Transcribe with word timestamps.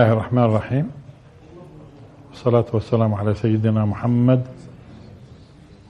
الله 0.00 0.12
الرحمن 0.12 0.44
الرحيم. 0.44 0.86
والصلاة 2.30 2.64
والسلام 2.72 3.14
على 3.14 3.34
سيدنا 3.34 3.84
محمد 3.84 4.46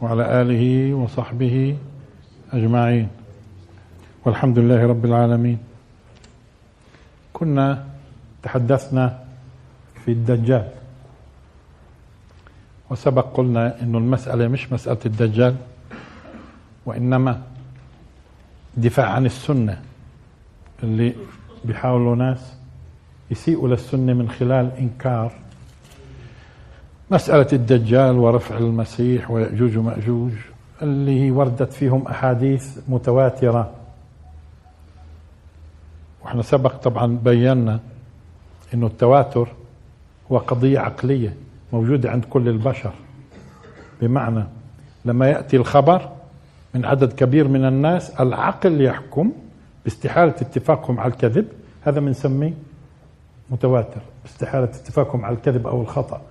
وعلى 0.02 0.42
آله 0.42 0.94
وصحبه 0.94 1.76
أجمعين. 2.52 3.08
والحمد 4.26 4.58
لله 4.58 4.86
رب 4.86 5.04
العالمين. 5.04 5.58
كنا 7.32 7.86
تحدثنا 8.42 9.18
في 10.04 10.10
الدجال. 10.10 10.68
وسبق 12.90 13.26
قلنا 13.36 13.82
أن 13.82 13.94
المسألة 13.94 14.48
مش 14.48 14.72
مسألة 14.72 15.06
الدجال 15.06 15.56
وإنما 16.86 17.42
دفاع 18.74 19.06
عن 19.06 19.26
السنة 19.26 19.82
اللي 20.82 21.14
بيحاولوا 21.64 22.16
ناس 22.16 22.59
يسيئوا 23.30 23.68
للسنة 23.68 24.12
من 24.12 24.28
خلال 24.28 24.70
إنكار 24.78 25.32
مسألة 27.10 27.46
الدجال 27.52 28.18
ورفع 28.18 28.58
المسيح 28.58 29.30
ويأجوج 29.30 29.78
ومأجوج 29.78 30.32
اللي 30.82 31.30
وردت 31.30 31.72
فيهم 31.72 32.06
أحاديث 32.06 32.78
متواترة. 32.88 33.70
وإحنا 36.22 36.42
سبق 36.42 36.76
طبعا 36.76 37.18
بينا 37.24 37.80
إنه 38.74 38.86
التواتر 38.86 39.48
هو 40.32 40.38
قضية 40.38 40.78
عقلية 40.78 41.34
موجودة 41.72 42.10
عند 42.10 42.24
كل 42.24 42.48
البشر. 42.48 42.92
بمعنى 44.02 44.44
لما 45.04 45.28
يأتي 45.28 45.56
الخبر 45.56 46.08
من 46.74 46.84
عدد 46.84 47.12
كبير 47.12 47.48
من 47.48 47.64
الناس 47.64 48.10
العقل 48.10 48.80
يحكم 48.80 49.32
باستحالة 49.84 50.34
اتفاقهم 50.40 51.00
على 51.00 51.12
الكذب. 51.12 51.46
هذا 51.82 52.00
بنسميه 52.00 52.54
متواتر 53.50 54.00
باستحالة 54.22 54.64
اتفاقهم 54.64 55.24
على 55.24 55.36
الكذب 55.36 55.66
أو 55.66 55.82
الخطأ. 55.82 56.22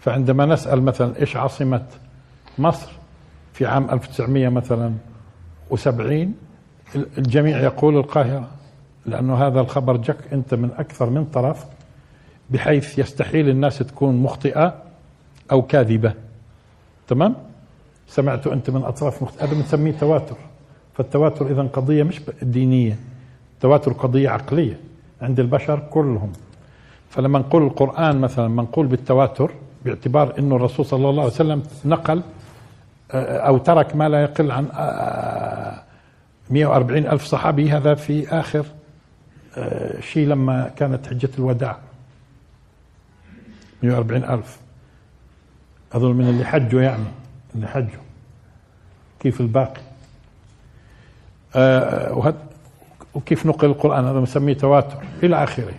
فعندما 0.00 0.46
نسأل 0.46 0.82
مثلا 0.82 1.20
إيش 1.20 1.36
عاصمة 1.36 1.86
مصر 2.58 2.92
في 3.52 3.66
عام 3.66 3.90
1900 3.90 4.48
مثلا 4.48 4.94
و70 5.70 6.26
الجميع 7.18 7.60
يقول 7.60 7.96
القاهرة 7.96 8.48
لأنه 9.06 9.46
هذا 9.46 9.60
الخبر 9.60 9.96
جك 9.96 10.16
أنت 10.32 10.54
من 10.54 10.70
أكثر 10.78 11.10
من 11.10 11.24
طرف 11.24 11.64
بحيث 12.50 12.98
يستحيل 12.98 13.48
الناس 13.48 13.78
تكون 13.78 14.16
مخطئة 14.16 14.74
أو 15.52 15.62
كاذبة. 15.62 16.14
تمام؟ 17.08 17.34
سمعت 18.08 18.46
أنت 18.46 18.70
من 18.70 18.82
أطراف 18.82 19.22
مخطئة. 19.22 19.44
هذا 19.44 19.54
بنسميه 19.54 19.92
تواتر. 19.92 20.36
فالتواتر 20.94 21.50
إذا 21.50 21.62
قضية 21.62 22.02
مش 22.02 22.20
دينية 22.42 22.98
التواتر 23.54 23.92
قضية 23.92 24.28
عقلية. 24.28 24.80
عند 25.22 25.40
البشر 25.40 25.78
كلهم. 25.90 26.32
فلما 27.10 27.38
نقول 27.38 27.62
القرآن 27.62 28.20
مثلا 28.20 28.48
منقول 28.48 28.86
بالتواتر 28.86 29.50
باعتبار 29.84 30.38
أنه 30.38 30.56
الرسول 30.56 30.86
صلى 30.86 31.10
الله 31.10 31.22
عليه 31.22 31.32
وسلم 31.32 31.62
نقل 31.84 32.22
أو 33.10 33.58
ترك 33.58 33.96
ما 33.96 34.08
لا 34.08 34.22
يقل 34.22 34.50
عن 34.50 34.64
140 36.50 37.06
ألف 37.06 37.24
صحابي 37.24 37.70
هذا 37.70 37.94
في 37.94 38.28
آخر 38.28 38.66
شيء 40.00 40.26
لما 40.26 40.70
كانت 40.76 41.06
حجة 41.06 41.30
الوداع. 41.38 41.78
140 43.82 44.24
ألف. 44.24 44.58
هذول 45.94 46.14
من 46.14 46.28
اللي 46.28 46.44
حجوا 46.44 46.82
يعني 46.82 47.04
اللي 47.54 47.66
حجوا. 47.66 48.02
كيف 49.20 49.40
الباقي؟ 49.40 49.80
آه 51.56 52.12
وكيف 53.16 53.46
نقل 53.46 53.68
القرآن 53.68 54.04
هذا 54.04 54.20
مسميه 54.20 54.54
تواتر 54.54 54.96
إلى 55.22 55.44
آخره. 55.44 55.74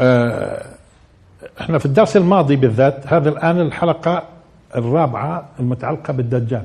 آه 0.00 0.66
إحنا 1.60 1.78
في 1.78 1.86
الدرس 1.86 2.16
الماضي 2.16 2.56
بالذات 2.56 3.12
هذا 3.12 3.28
الآن 3.28 3.60
الحلقة 3.60 4.22
الرابعة 4.76 5.48
المتعلقة 5.60 6.12
بالدجال. 6.12 6.64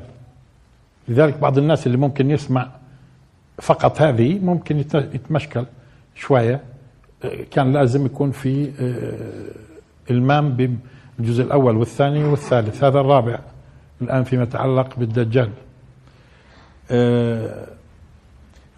لذلك 1.08 1.38
بعض 1.38 1.58
الناس 1.58 1.88
اللي 1.88 1.98
ممكن 1.98 2.32
يسمع 2.32 2.70
فقط 3.62 4.02
هذه 4.02 4.40
ممكن 4.40 4.78
يتمشكل 4.94 5.66
شوية. 6.16 6.62
كان 7.52 7.74
لازم 7.74 8.06
يكون 8.06 8.32
في 8.32 8.72
إلمام 10.12 10.78
بالجزء 11.18 11.44
الأول 11.44 11.78
والثاني 11.78 12.24
والثالث. 12.24 12.84
هذا 12.84 13.00
الرابع 13.00 13.40
الآن 14.02 14.24
فيما 14.24 14.44
يتعلق 14.44 15.00
بالدجال. 15.00 15.50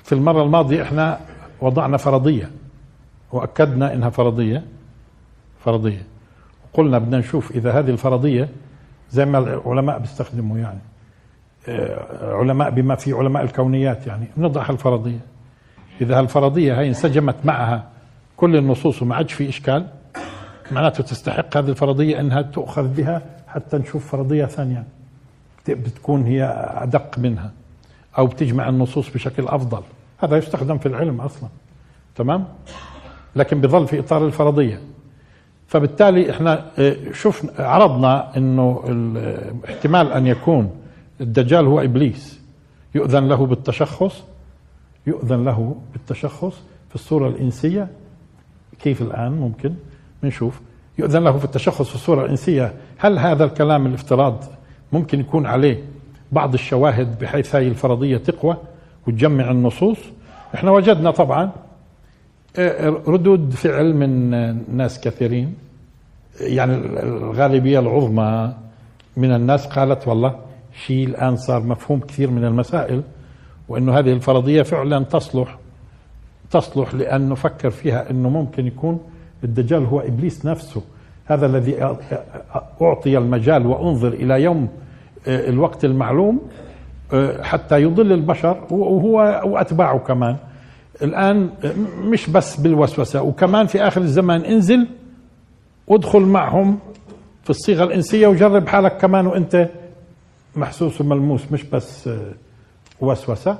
في 0.03 0.11
المرة 0.11 0.43
الماضية 0.43 0.83
إحنا 0.83 1.19
وضعنا 1.61 1.97
فرضية 1.97 2.51
وأكدنا 3.31 3.93
إنها 3.93 4.09
فرضية 4.09 4.63
فرضية. 5.65 6.01
وقلنا 6.73 6.97
بدنا 6.97 7.17
نشوف 7.17 7.51
إذا 7.51 7.71
هذه 7.71 7.89
الفرضية 7.89 8.49
زي 9.11 9.25
ما 9.25 9.37
العلماء 9.37 9.99
بيستخدموا 9.99 10.57
يعني 10.57 10.79
علماء 12.21 12.69
بما 12.69 12.95
في 12.95 13.13
علماء 13.13 13.43
الكونيات 13.43 14.07
يعني 14.07 14.25
نضع 14.37 14.69
الفرضية 14.69 15.19
إذا 16.01 16.19
هالفرضية 16.19 16.79
هاي 16.79 16.87
انسجمت 16.87 17.35
معها 17.45 17.89
كل 18.37 18.55
النصوص 18.55 19.01
وما 19.01 19.15
عادش 19.15 19.33
في 19.33 19.49
إشكال 19.49 19.87
معناته 20.71 21.03
تستحق 21.03 21.57
هذه 21.57 21.69
الفرضية 21.69 22.19
أنها 22.19 22.41
تؤخذ 22.41 22.87
بها 22.87 23.21
حتى 23.47 23.77
نشوف 23.77 24.07
فرضية 24.11 24.45
ثانية 24.45 24.83
بتكون 25.67 26.23
هي 26.23 26.43
أدق 26.77 27.19
منها. 27.19 27.51
أو 28.17 28.27
بتجمع 28.27 28.69
النصوص 28.69 29.09
بشكل 29.09 29.47
أفضل. 29.47 29.81
هذا 30.17 30.37
يستخدم 30.37 30.77
في 30.77 30.85
العلم 30.85 31.21
أصلا. 31.21 31.49
تمام؟ 32.15 32.47
لكن 33.35 33.61
بظل 33.61 33.87
في 33.87 33.99
إطار 33.99 34.25
الفرضية. 34.25 34.81
فبالتالي 35.67 36.31
إحنا 36.31 36.71
شفنا 37.13 37.51
عرضنا 37.67 38.37
إنه 38.37 38.83
احتمال 39.69 40.11
أن 40.11 40.27
يكون 40.27 40.71
الدجال 41.21 41.65
هو 41.65 41.81
إبليس. 41.81 42.39
يؤذن 42.95 43.27
له 43.27 43.45
بالتشخص 43.45 44.23
يؤذن 45.07 45.45
له 45.45 45.75
بالتشخص 45.93 46.61
في 46.89 46.95
الصورة 46.95 47.27
الإنسية. 47.27 47.87
كيف 48.79 49.01
الآن؟ 49.01 49.31
ممكن. 49.31 49.73
بنشوف. 50.23 50.59
يؤذن 50.97 51.23
له 51.23 51.37
في 51.37 51.45
التشخص 51.45 51.89
في 51.89 51.95
الصورة 51.95 52.25
الإنسية. 52.25 52.73
هل 52.97 53.19
هذا 53.19 53.43
الكلام 53.45 53.85
الافتراض 53.85 54.43
ممكن 54.93 55.19
يكون 55.19 55.45
عليه 55.45 55.83
بعض 56.31 56.53
الشواهد 56.53 57.19
بحيث 57.19 57.55
هذه 57.55 57.67
الفرضية 57.67 58.17
تقوى 58.17 58.57
وتجمع 59.07 59.51
النصوص. 59.51 59.97
إحنا 60.55 60.71
وجدنا 60.71 61.11
طبعا 61.11 61.51
ردود 63.07 63.53
فعل 63.53 63.93
من 63.95 64.29
ناس 64.77 65.01
كثيرين. 65.01 65.55
يعني 66.41 66.75
الغالبية 67.03 67.79
العظمى 67.79 68.53
من 69.17 69.35
الناس 69.35 69.67
قالت 69.67 70.07
والله 70.07 70.35
شيء 70.85 71.07
الآن 71.07 71.35
صار 71.35 71.63
مفهوم 71.63 71.99
كثير 71.99 72.31
من 72.31 72.45
المسائل 72.45 73.01
وأنه 73.69 73.99
هذه 73.99 74.13
الفرضية 74.13 74.61
فعلا 74.61 75.03
تصلح 75.03 75.57
تصلح 76.51 76.93
لأن 76.93 77.29
نفكر 77.29 77.69
فيها 77.69 78.09
أنه 78.09 78.29
ممكن 78.29 78.67
يكون 78.67 78.99
الدجال 79.43 79.85
هو 79.85 79.99
إبليس 79.99 80.45
نفسه. 80.45 80.81
هذا 81.25 81.45
الذي 81.45 81.97
أعطي 82.81 83.17
المجال 83.17 83.65
وأنظر 83.65 84.07
إلى 84.07 84.43
يوم 84.43 84.67
الوقت 85.27 85.85
المعلوم 85.85 86.39
حتى 87.41 87.81
يضل 87.81 88.11
البشر 88.11 88.57
وهو 88.71 89.41
وأتباعه 89.45 89.99
كمان. 89.99 90.35
الآن 91.01 91.49
مش 92.03 92.29
بس 92.29 92.55
بالوسوسة 92.55 93.21
وكمان 93.21 93.67
في 93.67 93.81
آخر 93.81 94.01
الزمان 94.01 94.41
انزل 94.41 94.87
وادخل 95.87 96.19
معهم 96.21 96.79
في 97.43 97.49
الصيغة 97.49 97.83
الإنسية 97.83 98.27
وجرب 98.27 98.67
حالك 98.67 98.97
كمان 98.97 99.27
وأنت 99.27 99.69
محسوس 100.55 101.01
وملموس 101.01 101.51
مش 101.51 101.63
بس 101.63 102.09
وسوسة. 103.01 103.57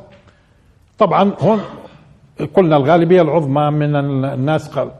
طبعا 0.99 1.33
هون 1.39 1.61
قلنا 2.53 2.77
الغالبية 2.77 3.21
العظمى 3.21 3.69
من 3.69 3.95
الناس 4.25 4.69
قال 4.69 4.91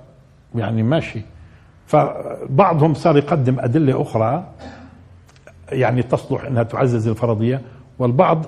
يعني 0.56 0.84
ماشي. 0.84 1.22
فبعضهم 1.88 2.94
صار 2.94 3.18
يقدم 3.18 3.60
أدلة 3.60 4.02
أخرى. 4.02 4.44
يعني 5.72 6.04
تصلح 6.04 6.46
أنها 6.46 6.64
تعزز 6.64 7.08
الفرضية 7.08 7.62
والبعض 8.00 8.46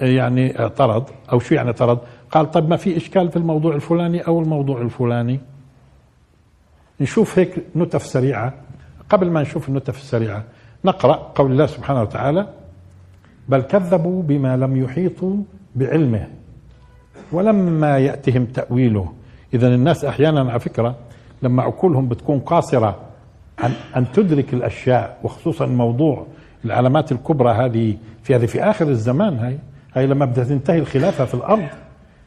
يعني 0.00 0.60
اعترض 0.60 1.04
أو 1.32 1.38
شو 1.38 1.54
يعني 1.54 1.68
اعترض 1.68 1.98
قال 2.30 2.50
طب 2.50 2.68
ما 2.68 2.76
في 2.76 2.96
إشكال 2.96 3.30
في 3.30 3.36
الموضوع 3.36 3.74
الفلاني 3.74 4.20
أو 4.26 4.40
الموضوع 4.40 4.80
الفلاني. 4.80 5.40
نشوف 7.00 7.38
هيك 7.38 7.64
نتف 7.76 8.02
سريعة. 8.02 8.54
قبل 9.10 9.30
ما 9.30 9.42
نشوف 9.42 9.68
النتف 9.68 9.96
السريعة 9.98 10.44
نقرأ 10.84 11.14
قول 11.34 11.52
الله 11.52 11.66
سبحانه 11.66 12.02
وتعالى 12.02 12.46
بل 13.48 13.60
كذبوا 13.60 14.22
بما 14.22 14.56
لم 14.56 14.76
يحيطوا 14.76 15.36
بعلمه 15.76 16.28
ولما 17.32 17.98
يأتهم 17.98 18.44
تأويله. 18.44 19.12
إذا 19.54 19.74
الناس 19.74 20.04
أحيانا 20.04 20.50
على 20.50 20.60
فكرة 20.60 20.96
لما 21.42 21.62
عقولهم 21.62 22.08
بتكون 22.08 22.40
قاصرة 22.40 22.96
عن 23.58 23.72
أن 23.96 24.12
تدرك 24.12 24.54
الأشياء 24.54 25.18
وخصوصا 25.24 25.66
موضوع 25.66 26.26
العلامات 26.68 27.12
الكبرى 27.12 27.52
هذه 27.52 27.96
في 28.22 28.34
هذه 28.34 28.46
في 28.46 28.62
آخر 28.62 28.88
الزمان 28.88 29.38
هاي 29.38 29.58
هاي 29.94 30.06
لما 30.06 30.24
بدها 30.24 30.44
تنتهي 30.44 30.78
الخلافة 30.78 31.24
في 31.24 31.34
الأرض 31.34 31.66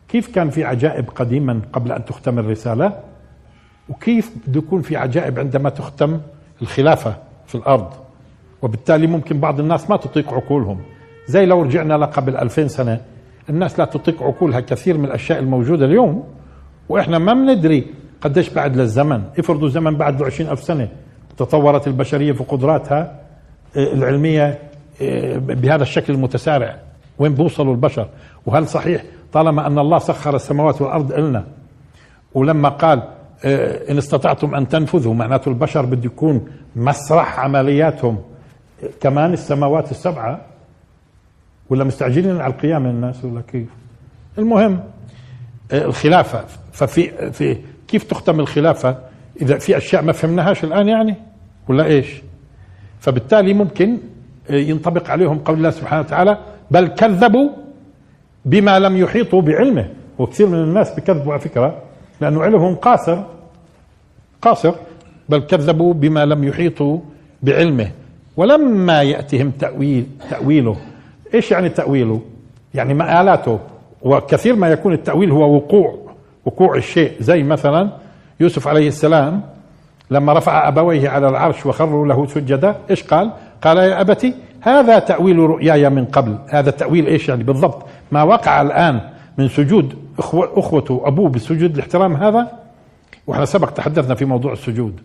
كيف 0.10 0.36
كان 0.36 0.50
في 0.50 0.64
عجائب 0.64 1.10
قديما 1.10 1.62
قبل 1.74 1.92
أن 1.92 2.06
تختم 2.06 2.40
الرسالة؟ 2.40 3.00
وكيف 3.90 4.32
بده 4.48 4.60
يكون 4.60 4.82
في 4.82 4.98
عجائب 4.98 5.40
عندما 5.40 5.70
تختم 5.70 6.20
الخلافة 6.62 7.16
في 7.48 7.56
الأرض؟ 7.56 7.94
وبالتالي 8.62 9.08
ممكن 9.08 9.40
بعض 9.40 9.60
الناس 9.60 9.90
ما 9.90 9.98
تطيق 9.98 10.34
عقولهم. 10.34 10.80
زي 11.28 11.46
لو 11.46 11.62
رجعنا 11.62 11.94
لقبل 11.94 12.36
2000 12.38 12.68
سنة 12.68 13.02
الناس 13.50 13.80
لا 13.80 13.86
تطيق 13.86 14.24
عقولها 14.24 14.60
كثير 14.60 14.98
من 14.98 15.06
الأشياء 15.06 15.40
الموجودة 15.40 15.86
اليوم 15.86 16.24
وإحنا 16.90 17.18
ما 17.18 17.34
بندري 17.34 17.86
قديش 18.22 18.50
بعد 18.50 18.78
للزمن. 18.78 19.24
افرضوا 19.40 19.70
زمن 19.70 19.96
بعد 19.96 20.20
له 20.20 20.26
20000 20.26 20.64
سنة 20.64 20.88
تطورت 21.38 21.88
البشرية 21.88 22.32
في 22.32 22.44
قدراتها 22.44 23.20
العلمية 23.75 24.59
آه، 25.01 25.38
بهذا 25.38 25.83
الشكل 25.83 26.13
المتسارع 26.13 26.75
وين 27.19 27.33
بوصلوا 27.33 27.73
البشر؟ 27.73 28.07
وهل 28.45 28.68
صحيح 28.68 29.03
طالما 29.33 29.68
أن 29.68 29.79
الله 29.79 30.00
سخر 30.00 30.35
السماوات 30.35 30.81
والأرض 30.81 31.13
لنا 31.13 31.44
ولما 32.33 32.69
قال 32.69 33.03
آه، 33.45 33.91
إن 33.91 33.97
استطعتم 33.97 34.56
أن 34.56 34.68
تنفذوا 34.68 35.13
معناته 35.13 35.50
البشر 35.50 35.85
بده 35.85 36.06
يكون 36.06 36.47
مسرح 36.75 37.39
عملياتهم. 37.39 38.18
كمان 39.01 39.33
السماوات 39.33 39.91
السبعة 39.91 40.41
ولا 41.69 41.83
مستعجلين 41.83 42.41
على 42.41 42.53
القيامة 42.53 42.89
الناس 42.89 43.25
ولا 43.25 43.41
كيف؟ 43.41 43.68
المهم 44.38 44.83
الخلافة. 45.73 46.44
ففي 46.71 47.31
في 47.31 47.57
كيف 47.88 48.03
تختم 48.03 48.39
الخلافة؟ 48.39 48.97
إذا 49.41 49.57
في 49.57 49.77
أشياء 49.77 50.03
ما 50.03 50.12
فهمناهاش 50.12 50.63
الآن 50.63 50.88
يعني؟ 50.88 51.15
ولا 51.68 51.85
إيش؟ 51.85 52.21
فبالتالي 53.01 53.53
ممكن 53.53 53.98
ينطبق 54.50 55.09
عليهم 55.09 55.39
قول 55.39 55.57
الله 55.57 55.69
سبحانه 55.69 56.01
وتعالى 56.01 56.38
بل 56.71 56.88
كذبوا 56.88 57.50
بما 58.45 58.80
لم 58.80 58.98
يحيطوا 58.98 59.42
بعلمه. 59.42 59.86
وكثير 60.19 60.48
من 60.48 60.59
الناس 60.63 60.95
بكذبوا 60.95 61.33
على 61.33 61.42
فكرة 61.42 61.81
لأنه 62.21 62.44
علمهم 62.44 62.75
قاصر 62.75 63.24
قاصر 64.42 64.74
بل 65.30 65.39
كذبوا 65.39 65.94
بما 65.94 66.25
لم 66.25 66.44
يحيطوا 66.44 67.00
بعلمه. 67.42 67.92
ولما 68.38 69.01
ياتهم 69.01 69.51
تأويل 69.51 70.06
تأويله 70.30 70.75
إيش 71.33 71.51
يعني 71.51 71.69
تأويله؟ 71.69 72.21
يعني 72.74 72.94
مآلاته 72.94 73.59
وكثير 74.01 74.56
ما 74.56 74.69
يكون 74.69 74.94
التأويل 74.94 75.31
هو 75.31 75.56
وقوع 75.56 76.00
وقوع 76.45 76.75
الشيء. 76.75 77.12
زي 77.19 77.44
مثلا 77.44 77.89
يوسف 78.39 78.68
عليه 78.68 78.88
السلام 78.88 79.42
لما 80.12 80.34
رفع 80.34 80.68
أبويه 80.68 81.10
على 81.10 81.30
العرش 81.30 81.66
وخروا 81.66 82.08
له 82.08 82.25
سجدا 82.25 82.75
إيش 82.90 83.04
قال؟ 83.04 83.31
قال 83.62 83.78
يا 83.78 84.02
أبتي 84.02 84.34
هذا 84.62 85.00
تأويل 85.00 85.38
رؤياي 85.38 85.90
من 85.90 86.06
قبل. 86.06 86.38
هذا 86.50 86.72
تأويل 86.72 87.08
إيش 87.08 87.30
يعني 87.30 87.44
بالضبط؟ 87.44 87.86
ما 88.12 88.24
وقع 88.24 88.62
الآن 88.62 89.02
من 89.38 89.48
سجود 89.48 89.96
أخوة 90.19 90.54
أخوته 90.56 91.02
أبوه 91.06 91.30
بسجود 91.30 91.75
الاحترام 91.75 92.16
هذا؟ 92.16 92.52
وإحنا 93.28 93.46
سبق 93.46 93.69
تحدثنا 93.69 94.16
في 94.16 94.25
موضوع 94.25 94.54
السجود. 94.54 95.00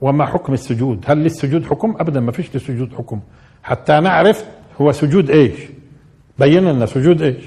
وما 0.00 0.26
حكم 0.26 0.52
السجود؟ 0.52 1.04
هل 1.06 1.18
للسجود 1.18 1.66
حكم؟ 1.66 1.96
أبدا 2.00 2.20
ما 2.20 2.32
فيش 2.32 2.54
للسجود 2.54 2.92
حكم. 2.98 3.20
حتى 3.62 4.00
نعرف 4.00 4.44
هو 4.80 4.92
سجود 4.92 5.30
إيش. 5.30 5.60
بين 6.38 6.64
لنا 6.64 6.86
سجود 6.86 7.22
إيش. 7.22 7.44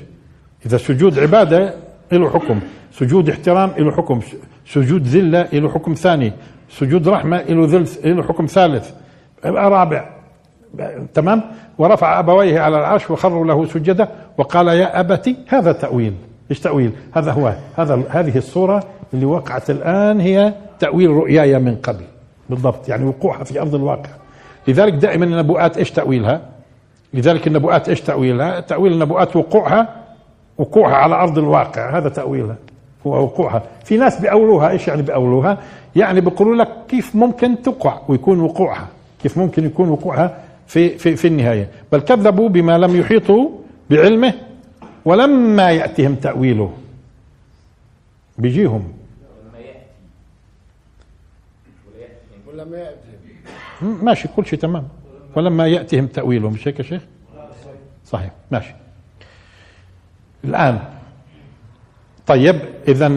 إذا 0.65 0.75
السجود 0.75 1.19
عبادة 1.19 1.73
له 2.11 2.29
حكم. 2.29 2.59
سجود 2.91 3.29
احترام 3.29 3.71
له 3.77 3.91
حكم. 3.91 4.19
سجود 4.65 5.07
ذلة 5.07 5.47
له 5.53 5.69
حكم 5.69 5.93
ثاني. 5.93 6.33
سجود 6.79 7.07
رحمة 7.07 7.41
له 7.41 7.65
ذل 7.65 7.87
له 8.17 8.23
حكم 8.23 8.45
ثالث. 8.45 8.91
رابع. 9.45 10.09
تمام؟ 11.13 11.41
ورفع 11.77 12.19
أبويه 12.19 12.59
على 12.59 12.77
العرش 12.77 13.11
وخروا 13.11 13.45
له 13.45 13.65
سجدا 13.65 14.07
وقال 14.37 14.67
يا 14.67 14.99
أبتي 14.99 15.35
هذا 15.47 15.71
تأويل. 15.71 16.13
إيش 16.51 16.59
تأويل؟ 16.59 16.91
هذا 17.13 17.31
هو. 17.31 17.53
هذا 17.75 18.03
هذه 18.09 18.37
الصورة 18.37 18.83
اللي 19.13 19.25
وقعت 19.25 19.69
الآن 19.69 20.19
هي 20.19 20.53
تأويل 20.79 21.09
رؤياي 21.09 21.59
من 21.59 21.75
قبل. 21.75 22.03
بالضبط. 22.49 22.89
يعني 22.89 23.05
وقوعها 23.05 23.43
في 23.43 23.61
أرض 23.61 23.75
الواقع. 23.75 24.09
لذلك 24.67 24.93
دائما 24.93 25.25
النبوءات 25.25 25.77
إيش 25.77 25.91
تأويلها؟ 25.91 26.41
لذلك 27.13 27.47
النبوءات 27.47 27.89
إيش 27.89 28.01
تأويلها؟ 28.01 28.59
تأويل 28.59 28.93
النبوءات 28.93 29.35
وقوعها 29.35 29.95
وقوعها 30.57 30.95
على 30.95 31.15
أرض 31.15 31.37
الواقع. 31.37 31.97
هذا 31.97 32.09
تأويلها. 32.09 32.55
وقوعها 33.05 33.63
في 33.85 33.97
ناس 33.97 34.21
بيأولوها. 34.21 34.69
إيش 34.69 34.87
يعني 34.87 35.01
بيأولوها؟ 35.01 35.57
يعني 35.95 36.21
بيقولوا 36.21 36.55
لك 36.55 36.69
كيف 36.87 37.15
ممكن 37.15 37.61
تقع 37.61 38.01
ويكون 38.07 38.39
وقوعها. 38.39 38.87
كيف 39.23 39.37
ممكن 39.37 39.65
يكون 39.65 39.89
وقوعها 39.89 40.43
في 40.67 40.97
في 40.97 41.15
في 41.15 41.27
النهاية. 41.27 41.69
بل 41.91 41.99
كذبوا 41.99 42.49
بما 42.49 42.77
لم 42.77 42.95
يحيطوا 42.99 43.49
بعلمه 43.89 44.33
ولما 45.05 45.71
ياتهم 45.71 46.15
تأويله. 46.15 46.73
بيجيهم. 48.37 48.93
ماشي 53.81 54.27
كل 54.35 54.45
شيء 54.45 54.59
تمام. 54.59 54.87
ولما 55.35 55.67
ياتهم 55.67 56.07
تاويله 56.07 56.49
مش 56.49 56.67
هيك 56.67 56.79
يا 56.79 56.83
شيخ؟ 56.83 57.01
صحيح. 58.05 58.31
ماشي. 58.51 58.73
الآن 60.43 60.79
طيب 62.27 62.59
اذا 62.87 63.07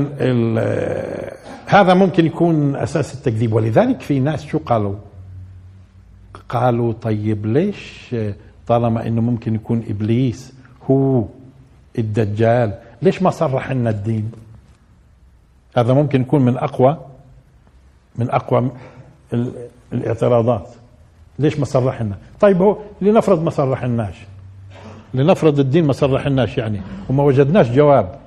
هذا 1.66 1.94
ممكن 1.94 2.26
يكون 2.26 2.76
أساس 2.76 3.14
التكذيب. 3.14 3.52
ولذلك 3.52 4.00
في 4.00 4.20
ناس 4.20 4.46
شو 4.46 4.58
قالوا؟ 4.58 4.94
قالوا 6.48 6.92
طيب 6.92 7.46
ليش 7.46 8.14
طالما 8.66 9.06
إنه 9.06 9.20
ممكن 9.20 9.54
يكون 9.54 9.84
إبليس 9.88 10.54
هو 10.90 11.24
الدجال 11.98 12.78
ليش 13.02 13.22
ما 13.22 13.30
صرح 13.30 13.72
لنا 13.72 13.90
الدين؟ 13.90 14.32
هذا 15.76 15.92
ممكن 15.92 16.20
يكون 16.20 16.42
من 16.44 16.56
أقوى 16.56 16.96
من 18.16 18.30
أقوى 18.30 18.70
الاعتراضات. 19.92 20.68
ليش 21.38 21.58
ما 21.58 21.64
صرح 21.64 22.02
لنا 22.02 22.16
طيب 22.40 22.62
هو 22.62 22.76
لنفرض 23.00 23.42
ما 23.42 23.50
صرح 23.50 23.84
لناش 23.84 24.14
لنفرض 25.14 25.58
الدين 25.58 25.84
ما 25.84 25.92
صرح 25.92 26.26
لناش 26.26 26.58
يعني 26.58 26.80
وما 27.08 27.22
وجدناش 27.22 27.70
جواب. 27.70 28.18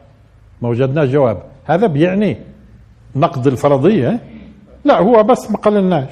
ما 0.61 0.69
وجدناش 0.69 1.09
جواب. 1.09 1.43
هذا 1.65 1.87
بيعني 1.87 2.37
نقد 3.15 3.47
الفرضية. 3.47 4.19
لا 4.85 4.99
هو 4.99 5.23
بس 5.23 5.51
ما 5.51 5.57
قلناش 5.57 6.09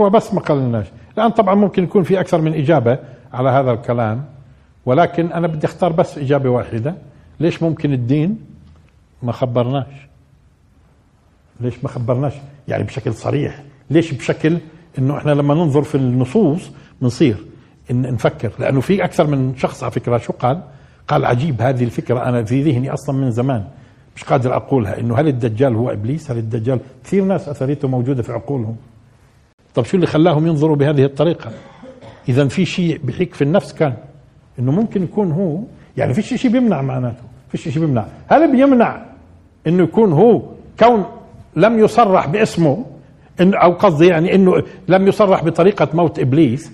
هو 0.00 0.10
بس 0.10 0.34
ما 0.34 0.40
قلناش 0.40 0.86
الآن 1.18 1.30
طبعا 1.30 1.54
ممكن 1.54 1.82
يكون 1.84 2.02
في 2.02 2.20
أكثر 2.20 2.40
من 2.40 2.54
إجابة 2.54 2.98
على 3.32 3.48
هذا 3.50 3.72
الكلام 3.72 4.24
ولكن 4.86 5.32
أنا 5.32 5.46
بدي 5.46 5.66
أختار 5.66 5.92
بس 5.92 6.18
إجابة 6.18 6.50
واحدة. 6.50 6.94
ليش 7.40 7.62
ممكن 7.62 7.92
الدين 7.92 8.38
ما 9.22 9.32
خبرناش؟ 9.32 9.86
ليش 11.60 11.74
ما 11.82 11.88
خبرناش؟ 11.88 12.32
يعني 12.68 12.84
بشكل 12.84 13.14
صريح. 13.14 13.62
ليش 13.90 14.12
بشكل 14.12 14.58
إنه 14.98 15.18
إحنا 15.18 15.30
لما 15.30 15.54
ننظر 15.54 15.82
في 15.82 15.94
النصوص 15.94 16.70
بنصير 17.02 17.36
إن 17.90 18.02
نفكر؟ 18.02 18.52
لأنه 18.58 18.80
في 18.80 19.04
أكثر 19.04 19.26
من 19.26 19.56
شخص 19.56 19.82
على 19.82 19.92
فكرة 19.92 20.18
شو 20.18 20.32
قال؟ 20.32 20.62
قال 21.10 21.24
عجيب 21.24 21.62
هذه 21.62 21.84
الفكرة 21.84 22.28
أنا 22.28 22.44
في 22.44 22.62
ذهني 22.62 22.92
أصلا 22.92 23.16
من 23.16 23.30
زمان 23.30 23.64
مش 24.16 24.24
قادر 24.24 24.56
أقولها 24.56 25.00
إنه 25.00 25.16
هل 25.16 25.28
الدجال 25.28 25.76
هو 25.76 25.90
إبليس؟ 25.90 26.30
هل 26.30 26.38
الدجال؟ 26.38 26.80
كثير 27.04 27.24
ناس 27.24 27.48
أثريته 27.48 27.88
موجودة 27.88 28.22
في 28.22 28.32
عقولهم. 28.32 28.76
طب 29.74 29.84
شو 29.84 29.96
اللي 29.96 30.06
خلاهم 30.06 30.46
ينظروا 30.46 30.76
بهذه 30.76 31.04
الطريقة؟ 31.04 31.50
اذا 32.28 32.48
في 32.48 32.64
شيء 32.64 33.00
بحيك 33.04 33.34
في 33.34 33.42
النفس 33.42 33.72
كان 33.72 33.94
إنه 34.58 34.72
ممكن 34.72 35.02
يكون 35.02 35.32
هو 35.32 35.58
يعني 35.96 36.14
في 36.14 36.22
شيء 36.22 36.50
بيمنع 36.50 36.82
معناته 36.82 37.22
في 37.48 37.58
شيء 37.58 37.80
بيمنع. 37.80 38.06
هل 38.28 38.52
بيمنع 38.52 39.02
إنه 39.66 39.82
يكون 39.82 40.12
هو 40.12 40.42
كون 40.80 41.04
لم 41.56 41.78
يصرح 41.78 42.26
باسمه 42.26 42.86
إن 43.40 43.54
أو 43.54 43.72
قصدي 43.72 44.06
يعني 44.06 44.34
إنه 44.34 44.62
لم 44.88 45.08
يصرح 45.08 45.44
بطريقة 45.44 45.88
موت 45.94 46.18
إبليس؟ 46.18 46.72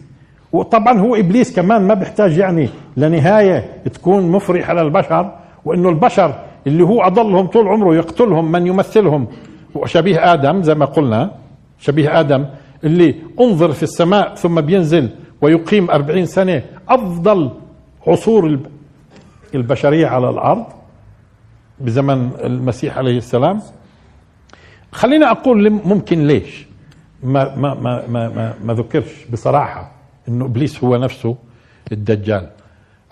وطبعا 0.52 0.98
هو 0.98 1.14
إبليس 1.16 1.56
كمان 1.56 1.82
ما 1.82 1.94
بيحتاج 1.94 2.36
يعني 2.38 2.68
لنهاية 2.96 3.82
تكون 3.94 4.30
مفرحة 4.30 4.74
للبشر 4.74 5.32
وإنه 5.64 5.88
البشر 5.88 6.34
اللي 6.66 6.84
هو 6.84 7.02
أضلهم 7.02 7.46
طول 7.46 7.68
عمره 7.68 7.94
يقتلهم 7.96 8.52
من 8.52 8.66
يمثلهم. 8.66 9.26
وشبيه 9.74 10.32
آدم 10.32 10.62
زي 10.62 10.74
ما 10.74 10.84
قلنا 10.84 11.30
شبيه 11.78 12.20
آدم 12.20 12.46
اللي 12.84 13.14
انظر 13.40 13.72
في 13.72 13.82
السماء 13.82 14.34
ثم 14.34 14.60
بينزل 14.60 15.10
ويقيم 15.42 15.90
أربعين 15.90 16.26
سنة 16.26 16.62
أفضل 16.88 17.50
عصور 18.06 18.58
البشرية 19.54 20.06
على 20.06 20.30
الأرض 20.30 20.64
بزمن 21.80 22.30
المسيح 22.44 22.98
عليه 22.98 23.18
السلام. 23.18 23.60
خلينا 24.92 25.30
أقول 25.30 25.70
ممكن 25.70 26.26
ليش؟ 26.26 26.66
ما 27.22 27.56
ما 27.56 27.74
ما 27.74 28.02
ما 28.08 28.28
ما, 28.28 28.54
ما 28.64 28.74
ذكرش 28.74 29.24
بصراحة. 29.32 29.90
إنه 30.28 30.44
إبليس 30.44 30.84
هو 30.84 30.96
نفسه 30.96 31.36
الدجال. 31.92 32.50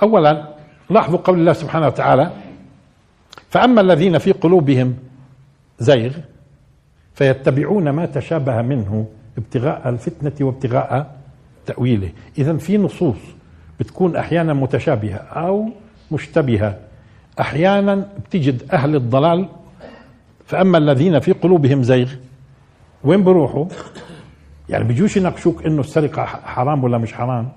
أولا 0.02 0.48
لاحظوا 0.90 1.18
قول 1.18 1.38
الله 1.38 1.52
سبحانه 1.52 1.86
وتعالى 1.86 2.30
فأما 3.48 3.80
الذين 3.80 4.18
في 4.18 4.32
قلوبهم 4.32 4.96
زيغ 5.78 6.12
فيتبعون 7.14 7.90
ما 7.90 8.06
تشابه 8.06 8.62
منه 8.62 9.06
ابتغاء 9.38 9.88
الفتنة 9.88 10.46
وابتغاء 10.46 11.16
تأويله. 11.66 12.12
إذا 12.38 12.56
في 12.56 12.78
نصوص 12.78 13.16
بتكون 13.80 14.16
أحيانا 14.16 14.52
متشابهة 14.52 15.16
أو 15.16 15.68
مشتبهة. 16.10 16.78
أحيانا 17.40 18.08
بتجد 18.26 18.62
أهل 18.72 18.96
الضلال 18.96 19.48
فأما 20.46 20.78
الذين 20.78 21.18
في 21.20 21.32
قلوبهم 21.32 21.82
زيغ 21.82 22.12
وين 23.04 23.24
بروحوا؟ 23.24 23.66
يعني 24.68 24.84
بيجوش 24.84 25.16
يناقشوك 25.16 25.66
إنه 25.66 25.80
السرقة 25.80 26.24
حرام 26.24 26.84
ولا 26.84 26.98
مش 26.98 27.12
حرام؟ 27.14 27.48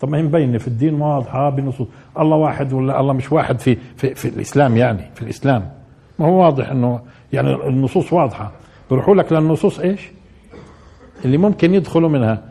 طب 0.00 0.08
ما 0.08 0.18
هي 0.18 0.22
مبينة 0.22 0.58
في 0.58 0.68
الدين 0.68 0.94
واضحة 0.94 1.50
بنصوص. 1.50 1.88
الله 2.18 2.36
واحد 2.36 2.72
ولا 2.72 3.00
الله 3.00 3.12
مش 3.12 3.32
واحد 3.32 3.60
في 3.60 3.76
في, 3.96 4.14
في 4.14 4.28
الإسلام 4.28 4.76
يعني 4.76 5.10
في 5.14 5.22
الإسلام. 5.22 5.70
ما 6.18 6.26
هو 6.26 6.44
واضح 6.44 6.70
إنه 6.70 7.00
يعني 7.32 7.54
النصوص 7.54 8.12
واضحة. 8.12 8.52
بيروحوا 8.90 9.14
لك 9.14 9.32
للنصوص 9.32 9.80
إيش؟ 9.80 10.00
اللي 11.24 11.36
ممكن 11.36 11.74
يدخلوا 11.74 12.08
منها. 12.08 12.42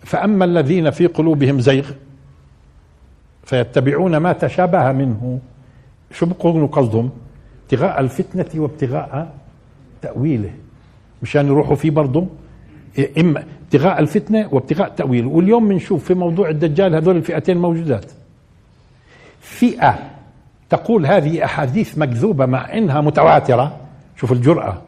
فأما 0.00 0.44
الذين 0.44 0.90
في 0.90 1.06
قلوبهم 1.06 1.60
زيغ 1.60 1.90
فيتبعون 3.44 4.16
ما 4.16 4.32
تشابه 4.32 4.92
منه. 4.92 5.38
شو 6.12 6.26
بيكونوا 6.26 6.66
قصدهم؟ 6.66 7.10
ابتغاء 7.62 8.00
الفتنة 8.00 8.62
وابتغاء 8.62 9.34
تأويله. 10.02 10.50
مشان 11.22 11.46
يروحوا 11.46 11.76
فيه 11.76 11.90
برضه؟ 11.90 12.26
إما 13.18 13.44
ابتغاء 13.64 14.00
الفتنة 14.00 14.48
وابتغاء 14.52 14.88
تاويله 14.88 15.28
واليوم 15.28 15.68
بنشوف 15.68 16.04
في 16.04 16.14
موضوع 16.14 16.48
الدجال 16.48 16.94
هذول 16.94 17.16
الفئتين 17.16 17.56
موجودات. 17.56 18.04
فئة 19.40 19.98
تقول 20.70 21.06
هذه 21.06 21.44
أحاديث 21.44 21.98
مكذوبة 21.98 22.46
مع 22.46 22.74
إنها 22.78 23.00
متواترة. 23.00 23.76
شوف 24.16 24.32
الجرأة. 24.32 24.82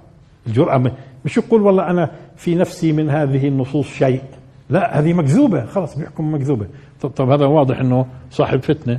الجرأة 0.46 0.92
مش 1.24 1.36
يقول 1.36 1.62
والله 1.62 1.90
أنا 1.90 2.10
في 2.36 2.54
نفسي 2.54 2.92
من 2.92 3.10
هذه 3.10 3.48
النصوص 3.48 3.86
شيء. 3.86 4.22
لا 4.70 4.98
هذه 4.98 5.12
مكذوبة. 5.12 5.66
خلاص 5.66 5.98
بيحكم 5.98 6.34
مكذوبة. 6.34 6.66
طب, 7.00 7.10
طب 7.10 7.30
هذا 7.30 7.46
واضح 7.46 7.80
إنه 7.80 8.06
صاحب 8.30 8.62
فتنة. 8.62 8.98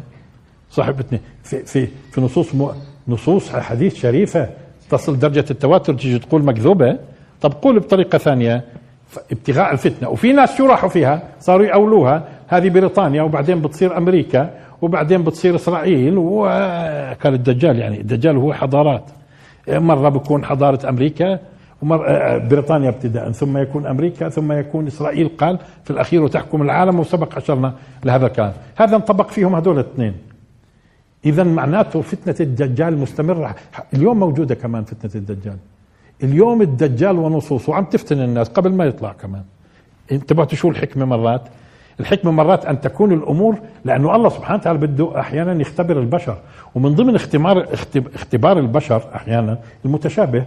صاحب 0.71 0.95
فتنة. 0.95 1.19
في 1.43 1.63
في 1.63 1.87
في 2.11 2.21
نصوص 2.21 2.55
م... 2.55 2.67
نصوص 3.07 3.49
حديث 3.49 3.95
شريفة 3.95 4.49
تصل 4.89 5.19
درجة 5.19 5.45
التواتر 5.51 5.93
تيجي 5.93 6.19
تقول 6.19 6.43
مكذوبة. 6.43 6.99
طب 7.41 7.53
قول 7.53 7.79
بطريقة 7.79 8.17
ثانية. 8.17 8.63
ابتغاء 9.31 9.71
الفتنة. 9.71 10.09
وفي 10.09 10.33
ناس 10.33 10.57
شو 10.57 10.65
راحوا 10.65 10.89
فيها 10.89 11.21
صاروا 11.39 11.65
يأولوها. 11.65 12.23
هذه 12.47 12.69
بريطانيا 12.69 13.21
وبعدين 13.21 13.61
بتصير 13.61 13.97
أمريكا 13.97 14.49
وبعدين 14.81 15.23
بتصير 15.23 15.55
إسرائيل 15.55 16.17
وكان 16.17 17.33
الدجال 17.33 17.79
يعني 17.79 17.99
الدجال 18.01 18.37
هو 18.37 18.53
حضارات. 18.53 19.03
مرة 19.67 20.09
بكون 20.09 20.45
حضارة 20.45 20.89
أمريكا 20.89 21.39
ومر 21.81 22.07
آه، 22.07 22.37
بريطانيا 22.37 22.89
ابتداء 22.89 23.31
ثم 23.31 23.57
يكون 23.57 23.85
أمريكا 23.85 24.29
ثم 24.29 24.51
يكون 24.51 24.87
إسرائيل 24.87 25.29
قال 25.37 25.59
في 25.83 25.91
الأخير 25.91 26.23
وتحكم 26.23 26.61
العالم 26.61 26.99
وسبق 26.99 27.37
اشرنا 27.37 27.73
لهذا 28.05 28.25
الكلام. 28.25 28.53
هذا 28.75 28.95
انطبق 28.95 29.29
فيهم 29.29 29.55
هذول 29.55 29.75
الاثنين. 29.75 30.13
اذا 31.25 31.43
معناته 31.43 32.01
فتنة 32.01 32.35
الدجال 32.39 32.97
مستمرة. 32.97 33.55
اليوم 33.93 34.19
موجودة 34.19 34.55
كمان 34.55 34.83
فتنة 34.83 35.11
الدجال. 35.15 35.57
اليوم 36.23 36.61
الدجال 36.61 37.17
ونصوصه 37.17 37.75
عم 37.75 37.85
تفتن 37.85 38.21
الناس 38.21 38.49
قبل 38.49 38.71
ما 38.71 38.85
يطلع 38.85 39.13
كمان. 39.13 39.43
انتبهتوا 40.11 40.57
شو 40.57 40.69
الحكمة 40.69 41.05
مرات؟ 41.05 41.41
الحكمة 41.99 42.31
مرات 42.31 42.65
أن 42.65 42.81
تكون 42.81 43.13
الأمور 43.13 43.55
لأنه 43.85 44.15
الله 44.15 44.29
سبحانه 44.29 44.59
وتعالى 44.59 44.79
بده 44.79 45.19
أحيانا 45.19 45.61
يختبر 45.61 45.99
البشر. 45.99 46.37
ومن 46.75 46.95
ضمن 46.95 47.15
اختبار 47.15 47.67
اختبار 48.15 48.59
البشر 48.59 49.01
أحيانا 49.15 49.59
المتشابه 49.85 50.45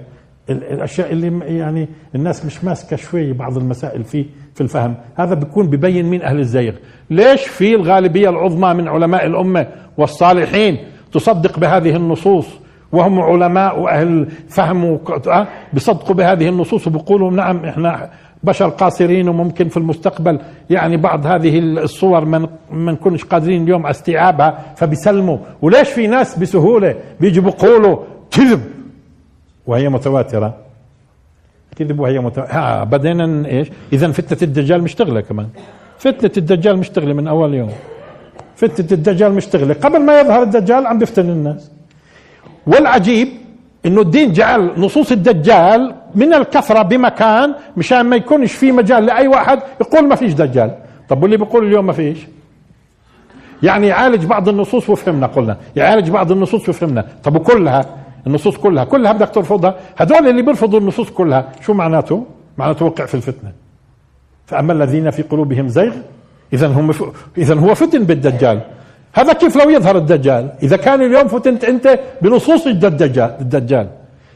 الأشياء 0.50 1.12
اللي 1.12 1.58
يعني 1.58 1.88
الناس 2.14 2.44
مش 2.44 2.64
ماسكة 2.64 2.96
شوي 2.96 3.32
بعض 3.32 3.56
المسائل 3.56 4.04
في 4.04 4.26
في 4.54 4.60
الفهم. 4.60 4.94
هذا 5.14 5.34
بيكون 5.34 5.66
ببين 5.66 6.06
مين 6.06 6.22
أهل 6.22 6.38
الزيغ. 6.38 6.72
ليش 7.10 7.42
في 7.42 7.74
الغالبية 7.74 8.28
العظمى 8.28 8.74
من 8.74 8.88
علماء 8.88 9.26
الأمة 9.26 9.66
والصالحين 9.98 10.78
تصدق 11.12 11.58
بهذه 11.58 11.96
النصوص؟ 11.96 12.46
وهم 12.92 13.20
علماء 13.20 13.80
وأهل 13.80 14.28
فهم 14.48 14.98
آه، 15.28 15.46
بيصدقوا 15.72 16.14
بهذه 16.14 16.48
النصوص 16.48 16.86
وبيقولوا 16.86 17.30
نعم 17.30 17.64
إحنا 17.64 18.10
بشر 18.42 18.68
قاصرين 18.68 19.28
وممكن 19.28 19.68
في 19.68 19.76
المستقبل 19.76 20.40
يعني 20.70 20.96
بعض 20.96 21.26
هذه 21.26 21.58
الصور 21.58 22.24
ما 22.24 22.48
من 22.70 22.92
نكونش 22.92 23.24
قادرين 23.24 23.62
اليوم 23.62 23.86
استيعابها 23.86 24.74
فبيسلموا. 24.76 25.38
وليش 25.62 25.88
في 25.88 26.06
ناس 26.06 26.38
بسهولة 26.38 26.94
بيجوا 27.20 27.44
بيقولوا 27.44 27.96
كذب؟ 28.30 28.60
وهي 29.66 29.88
متواترة. 29.88 30.54
كذب 31.76 32.00
وهي 32.00 32.18
متواتره 32.18 32.52
ها 32.52 32.84
بدينا 32.84 33.48
إيش؟ 33.48 33.70
اذا 33.92 34.12
فتنة 34.12 34.38
الدجال 34.42 34.82
مشتغلة 34.82 35.20
كمان. 35.20 35.48
فتنة 35.98 36.32
الدجال 36.36 36.78
مشتغلة 36.78 37.14
من 37.14 37.28
أول 37.28 37.54
يوم. 37.54 37.70
فتنة 38.56 38.86
الدجال 38.92 39.32
مشتغلة. 39.32 39.74
قبل 39.74 40.00
ما 40.00 40.20
يظهر 40.20 40.42
الدجال 40.42 40.86
عم 40.86 40.98
بيفتن 40.98 41.30
الناس. 41.30 41.70
والعجيب 42.66 43.28
إنه 43.86 44.00
الدين 44.00 44.32
جعل 44.32 44.70
نصوص 44.76 45.12
الدجال 45.12 45.94
من 46.14 46.34
الكثرة 46.34 46.82
بمكان 46.82 47.54
مشان 47.76 48.00
ما 48.00 48.16
يكونش 48.16 48.52
في 48.52 48.72
مجال 48.72 49.06
لأي 49.06 49.28
واحد 49.28 49.60
يقول 49.80 50.08
ما 50.08 50.14
فيش 50.14 50.32
دجال. 50.32 50.74
طب 51.08 51.22
واللي 51.22 51.36
بيقول 51.36 51.66
اليوم 51.66 51.86
ما 51.86 51.92
فيش؟ 51.92 52.18
يعني 53.62 53.86
يعالج 53.86 54.24
بعض 54.24 54.48
النصوص 54.48 54.90
وفهمنا 54.90 55.26
قلنا. 55.26 55.56
يعالج 55.76 56.10
بعض 56.10 56.32
النصوص 56.32 56.68
وفهمنا. 56.68 57.06
طب 57.24 57.36
وكلها؟ 57.36 57.84
النصوص 58.26 58.56
كلها. 58.56 58.84
كلها 58.84 59.12
بدك 59.12 59.30
ترفضها؟ 59.30 59.74
هدول 59.96 60.28
اللي 60.28 60.42
بيرفضوا 60.42 60.80
النصوص 60.80 61.10
كلها 61.10 61.48
شو 61.60 61.74
معناته؟ 61.74 62.26
معناته 62.58 62.84
وقع 62.84 63.06
في 63.06 63.14
الفتنة. 63.14 63.52
فأما 64.46 64.72
الذين 64.72 65.10
في 65.10 65.22
قلوبهم 65.22 65.68
زيغ 65.68 65.92
إذا 66.52 66.66
هم 66.66 66.92
إذا 67.38 67.54
هو 67.54 67.74
فتن 67.74 68.04
بالدجال. 68.04 68.60
هذا 69.12 69.32
كيف 69.32 69.56
لو 69.64 69.70
يظهر 69.70 69.96
الدجال؟ 69.96 70.52
إذا 70.62 70.76
كان 70.76 71.02
اليوم 71.02 71.28
فتنت 71.28 71.64
أنت 71.64 72.00
بنصوص 72.22 72.66
الدجال 72.66 73.36
الدجال. 73.40 73.88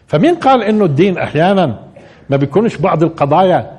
فمين 0.06 0.34
قال 0.34 0.62
إنه 0.62 0.84
الدين 0.84 1.18
أحيانا 1.18 1.78
ما 2.30 2.36
بيكونش 2.36 2.76
بعض 2.76 3.02
القضايا 3.02 3.70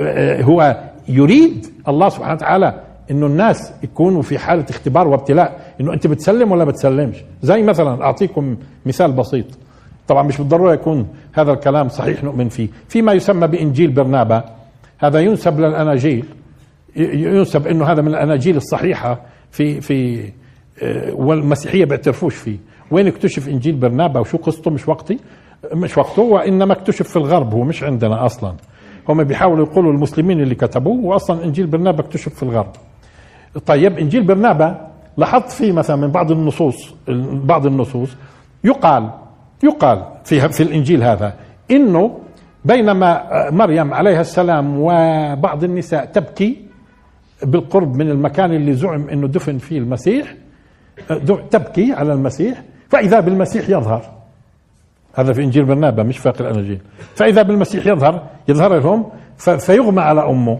آه، 0.00 0.42
هو 0.42 0.76
يريد 1.08 1.66
الله 1.88 2.08
سبحانه 2.08 2.34
وتعالى 2.34 2.74
إنه 3.10 3.26
الناس 3.26 3.72
يكونوا 3.82 4.22
في 4.22 4.38
حالة 4.38 4.64
اختبار 4.70 5.08
وابتلاء 5.08 5.74
إنه 5.80 5.92
أنت 5.92 6.06
بتسلم 6.06 6.52
ولا 6.52 6.64
بتسلمش؟ 6.64 7.16
زي 7.42 7.62
مثلا 7.62 8.02
أعطيكم 8.04 8.56
مثال 8.86 9.12
بسيط. 9.12 9.46
طبعا 10.08 10.22
مش 10.22 10.38
بالضرورة 10.38 10.72
يكون 10.72 11.08
هذا 11.32 11.52
الكلام 11.52 11.88
صحيح 11.88 12.24
نؤمن 12.24 12.48
فيه. 12.48 12.68
في 12.88 13.02
ما 13.02 13.12
يسمى 13.12 13.46
بإنجيل 13.46 13.90
برنابا 13.90 14.44
هذا 14.98 15.20
ينسب 15.20 15.60
للأناجيل 15.60 16.24
ينسب 16.96 17.66
إنه 17.66 17.84
هذا 17.84 18.02
من 18.02 18.08
الأناجيل 18.08 18.56
الصحيحة 18.56 19.20
في 19.50 19.80
في 19.80 20.28
والمسيحية 21.12 21.84
بيعترفوش 21.84 22.34
فيه. 22.34 22.56
وين 22.90 23.06
اكتشف 23.06 23.48
إنجيل 23.48 23.76
برنابا؟ 23.76 24.20
وشو 24.20 24.38
قصته؟ 24.38 24.70
مش 24.70 24.88
وقتي. 24.88 25.18
مش 25.74 25.98
وقته 25.98 26.22
وإنما 26.22 26.72
اكتشف 26.72 27.08
في 27.08 27.16
الغرب. 27.16 27.54
هو 27.54 27.64
مش 27.64 27.82
عندنا 27.82 28.26
أصلا. 28.26 28.54
هم 29.08 29.24
بيحاولوا 29.24 29.66
يقولوا 29.66 29.92
المسلمين 29.92 30.40
اللي 30.40 30.54
كتبوه 30.54 31.04
واصلا 31.04 31.44
إنجيل 31.44 31.66
برنابا 31.66 32.00
اكتشف 32.00 32.34
في 32.34 32.42
الغرب. 32.42 32.72
طيب 33.66 33.98
إنجيل 33.98 34.22
برنابا 34.22 34.88
لاحظت 35.16 35.50
فيه 35.50 35.72
مثلا 35.72 35.96
من 35.96 36.08
بعض 36.08 36.30
النصوص 36.32 36.94
بعض 37.32 37.66
النصوص 37.66 38.16
يقال 38.64 39.10
يقال 39.64 40.04
في 40.24 40.48
في 40.48 40.62
الإنجيل 40.62 41.02
هذا 41.02 41.34
إنه 41.70 42.18
بينما 42.64 43.24
مريم 43.50 43.94
عليها 43.94 44.20
السلام 44.20 44.78
وبعض 44.80 45.64
النساء 45.64 46.04
تبكي 46.04 46.56
بالقرب 47.42 47.96
من 47.96 48.10
المكان 48.10 48.52
اللي 48.52 48.72
زعم 48.72 49.08
إنه 49.08 49.26
دفن 49.28 49.58
فيه 49.58 49.78
المسيح 49.78 50.34
تبكي 51.50 51.92
على 51.92 52.12
المسيح 52.12 52.62
فإذا 52.88 53.20
بالمسيح 53.20 53.68
يظهر. 53.68 54.02
هذا 55.14 55.32
في 55.32 55.42
إنجيل 55.42 55.64
برنابا 55.64 56.02
مش 56.02 56.18
فاق 56.18 56.40
الاناجيل 56.40 56.80
فإذا 57.14 57.42
بالمسيح 57.42 57.86
يظهر 57.86 58.22
يظهر 58.48 58.78
لهم 58.78 59.10
فيغمى 59.58 60.00
على 60.00 60.20
أمه. 60.20 60.58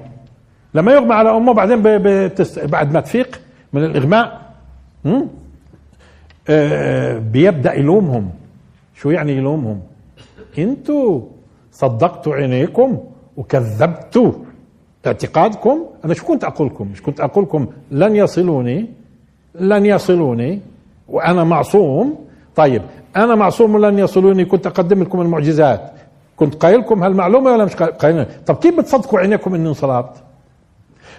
لما 0.75 0.93
يغمى 0.93 1.15
على 1.15 1.31
أمه 1.31 1.53
بعدين 1.53 1.83
بعد 2.67 2.93
ما 2.93 3.01
تفيق 3.01 3.41
من 3.73 3.85
الإغماء 3.85 4.41
آه، 6.49 7.19
بيبدأ 7.19 7.75
يلومهم. 7.75 8.31
شو 8.95 9.11
يعني 9.11 9.33
يلومهم؟ 9.33 9.81
أنتوا 10.59 11.21
صدقتوا 11.73 12.35
عينيكم 12.35 12.99
وكذبتوا 13.37 14.33
اعتقادكم. 15.07 15.87
أنا 16.05 16.15
شو 16.15 16.27
كنت 16.27 16.45
أقول 16.45 16.67
لكم 16.67 16.89
مش 16.93 17.03
كنت 17.03 17.21
أقول 17.21 17.45
لكم 17.45 17.67
لن 17.91 18.17
يصلوني 18.17 18.89
لن 19.55 19.87
يصلوني 19.87 20.61
وأنا 21.09 21.45
معصوم. 21.45 22.19
طيب 22.57 22.83
أنا 23.17 23.35
معصوم 23.35 23.85
لن 23.85 23.99
يصلوني 23.99 24.45
كنت 24.45 24.67
أقدم 24.67 25.03
لكم 25.03 25.21
المعجزات. 25.21 25.91
كنت 26.37 26.55
قايل 26.55 26.79
لكم 26.79 27.03
هالمعلومة 27.03 27.53
ولا 27.53 27.65
مش 27.65 27.77
قايل 27.77 28.27
طب 28.47 28.57
كيف 28.57 28.79
بتصدقوا 28.79 29.19
عينيكم 29.21 29.55
إني 29.55 29.69
انصلبت؟ 29.69 30.23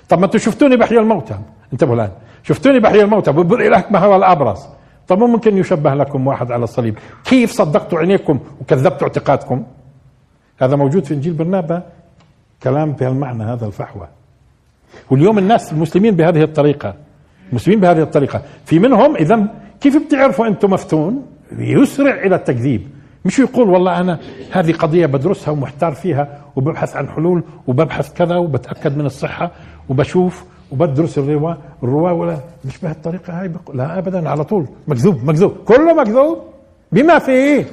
طب 0.10 0.20
ما 0.20 0.26
أنتم 0.26 0.40
شفتوني 0.40 0.78
بحيي 0.78 1.00
الموتى. 1.00 1.36
انتبهوا 1.74 1.96
الآن. 1.96 2.12
شفتوني 2.44 2.80
بحيي 2.80 3.02
الموتى. 3.02 3.32
ببرئ 3.32 3.70
لك 3.70 3.92
ما 3.92 4.00
هو 4.00 4.16
الأبرص. 4.16 4.68
طب 5.08 5.20
ممكن 5.20 5.58
يشبه 5.58 5.94
لكم 5.94 6.28
واحد 6.28 6.52
على 6.52 6.64
الصليب. 6.64 6.98
كيف 7.26 7.52
صدقتوا 7.52 8.00
عينيكم 8.00 8.40
وكذبتوا 8.62 9.08
اعتقادكم؟ 9.08 9.64
هذا 10.62 10.76
موجود 10.76 11.06
في 11.06 11.14
إنجيل 11.14 11.34
برنابا. 11.34 11.84
كلام 12.64 12.92
بهالمعنى 12.92 13.44
هذا 13.44 13.66
الفحوى. 13.66 14.08
واليوم 15.12 15.38
الناس 15.38 15.74
المسلمين 15.74 16.16
بهذه 16.16 16.44
الطريقة. 16.44 16.94
المسلمين 17.50 17.80
بهذه 17.80 18.02
الطريقة. 18.02 18.42
في 18.66 18.80
منهم 18.80 19.16
اذا 19.16 19.48
كيف 19.82 19.98
بتعرفوا 19.98 20.48
أنتم 20.48 20.70
مفتون؟ 20.70 21.26
يسرع 21.58 22.14
إلى 22.24 22.36
التكذيب. 22.36 22.82
مش 23.26 23.40
يقول 23.40 23.70
والله 23.70 24.02
أنا 24.02 24.20
هذه 24.52 24.72
قضية 24.74 25.06
بدرسها 25.06 25.52
ومحتار 25.52 25.92
فيها 25.92 26.42
وببحث 26.56 26.96
عن 26.96 27.10
حلول 27.10 27.44
وببحث 27.68 28.14
كذا 28.14 28.36
وبتأكد 28.36 28.98
من 28.98 29.06
الصحة 29.06 29.52
وبشوف 29.90 30.44
وبدرس 30.72 31.18
الرواة 31.18 31.58
الرواة 31.84 32.14
ولا 32.14 32.38
مش 32.66 32.78
بهالطريقة 32.78 33.42
هاي؟ 33.42 33.52
لا 33.74 33.98
أبدا 33.98 34.30
على 34.30 34.44
طول. 34.44 34.66
مكذوب 34.88 35.24
مكذوب. 35.24 35.52
كله 35.66 35.94
مكذوب؟ 35.94 36.38
بما 36.92 37.20
فيه. 37.20 37.66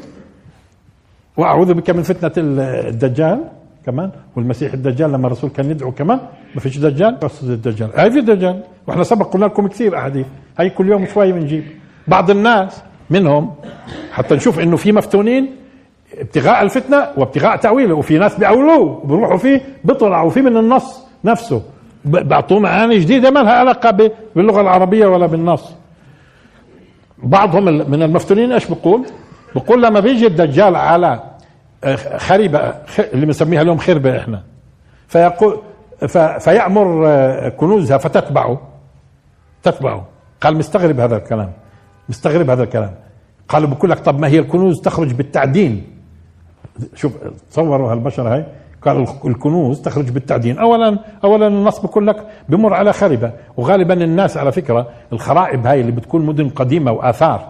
وأعوذ 1.36 1.74
بك 1.74 1.90
من 1.90 2.02
فتنة 2.02 2.32
الدجال 2.36 3.44
كمان 3.86 4.10
والمسيح 4.36 4.72
الدجال 4.72 5.12
لما 5.12 5.26
الرسول 5.26 5.50
كان 5.50 5.70
يدعو 5.70 5.92
كمان 5.92 6.20
ما 6.54 6.60
فيش 6.60 6.78
دجال؟ 6.78 7.18
بس 7.22 7.42
الدجال. 7.42 7.90
هاي 7.96 8.10
في 8.10 8.20
دجال؟ 8.20 8.62
وإحنا 8.86 9.02
سبق 9.02 9.32
قلنا 9.32 9.44
لكم 9.44 9.66
كثير 9.66 9.98
أحاديث. 9.98 10.26
هاي 10.58 10.70
كل 10.70 10.88
يوم 10.88 11.06
شوي 11.06 11.32
بنجيب. 11.32 11.64
بعض 12.08 12.30
الناس 12.30 12.82
منهم 13.10 13.54
حتى 14.12 14.34
نشوف 14.34 14.60
إنه 14.60 14.76
في 14.76 14.92
مفتونين 14.92 15.56
ابتغاء 16.18 16.62
الفتنة 16.62 17.08
وابتغاء 17.16 17.56
تاويله 17.56 17.94
وفي 17.94 18.18
ناس 18.18 18.38
بيأولوه 18.38 19.00
وبيروحوا 19.04 19.36
فيه 19.36 19.60
بيطلعوا 19.84 20.30
فيه 20.30 20.40
من 20.40 20.56
النص 20.56 21.00
نفسه. 21.24 21.62
بعطوه 22.04 22.58
معاني 22.58 22.98
جديدة 22.98 23.30
ما 23.30 23.40
لها 23.40 23.52
علاقة 23.52 24.10
باللغة 24.36 24.60
العربية 24.60 25.06
ولا 25.06 25.26
بالنص. 25.26 25.74
بعضهم 27.18 27.64
من 27.64 28.02
المفتونين 28.02 28.52
إيش 28.52 28.66
بقول؟ 28.66 29.04
بقول 29.54 29.82
لما 29.82 30.00
بيجي 30.00 30.26
الدجال 30.26 30.76
على 30.76 31.20
آه، 31.84 32.18
خريبة 32.18 32.74
اللي 32.98 33.26
بنسميها 33.26 33.62
اليوم 33.62 33.78
خربة 33.78 34.18
إحنا. 34.18 34.42
فيقول 35.08 35.58
فيأمر 36.38 37.02
آه، 37.06 37.48
كنوزها 37.48 37.98
فتتبعه. 37.98 38.71
تتبعه. 39.62 40.06
قال 40.40 40.56
مستغرب 40.56 41.00
هذا 41.00 41.16
الكلام. 41.16 41.52
مستغرب 42.08 42.50
هذا 42.50 42.62
الكلام. 42.62 42.94
قالوا 43.48 43.68
بقول 43.68 43.90
لك 43.90 43.98
طب 43.98 44.18
ما 44.18 44.28
هي 44.28 44.38
الكنوز 44.38 44.80
تخرج 44.80 45.12
بالتعدين. 45.12 45.86
شوف 46.94 47.12
تصوروا 47.50 47.92
هالبشر 47.92 48.34
هاي. 48.34 48.44
قال 48.82 49.06
الكنوز 49.24 49.80
تخرج 49.80 50.10
بالتعدين. 50.10 50.58
اولا 50.58 50.98
اولا 51.24 51.46
النص 51.46 51.78
بقول 51.78 52.06
لك 52.06 52.26
بمر 52.48 52.74
على 52.74 52.92
خربه 52.92 53.32
وغالبا 53.56 53.94
الناس 54.04 54.36
على 54.36 54.52
فكرة 54.52 54.88
الخرائب 55.12 55.66
هاي 55.66 55.80
اللي 55.80 55.92
بتكون 55.92 56.26
مدن 56.26 56.48
قديمة 56.48 56.92
وآثار. 56.92 57.48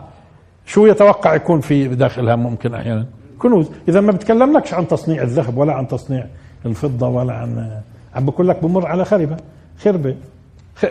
شو 0.67 0.87
يتوقع 0.87 1.35
يكون 1.35 1.61
في 1.61 1.89
داخلها 1.89 2.37
ممكن 2.37 2.75
أحيانا؟ 2.75 3.07
كنوز. 3.39 3.71
إذا 3.89 4.01
ما 4.01 4.13
بتكلملكش 4.13 4.75
عن 4.75 4.89
تصنيع 4.89 5.23
الذهب 5.23 5.57
ولا 5.57 5.73
عن 5.73 5.89
تصنيع 5.89 6.27
الفضة 6.67 7.09
ولا 7.09 7.33
عن 7.33 7.81
عم 8.15 8.27
بقول 8.27 8.49
لك 8.49 8.63
بمر 8.63 8.87
على 8.87 9.05
خربه 9.05 9.37
خربة. 9.79 10.15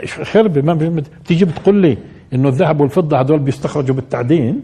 خربه 0.06 0.62
ما 0.62 0.74
بتيجي 0.74 1.46
بتقول 1.46 1.76
لي 1.76 1.98
إنه 2.34 2.50
الذهب 2.50 2.82
والفضة 2.82 3.20
هذول 3.20 3.40
بيستخرجوا 3.40 3.96
بالتعدين؟ 3.96 4.62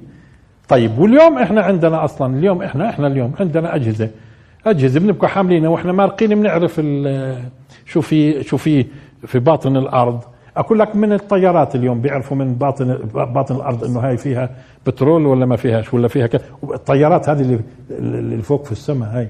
طيب 0.69 0.99
واليوم 0.99 1.37
إحنا 1.37 1.61
عندنا 1.61 2.03
أصلا 2.05 2.37
اليوم 2.37 2.61
إحنا 2.61 2.89
إحنا 2.89 3.07
اليوم 3.07 3.33
عندنا 3.39 3.75
أجهزة. 3.75 4.09
أجهزة 4.65 4.99
بنبقى 4.99 5.29
حاملينها 5.29 5.69
وإحنا 5.69 5.91
مارقين 5.91 6.29
بنعرف 6.29 6.81
شو 7.85 8.01
في 8.01 8.43
شو 8.43 8.57
في 8.57 8.85
في 9.27 9.39
باطن 9.39 9.77
الأرض. 9.77 10.19
أقول 10.57 10.79
لك 10.79 10.95
من 10.95 11.13
الطيارات 11.13 11.75
اليوم 11.75 12.01
بيعرفوا 12.01 12.37
من 12.37 12.53
باطن 12.53 12.97
باطن 13.13 13.55
الأرض 13.55 13.83
إنه 13.83 13.99
هاي 13.99 14.17
فيها 14.17 14.49
بترول 14.87 15.25
ولا 15.25 15.45
ما 15.45 15.55
فيهاش 15.55 15.93
ولا 15.93 16.07
فيها 16.07 16.27
كذا 16.27 16.41
الطيارات 16.63 17.29
هذه 17.29 17.41
اللي 17.41 17.59
اللي 17.99 18.41
فوق 18.41 18.65
في 18.65 18.71
السماء 18.71 19.09
هاي. 19.09 19.27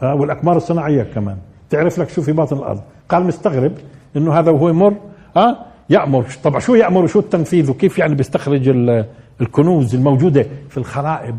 ها 0.00 0.12
والأقمار 0.12 0.56
الصناعية 0.56 1.02
كمان. 1.02 1.36
تعرف 1.70 1.98
لك 1.98 2.08
شو 2.08 2.22
في 2.22 2.32
باطن 2.32 2.56
الأرض؟ 2.56 2.80
قال 3.08 3.22
مستغرب 3.22 3.72
إنه 4.16 4.32
هذا 4.38 4.50
وهو 4.50 4.68
يمر 4.68 4.94
ها؟ 5.36 5.66
يأمر. 5.90 6.26
طبعا 6.44 6.60
شو 6.60 6.74
يأمر 6.74 7.04
وشو 7.04 7.18
التنفيذ 7.18 7.70
وكيف 7.70 7.98
يعني 7.98 8.14
بيستخرج 8.14 8.68
الكنوز 9.40 9.94
الموجودة 9.94 10.46
في 10.68 10.78
الخرائب؟ 10.78 11.36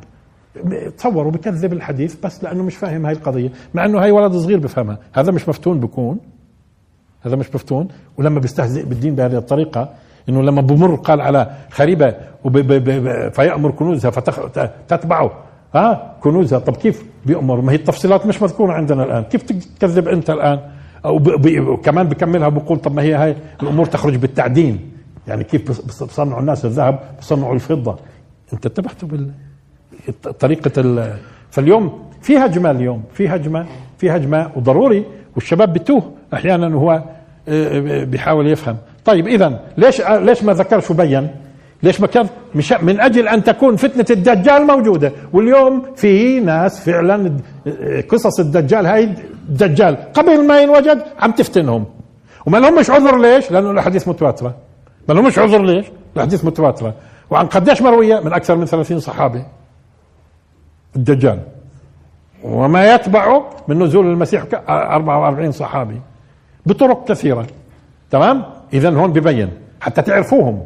تصوروا 0.98 1.32
بكذب 1.32 1.74
الحديث 1.74 2.16
بس 2.26 2.44
لأنه 2.44 2.64
مش 2.64 2.76
فاهم 2.76 3.06
هاي 3.06 3.14
القضية 3.14 3.52
مع 3.74 3.86
إنه 3.86 4.04
هاي 4.04 4.12
ولد 4.12 4.34
صغير 4.34 4.60
بفهمها. 4.60 4.98
هذا 5.14 5.32
مش 5.32 5.50
مفتون 5.50 5.80
بكون. 5.80 6.20
هذا 7.22 7.36
مش 7.36 7.56
مفتون. 7.56 7.88
ولما 8.18 8.40
بيستهزئ 8.40 8.86
بالدين 8.86 9.16
بهذه 9.16 9.38
الطريقة 9.38 9.90
إنه 10.30 10.42
لما 10.42 10.62
بمر 10.62 10.96
قال 10.96 11.22
على 11.22 11.52
خريبة 11.72 12.16
فيأمر 13.30 13.72
كنوزها 13.72 14.12
فتتبعه 14.12 15.32
ها؟ 15.76 16.16
كنوزها. 16.22 16.60
طب 16.60 16.78
كيف 16.78 17.06
بيأمر؟ 17.26 17.62
ما 17.62 17.72
هي 17.72 17.76
التفصيلات 17.76 18.26
مش 18.26 18.42
مذكورة 18.42 18.74
عندنا 18.74 19.04
الآن. 19.04 19.24
كيف 19.24 19.44
تكذب 19.44 20.08
أنت 20.08 20.30
الآن؟ 20.30 20.60
أو 21.06 21.78
كمان 21.78 22.08
بكملها 22.10 22.50
بقول 22.50 22.78
طب 22.80 22.96
ما 22.96 23.02
هي 23.02 23.14
هاي 23.14 23.36
الأمور 23.64 23.86
تخرج 23.86 24.16
بالتعدين. 24.16 24.92
يعني 25.28 25.44
كيف 25.44 25.86
بصنعوا 26.04 26.40
الناس 26.40 26.66
الذهب 26.66 27.00
بصنعوا 27.20 27.54
الفضة. 27.54 27.98
أنت 28.54 28.66
انتبهتوا 28.66 29.10
طريقة 30.40 31.10
فاليوم 31.52 32.04
في 32.22 32.38
هجمه 32.38 32.72
اليوم 32.72 33.04
في 33.14 33.28
هجمه 33.28 33.66
في 33.98 34.12
هجمه 34.12 34.52
وضروري 34.56 35.06
والشباب 35.36 35.74
بتوه. 35.74 36.12
أحيانا 36.34 36.76
وهو 36.76 36.92
آه، 36.92 37.04
آه، 37.48 38.04
بيحاول 38.04 38.48
يفهم. 38.48 38.78
طيب 39.06 39.28
اذا 39.28 39.60
ليش 39.78 40.02
ليش 40.02 40.44
ما 40.44 40.54
ذكرش 40.54 40.92
وبين 40.92 41.28
ليش 41.84 42.02
كان؟ 42.02 42.28
مش 42.56 42.72
من 42.72 43.00
أجل 43.00 43.28
أن 43.28 43.44
تكون 43.44 43.76
فتنة 43.76 44.06
الدجال 44.10 44.68
موجودة. 44.68 45.12
واليوم 45.34 45.86
في 45.96 46.40
ناس 46.40 46.80
فعلا 46.80 47.38
قصص 48.10 48.40
الدجال 48.40 48.86
هاي 48.86 49.04
الدجال 49.50 50.14
قبل 50.14 50.48
ما 50.48 50.60
ينوجد 50.60 51.04
عم 51.20 51.32
تفتنهم. 51.32 51.86
وما 52.46 52.58
لهمش 52.58 52.90
عذر 52.90 53.18
ليش؟ 53.22 53.52
لأنه 53.52 53.72
الاحاديث 53.72 54.08
متواترة. 54.08 54.56
ما 55.10 55.14
لهمش 55.14 55.40
عذر 55.40 55.62
ليش؟ 55.62 55.86
الاحاديث 56.16 56.46
متواترة. 56.46 56.94
وعن 57.30 57.46
قديش 57.46 57.82
مروية؟ 57.82 58.20
من 58.20 58.34
أكثر 58.34 58.56
من 58.56 58.66
30 58.66 59.00
صحابي. 59.00 59.44
الدجال. 60.96 61.40
وما 62.44 62.94
يتبعه 62.94 63.50
من 63.68 63.84
نزول 63.84 64.06
المسيح 64.06 64.46
44 64.70 65.52
صحابي. 65.52 66.02
بطرق 66.66 67.08
كثيرة. 67.08 67.48
تمام؟ 68.12 68.44
إذا 68.74 68.90
هون 68.90 69.12
ببين. 69.12 69.50
حتى 69.82 70.02
تعرفوهم. 70.02 70.62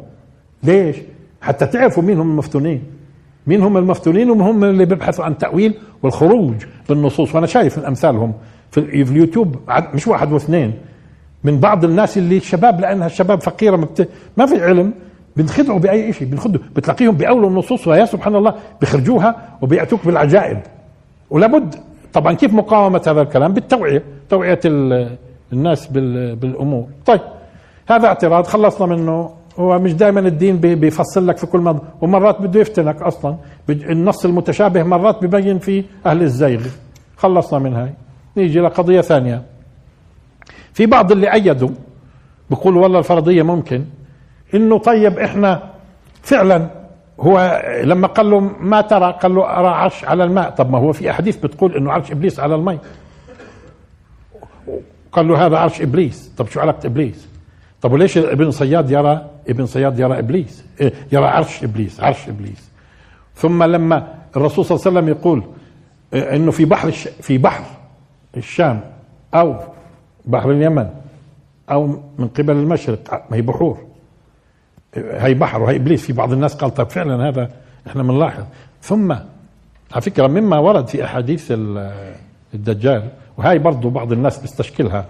ليش؟ 0.64 0.96
حتى 1.40 1.66
تعرفوا 1.66 2.02
مين 2.02 2.18
هم 2.18 2.30
المفتونين. 2.30 2.82
مين 3.46 3.62
هم 3.62 3.76
المفتونين 3.76 4.30
وهم 4.30 4.42
هم 4.42 4.64
اللي 4.64 4.84
بيبحثوا 4.84 5.24
عن 5.24 5.38
تأويل 5.38 5.74
والخروج 6.02 6.54
بالنصوص 6.88 7.34
وأنا 7.34 7.46
شايف 7.46 7.78
أمثالهم 7.78 8.32
في 8.70 8.80
اليوتيوب 9.02 9.56
مش 9.94 10.08
واحد 10.08 10.32
واثنين 10.32 10.72
من 11.44 11.60
بعض 11.60 11.84
الناس 11.84 12.18
اللي 12.18 12.36
الشباب 12.36 12.80
لأنها 12.80 13.06
الشباب 13.06 13.40
فقيرة 13.40 13.76
ما. 13.76 13.88
ما 14.36 14.46
في 14.46 14.64
علم 14.64 14.92
بنخدعوا 15.36 15.78
بأي 15.78 16.12
شيء 16.12 16.28
بنخدوا 16.28 16.60
بتلاقيهم 16.76 17.14
باولوا 17.14 17.50
النصوص 17.50 17.88
ويا 17.88 18.04
سبحان 18.04 18.36
الله 18.36 18.54
بيخرجوها 18.80 19.58
وبيأتوك 19.62 20.06
بالعجائب. 20.06 20.58
ولابد 21.30 21.74
طبعا 22.12 22.32
كيف 22.32 22.52
مقاومة 22.52 23.02
هذا 23.06 23.22
الكلام؟ 23.22 23.52
بالتوعية 23.52 24.02
توعية 24.30 24.60
الناس 25.52 25.86
بالأمور. 25.86 26.86
طيب 27.06 27.20
هذا 27.88 28.06
اعتراض 28.06 28.46
خلصنا 28.46 28.86
منه. 28.96 29.30
هو 29.58 29.78
مش 29.78 29.94
دائما 29.94 30.20
الدين 30.20 30.56
بيفصل 30.56 31.26
لك 31.26 31.36
في 31.36 31.46
كل 31.46 31.58
مرة 31.58 31.82
ومرات 32.00 32.40
بده 32.40 32.60
يفتنك 32.60 33.02
أصلا. 33.02 33.36
النص 33.68 34.24
المتشابه 34.24 34.82
مرات 34.82 35.24
ببين 35.24 35.58
فيه 35.58 35.84
أهل 36.06 36.22
الزيغ. 36.22 36.66
خلصنا 37.16 37.58
من 37.58 37.74
هاي. 37.74 37.90
نيجي 38.36 38.60
لقضية 38.60 39.00
ثانية. 39.00 39.42
في 40.72 40.86
بعض 40.86 41.12
اللي 41.12 41.32
أيدوا 41.32 41.68
بيقولوا 42.50 42.82
والله 42.82 42.98
الفرضية 42.98 43.42
ممكن 43.42 43.84
إنه 44.54 44.78
طيب 44.78 45.18
إحنا 45.18 45.62
فعلا 46.22 46.70
هو 47.20 47.62
لما 47.84 48.06
قال 48.06 48.30
له 48.30 48.40
ما 48.40 48.80
ترى؟ 48.80 49.18
قال 49.22 49.34
له 49.34 49.58
أرى 49.58 49.68
عرش 49.68 50.04
على 50.04 50.24
الماء. 50.24 50.50
طب 50.50 50.70
ما 50.70 50.78
هو 50.78 50.92
في 50.92 51.10
أحاديث 51.10 51.36
بتقول 51.36 51.76
إنه 51.76 51.92
عرش 51.92 52.12
إبليس 52.12 52.40
على 52.40 52.54
الماء. 52.54 52.78
قال 55.12 55.28
له 55.28 55.46
هذا 55.46 55.56
عرش 55.56 55.82
إبليس. 55.82 56.32
طب 56.36 56.48
شو 56.48 56.60
علاقة 56.60 56.86
إبليس؟ 56.86 57.33
طب 57.84 57.92
وليش 57.92 58.18
ابن 58.18 58.50
صياد 58.50 58.90
يرى 58.90 59.30
ابن 59.48 59.66
صياد 59.66 59.98
يرى 59.98 60.18
إبليس؟ 60.18 60.64
إيه، 60.80 60.92
يرى 61.12 61.24
عرش 61.24 61.64
إبليس 61.64 62.00
عرش 62.00 62.28
إبليس. 62.28 62.70
ثم 63.34 63.62
لما 63.62 64.14
الرسول 64.36 64.64
صلى 64.64 64.76
الله 64.76 64.86
عليه 64.86 64.98
وسلم 64.98 65.08
يقول 65.08 65.42
إيه، 66.14 66.36
إنه 66.36 66.50
في 66.50 66.64
بحر 66.64 66.90
في 67.20 67.38
بحر 67.38 67.64
الشام 68.36 68.80
أو 69.34 69.56
بحر 70.24 70.50
اليمن 70.50 70.90
أو 71.70 71.86
من 72.18 72.28
قبل 72.28 72.50
المشرق 72.50 73.26
ما 73.30 73.36
هي 73.36 73.42
بحور. 73.42 73.78
هي 74.96 75.34
بحر 75.34 75.62
وهي 75.62 75.76
إبليس. 75.76 76.06
في 76.06 76.12
بعض 76.12 76.32
الناس 76.32 76.54
قال 76.54 76.74
طيب 76.74 76.90
فعلا 76.90 77.28
هذا 77.28 77.50
إحنا 77.86 78.02
بنلاحظ. 78.02 78.44
ثم 78.82 79.12
على 79.92 80.02
فكرة 80.02 80.26
مما 80.26 80.58
ورد 80.58 80.88
في 80.88 81.04
أحاديث 81.04 81.52
الدجال 82.54 83.08
وهي 83.36 83.58
برضه 83.58 83.90
بعض 83.90 84.12
الناس 84.12 84.38
بيستشكلها. 84.38 85.06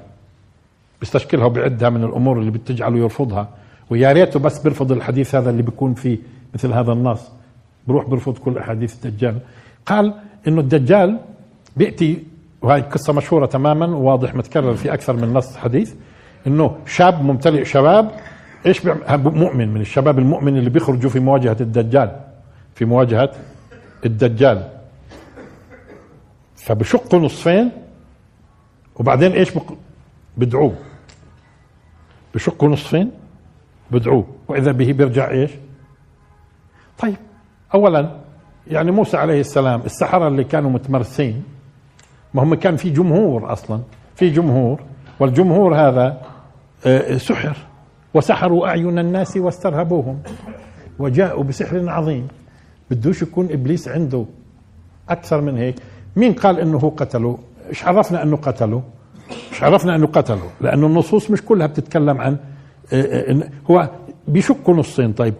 بيستشكلها 1.00 1.44
وبيعدها 1.44 1.90
من 1.90 2.04
الأمور 2.04 2.38
اللي 2.38 2.50
بتجعله 2.50 2.98
يرفضها. 2.98 3.48
ويا 3.90 4.12
ريته 4.12 4.40
بس 4.40 4.58
بيرفض 4.58 4.92
الحديث 4.92 5.34
هذا 5.34 5.50
اللي 5.50 5.62
بيكون 5.62 5.94
فيه 5.94 6.18
مثل 6.54 6.72
هذا 6.72 6.92
النص. 6.92 7.20
بروح 7.88 8.06
بيرفض 8.08 8.38
كل 8.38 8.58
أحاديث 8.58 9.04
الدجال. 9.04 9.38
قال 9.86 10.14
إنه 10.48 10.60
الدجال 10.60 11.18
بيأتي 11.76 12.24
وهي 12.62 12.80
قصة 12.80 13.12
مشهورة 13.12 13.46
تماما 13.46 13.86
وواضح 13.86 14.34
متكرر 14.34 14.74
في 14.74 14.94
أكثر 14.94 15.12
من 15.12 15.32
نص 15.32 15.56
حديث 15.56 15.94
إنه 16.46 16.76
شاب 16.86 17.22
ممتلئ 17.22 17.64
شباب 17.64 18.10
إيش 18.66 18.86
مؤمن 19.16 19.68
من 19.68 19.80
الشباب 19.80 20.18
المؤمن 20.18 20.56
اللي 20.58 20.70
بيخرجوا 20.70 21.10
في 21.10 21.20
مواجهة 21.20 21.56
الدجال. 21.60 22.20
في 22.74 22.84
مواجهة 22.84 23.30
الدجال. 24.04 24.68
فبشقوا 26.56 27.20
نصفين 27.20 27.70
وبعدين 28.96 29.32
إيش 29.32 29.50
بدعوه 30.36 30.74
بشقوا 32.34 32.68
نصفين 32.68 33.10
بدعوه 33.90 34.26
وإذا 34.48 34.72
به 34.72 34.92
بيرجع 34.92 35.30
إيش؟ 35.30 35.50
طيب 36.98 37.16
اولا 37.74 38.10
يعني 38.66 38.90
موسى 38.90 39.16
عليه 39.16 39.40
السلام 39.40 39.80
السحرة 39.80 40.28
اللي 40.28 40.44
كانوا 40.44 40.70
متمرسين 40.70 41.44
ما 42.34 42.42
هم 42.42 42.54
كان 42.54 42.76
في 42.76 42.90
جمهور 42.90 43.52
أصلا 43.52 43.80
في 44.16 44.30
جمهور 44.30 44.80
والجمهور 45.20 45.74
هذا 45.74 46.22
آه، 46.86 47.16
سحر. 47.16 47.56
وسحروا 48.14 48.66
أعين 48.66 48.98
الناس 48.98 49.36
واسترهبوهم. 49.36 50.22
وجاءوا 50.98 51.44
بسحر 51.44 51.88
عظيم. 51.88 52.28
بدوش 52.90 53.22
يكون 53.22 53.48
إبليس 53.50 53.88
عنده 53.88 54.24
أكثر 55.08 55.40
من 55.40 55.58
هيك. 55.58 55.74
مين 56.16 56.32
قال 56.32 56.60
إنه 56.60 56.78
هو 56.78 56.88
قتله 56.88 57.38
إيش 57.68 57.84
عرفنا 57.84 58.22
إنه 58.22 58.36
قتله 58.36 58.82
إيش 59.52 59.62
عرفنا 59.62 59.96
أنه 59.96 60.06
قتله 60.06 60.50
لأنه 60.60 60.86
النصوص 60.86 61.30
مش 61.30 61.42
كلها 61.42 61.66
بتتكلم 61.66 62.20
عن 62.20 62.36
آه، 62.92 63.30
آه، 63.32 63.48
هو 63.70 63.88
بيشكوا 64.28 64.74
نصين 64.74 65.12
طيب 65.12 65.34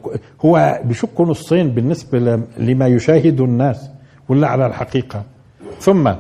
هو 0.45 0.81
بيشكوا 0.85 1.27
نصين 1.27 1.71
بالنسبة 1.71 2.41
لما 2.59 2.87
يشاهد 2.87 3.41
الناس 3.41 3.91
ولا 4.29 4.49
على 4.49 4.67
الحقيقة؟ 4.67 5.23
ثم 5.81 6.13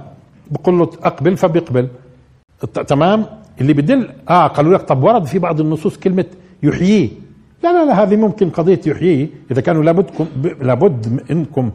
بقول 0.50 0.78
له 0.78 0.90
أقبل 1.02 1.36
فبيقبل. 1.36 1.88
تمام؟ 2.86 3.26
اللي 3.60 3.72
بدل 3.72 4.08
آه 4.30 4.46
قالوا 4.46 4.74
لك 4.74 4.82
طب 4.82 5.02
ورد 5.02 5.24
في 5.24 5.38
بعض 5.38 5.60
النصوص 5.60 5.96
كلمة 5.96 6.24
يحييه 6.62 7.08
لا 7.64 7.72
لا 7.72 7.84
لا 7.84 8.02
هذه 8.02 8.16
ممكن 8.16 8.50
قضية 8.50 8.80
يحييه 8.86 9.28
إذا 9.50 9.60
كانوا 9.60 9.82
لابدكم 9.82 10.26
لابد 10.60 11.20
انكم 11.30 11.70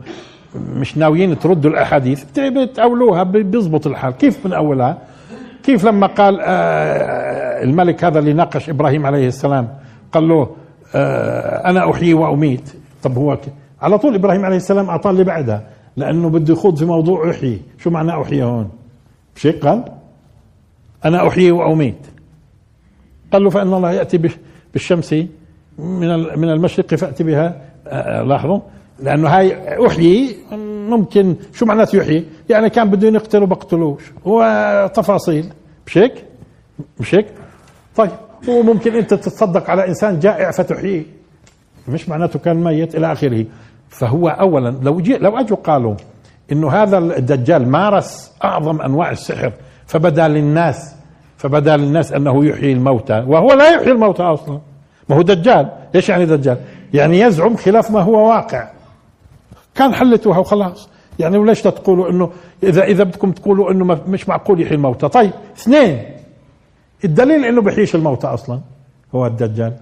مش 0.75 0.97
ناويين 0.97 1.39
تردوا 1.39 1.71
الأحاديث 1.71 2.23
بتأولوها 2.38 3.23
بيزبط 3.23 3.88
الحال. 3.88 4.13
كيف 4.13 4.45
من 4.45 4.53
أولها؟ 4.53 4.97
كيف 5.63 5.86
لما 5.86 6.08
قال 6.08 6.39
آه 6.41 7.63
الملك 7.63 8.04
هذا 8.04 8.19
اللي 8.19 8.34
ناقش 8.34 8.69
إبراهيم 8.69 9.06
عليه 9.06 9.28
السلام 9.28 9.67
قال 10.12 10.28
له 10.28 10.50
آه 10.95 11.69
أنا 11.69 11.91
أحيي 11.91 12.13
وأميت. 12.13 12.69
طب 13.04 13.17
هو 13.17 13.38
على 13.82 13.98
طول 13.98 14.15
إبراهيم 14.15 14.45
عليه 14.45 14.58
السلام 14.58 14.89
أعطاه 14.89 15.12
اللي 15.12 15.24
بعدها 15.24 15.63
لأنه 15.98 16.30
بده 16.30 16.54
يخوض 16.54 16.78
في 16.78 16.86
موضوع 16.86 17.30
أحيي. 17.30 17.62
شو 17.78 17.89
معنى 17.89 18.22
أحيي 18.22 18.43
هون؟ 18.43 18.69
هيك 19.41 19.65
قال 19.65 19.84
أنا 21.06 21.28
أحيي 21.28 21.52
وأميت. 21.52 22.08
قال 23.34 23.43
له 23.43 23.50
فإن 23.50 23.74
الله 23.74 23.91
يأتي 23.91 24.19
بالشمس 24.74 25.13
من 25.80 26.39
من 26.39 26.50
المشرق 26.50 26.95
فأتي 26.95 27.24
بها. 27.24 27.62
آه، 27.88 28.22
لاحظوا؟ 28.22 28.60
لأنه 29.00 29.30
هاي 29.30 29.88
أحيي 29.88 30.36
ممكن 30.89 31.36
شو 31.54 31.65
معناته 31.65 31.95
يحيي؟ 31.95 32.25
يعني 32.49 32.69
كان 32.69 32.89
بده 32.89 33.08
يقتله 33.08 33.45
بقتلوش. 33.45 34.12
وتفاصيل 34.25 35.49
مش 35.88 35.97
هيك؟ 35.97 36.13
مش 36.99 37.15
هيك؟ 37.15 37.28
طيب 37.95 38.12
وممكن 38.47 38.95
أنت 38.95 39.13
تتصدق 39.13 39.69
على 39.69 39.88
إنسان 39.88 40.19
جائع 40.19 40.52
فتحييه. 40.52 41.04
مش 41.88 42.10
معناته 42.10 42.39
كان 42.39 42.63
ميت 42.63 42.95
إلى 42.95 43.12
آخره. 43.12 43.45
فهو 43.89 44.30
اولا 44.30 44.75
لو 44.82 44.99
جي 44.99 45.17
لو 45.17 45.38
أجوا 45.38 45.58
قالوا 45.58 45.95
إنه 46.52 46.69
هذا 46.69 46.97
الدجال 46.97 47.67
مارس 47.67 48.32
أعظم 48.43 48.82
أنواع 48.82 49.12
السحر 49.12 49.52
فبدا 49.88 50.28
للناس 50.28 50.95
فبدا 51.38 51.78
للناس 51.78 52.13
أنه 52.13 52.45
يحيي 52.45 52.73
الموتى. 52.73 53.23
وهو 53.28 53.54
لا 53.54 53.69
يحيي 53.69 53.91
الموتى 53.91 54.23
أصلا. 54.23 54.60
ما 55.10 55.15
هو 55.15 55.21
دجال. 55.21 55.69
إيش 55.95 56.10
يعني 56.10 56.25
دجال؟ 56.25 56.58
يعني 56.93 57.19
يزعم 57.19 57.56
خلاف 57.56 57.91
ما 57.91 58.02
هو 58.02 58.30
واقع. 58.30 58.67
كان 59.80 59.94
حلتوها 59.94 60.39
وخلاص. 60.39 60.89
يعني 61.20 61.38
وليش 61.38 61.62
تقولوا 61.62 62.10
إنه 62.10 62.32
اذا 62.63 62.84
إذا 62.84 63.04
بدكم 63.04 63.32
تقولوا 63.32 63.72
إنه 63.72 63.86
مش 64.08 64.30
معقول 64.30 64.62
يحيي 64.62 64.76
الموتى؟ 64.76 65.08
طيب 65.08 65.32
اثنين 65.58 66.04
الدليل 67.06 67.46
إنه 67.46 67.62
بيحييش 67.62 67.96
الموتى 67.96 68.28
أصلا 68.28 68.60
هو 69.15 69.26
الدجال. 69.28 69.74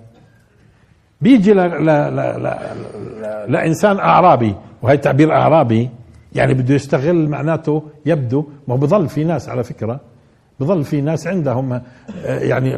بيجي 1.21 1.53
ل 1.53 1.57
ل 1.57 1.85
ل 1.85 2.19
ل 2.43 3.51
لإنسان 3.51 3.99
أعرابي 3.99 4.55
وهي 4.81 4.97
تعبير 4.97 5.31
أعرابي 5.31 5.89
يعني 6.35 6.53
بده 6.53 6.75
يستغل 6.75 7.29
معناته 7.29 7.83
يبدو 8.05 8.45
ما 8.67 8.75
بضل 8.75 9.09
في 9.09 9.23
ناس 9.23 9.49
على 9.49 9.63
فكرة 9.63 9.99
بضل 10.59 10.83
في 10.83 11.01
ناس 11.01 11.27
عندهم 11.27 11.73
آه، 11.73 11.81
يعني 12.25 12.75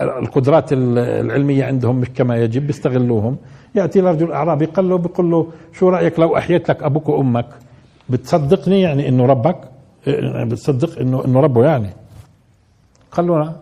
القدرات 0.00 0.72
العلمية 0.72 1.64
عندهم 1.64 1.96
مش 1.96 2.08
كما 2.10 2.36
يجب 2.36 2.66
بيستغلوهم. 2.66 3.36
يأتي 3.74 4.00
رجل 4.00 4.32
اعرابي 4.32 4.64
قال 4.64 4.88
له 4.88 4.98
بيقول 4.98 5.30
له 5.30 5.52
شو 5.72 5.88
رأيك 5.88 6.18
لو 6.18 6.36
أحييت 6.36 6.68
لك 6.70 6.82
أبوك 6.82 7.08
وأمك؟ 7.08 7.46
بتصدقني 8.08 8.80
يعني 8.80 9.08
إنه 9.08 9.26
ربك 9.26 9.56
آه، 10.08 10.44
بتصدق 10.44 10.98
انه 10.98 11.24
إنه 11.24 11.40
ربه 11.40 11.64
يعني. 11.64 11.90
قال 13.12 13.26
له 13.26 13.56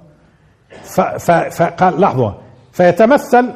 فقال 1.50 2.00
لحظة 2.00 2.34
فيتمثل 2.72 3.50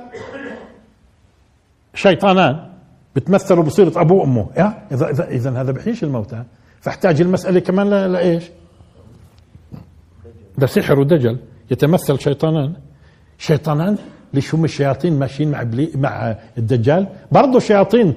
شيطانان 1.94 2.68
بتمثلوا 3.16 3.64
بصيرة 3.64 4.00
أبوه 4.00 4.20
وأمه. 4.20 4.46
إذا 4.92 5.10
إذا 5.10 5.28
إذا 5.28 5.60
هذا 5.60 5.72
بحيش 5.72 6.04
الموتى. 6.04 6.42
فاحتاج 6.80 7.20
المسألة 7.20 7.60
كمان 7.60 7.90
لإيش؟ 7.90 8.44
ده 10.58 10.66
سحر 10.66 11.00
ودجل. 11.00 11.38
يتمثل 11.70 12.20
شيطانان. 12.20 12.72
شيطانان 13.38 13.98
ليش 14.34 14.54
هم 14.54 14.64
الشياطين 14.64 15.18
ماشيين 15.18 15.50
مع 15.50 15.66
مع 15.94 16.36
الدجال؟ 16.58 17.06
برضه 17.32 17.56
الشياطين 17.56 18.14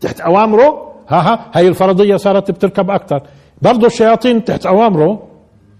تحت 0.00 0.20
أوامره 0.20 0.92
ها 1.08 1.20
ها 1.20 1.50
هاي 1.54 1.68
الفرضية 1.68 2.16
صارت 2.16 2.50
بتركب 2.50 2.90
أكثر. 2.90 3.22
برضه 3.62 3.86
الشياطين 3.86 4.44
تحت 4.44 4.66
أوامره 4.66 5.28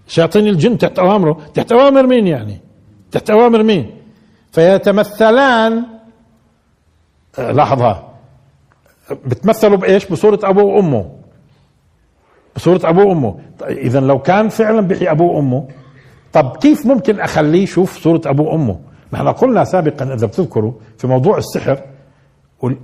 شياطين 0.07 0.47
الجن 0.47 0.79
تحت 0.79 0.99
أوامره. 0.99 1.39
تحت 1.55 1.73
أوامر 1.73 2.07
مين 2.07 2.27
يعني؟ 2.27 2.61
تحت 3.11 3.31
أوامر 3.31 3.63
مين؟ 3.63 3.91
فيتمثلان 4.53 5.85
آه، 7.39 7.53
لحظة. 7.53 8.03
بتمثلوا 9.27 9.77
بإيش؟ 9.77 10.07
بصورة 10.07 10.39
أبوه 10.45 10.65
وأمه. 10.65 11.11
بصورة 12.57 12.81
أبوه 12.85 13.05
وأمه. 13.05 13.39
اذا 13.63 14.01
لو 14.01 14.19
كان 14.19 14.49
فعلا 14.49 14.81
بيحيي 14.81 15.11
أبوه 15.11 15.37
وأمه 15.37 15.69
طب 16.33 16.57
كيف 16.57 16.87
ممكن 16.87 17.21
أخليه 17.21 17.63
يشوف 17.63 17.99
صورة 17.99 18.21
أبوه 18.27 18.47
وأمه 18.47 18.79
نحن 19.13 19.29
قلنا 19.29 19.65
سابقا 19.65 20.15
إذا 20.15 20.27
بتذكروا 20.27 20.73
في 20.99 21.07
موضوع 21.07 21.39
السحر 21.39 21.83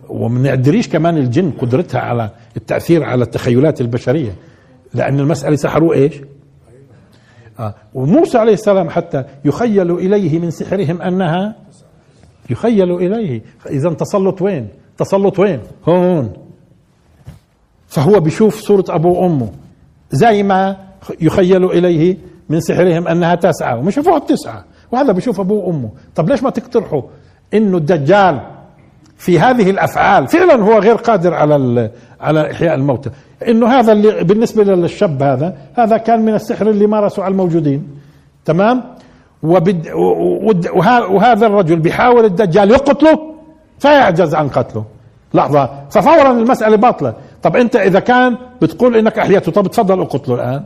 وما 0.09 0.41
نقدريش 0.41 0.89
كمان 0.89 1.17
الجن 1.17 1.51
قدرتها 1.51 2.01
على 2.01 2.31
التأثير 2.57 3.05
على 3.05 3.25
التخيلات 3.25 3.81
البشرية 3.81 4.35
لأن 4.95 5.21
المسألة 5.21 5.57
سحروا 5.57 5.95
إيش؟ 5.95 6.15
آه. 7.59 7.75
وموسى 7.95 8.39
عليه 8.39 8.53
السلام 8.53 8.91
حتى 8.91 9.25
يخيل 9.45 9.91
إليه 9.91 10.39
من 10.39 10.51
سحرهم 10.51 11.03
أنها 11.03 11.57
يخيل 12.51 12.93
إليه 12.93 13.43
اذا 13.71 13.91
تسلط 13.91 14.43
وين؟ 14.43 14.69
تسلط 14.99 15.39
وين؟ 15.39 15.61
هون 15.89 16.33
فهو 17.87 18.21
بيشوف 18.21 18.61
صورة 18.61 18.85
أبوه 18.89 19.19
وأمه 19.19 19.51
زي 20.11 20.43
ما 20.43 20.77
يخيل 21.21 21.65
إليه 21.65 22.17
من 22.49 22.61
سحرهم 22.61 23.09
أنها 23.09 23.35
تسعى 23.35 23.79
وما 23.79 23.91
شافوها 23.91 24.19
بتسعى 24.19 24.63
وهذا 24.93 25.13
بيشوف 25.13 25.41
أبوه 25.41 25.65
وأمه. 25.65 25.91
طب 26.15 26.29
ليش 26.29 26.43
ما 26.43 26.51
تقترحوا 26.51 27.03
إنه 27.55 27.77
الدجال 27.77 28.41
في 29.17 29.41
هذه 29.41 29.71
الأفعال 29.71 30.29
فعلا 30.29 30.63
هو 30.65 30.79
غير 30.79 30.95
قادر 30.95 31.35
على 31.35 31.91
على 32.21 32.51
إحياء 32.51 32.75
الموتى 32.75 33.11
إنه 33.49 33.67
هذا 33.67 33.93
اللي 33.93 34.25
بالنسبة 34.25 34.65
للشاب 34.65 35.23
هذا 35.23 35.57
هذا 35.75 35.97
كان 35.97 36.25
من 36.25 36.35
السحر 36.35 36.71
اللي 36.71 36.87
مارسه 36.87 37.23
على 37.23 37.33
الموجودين. 37.33 37.89
تمام؟ 38.45 38.85
وبد 39.43 39.89
وهذا 41.11 41.47
الرجل 41.47 41.77
بيحاول 41.77 42.25
الدجال 42.25 42.71
يقتله 42.71 43.19
فيعجز 43.79 44.35
عن 44.35 44.49
قتله. 44.49 44.85
لحظة 45.35 45.71
ففورا 45.91 46.31
المسألة 46.31 46.77
باطلة. 46.77 47.15
طب 47.43 47.57
أنت 47.57 47.77
إذا 47.77 48.01
كان 48.01 48.37
بتقول 48.63 48.97
إنك 48.97 49.19
أحيته 49.19 49.53
طب 49.53 49.67
تفضل 49.67 50.01
اقتله 50.01 50.35
الآن. 50.35 50.63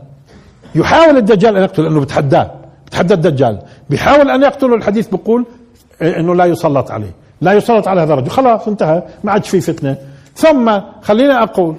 يحاول 0.75 1.17
الدجال 1.17 1.57
أن 1.57 1.63
يقتله 1.63 1.85
لأنه 1.85 2.01
بتحداه 2.01 2.51
بتحدى 2.85 3.13
الدجال. 3.13 3.59
بيحاول 3.89 4.29
أن 4.29 4.43
يقتله 4.43 4.75
الحديث 4.75 5.07
بيقول 5.07 5.45
إنه 6.01 6.35
لا 6.35 6.45
يسلط 6.45 6.91
عليه 6.91 7.11
لا 7.41 7.53
يسلط 7.53 7.87
على 7.87 8.01
هذا 8.01 8.13
الرجل. 8.13 8.29
خلاص 8.29 8.67
انتهى 8.67 9.03
ما 9.23 9.31
عادش 9.31 9.49
في 9.49 9.61
فتنة. 9.61 9.97
ثم 10.35 10.79
خلينا 11.01 11.43
أقول 11.43 11.75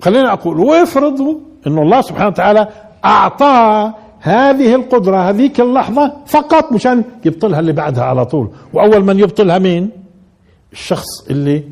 خلينا 0.00 0.32
أقول 0.32 0.58
وافرضوا 0.60 1.34
أنه 1.66 1.82
الله 1.82 2.00
سبحانه 2.00 2.28
وتعالى 2.28 2.68
أعطاه 3.04 3.94
هذه 4.20 4.74
القدرة 4.74 5.16
هذيك 5.16 5.60
اللحظة 5.60 6.12
فقط 6.26 6.72
مشان 6.72 7.04
يبطلها 7.24 7.60
اللي 7.60 7.72
بعدها 7.72 8.04
على 8.04 8.26
طول. 8.26 8.50
وأول 8.72 9.04
من 9.04 9.18
يبطلها 9.18 9.58
مين؟ 9.58 9.90
الشخص 10.72 11.28
اللي 11.30 11.64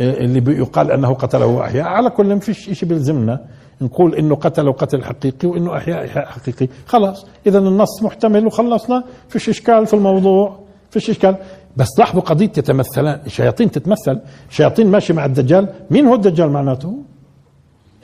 اللي 0.00 0.58
يقال 0.58 0.90
أنه 0.90 1.14
قتله 1.14 1.64
أحياء 1.64 1.86
على 1.86 2.10
كل 2.10 2.26
ما 2.26 2.40
فيش 2.40 2.70
شيء 2.70 2.88
بيلزمنا. 2.88 3.40
نقول 3.80 4.14
إنه 4.14 4.34
قتله 4.34 4.72
قتل 4.72 5.04
حقيقي 5.04 5.48
وإنه 5.48 5.76
أحياء 5.76 6.04
أحياء 6.04 6.26
حقيقي. 6.26 6.68
خلاص 6.86 7.26
اذا 7.46 7.58
النص 7.58 8.02
محتمل 8.02 8.46
وخلصنا. 8.46 9.04
فيش 9.28 9.48
إشكال 9.48 9.86
في 9.86 9.94
الموضوع 9.94 10.58
فيش 10.90 11.10
إشكال. 11.10 11.36
بس 11.76 11.98
لاحظوا 11.98 12.22
قضية 12.22 12.46
تتمثلان 12.46 13.20
الشياطين 13.26 13.70
تتمثل. 13.70 14.20
شياطين 14.50 14.90
ماشي 14.90 15.12
مع 15.12 15.24
الدجال. 15.24 15.68
مين 15.90 16.06
هو 16.06 16.14
الدجال 16.14 16.50
معناته؟ 16.50 16.98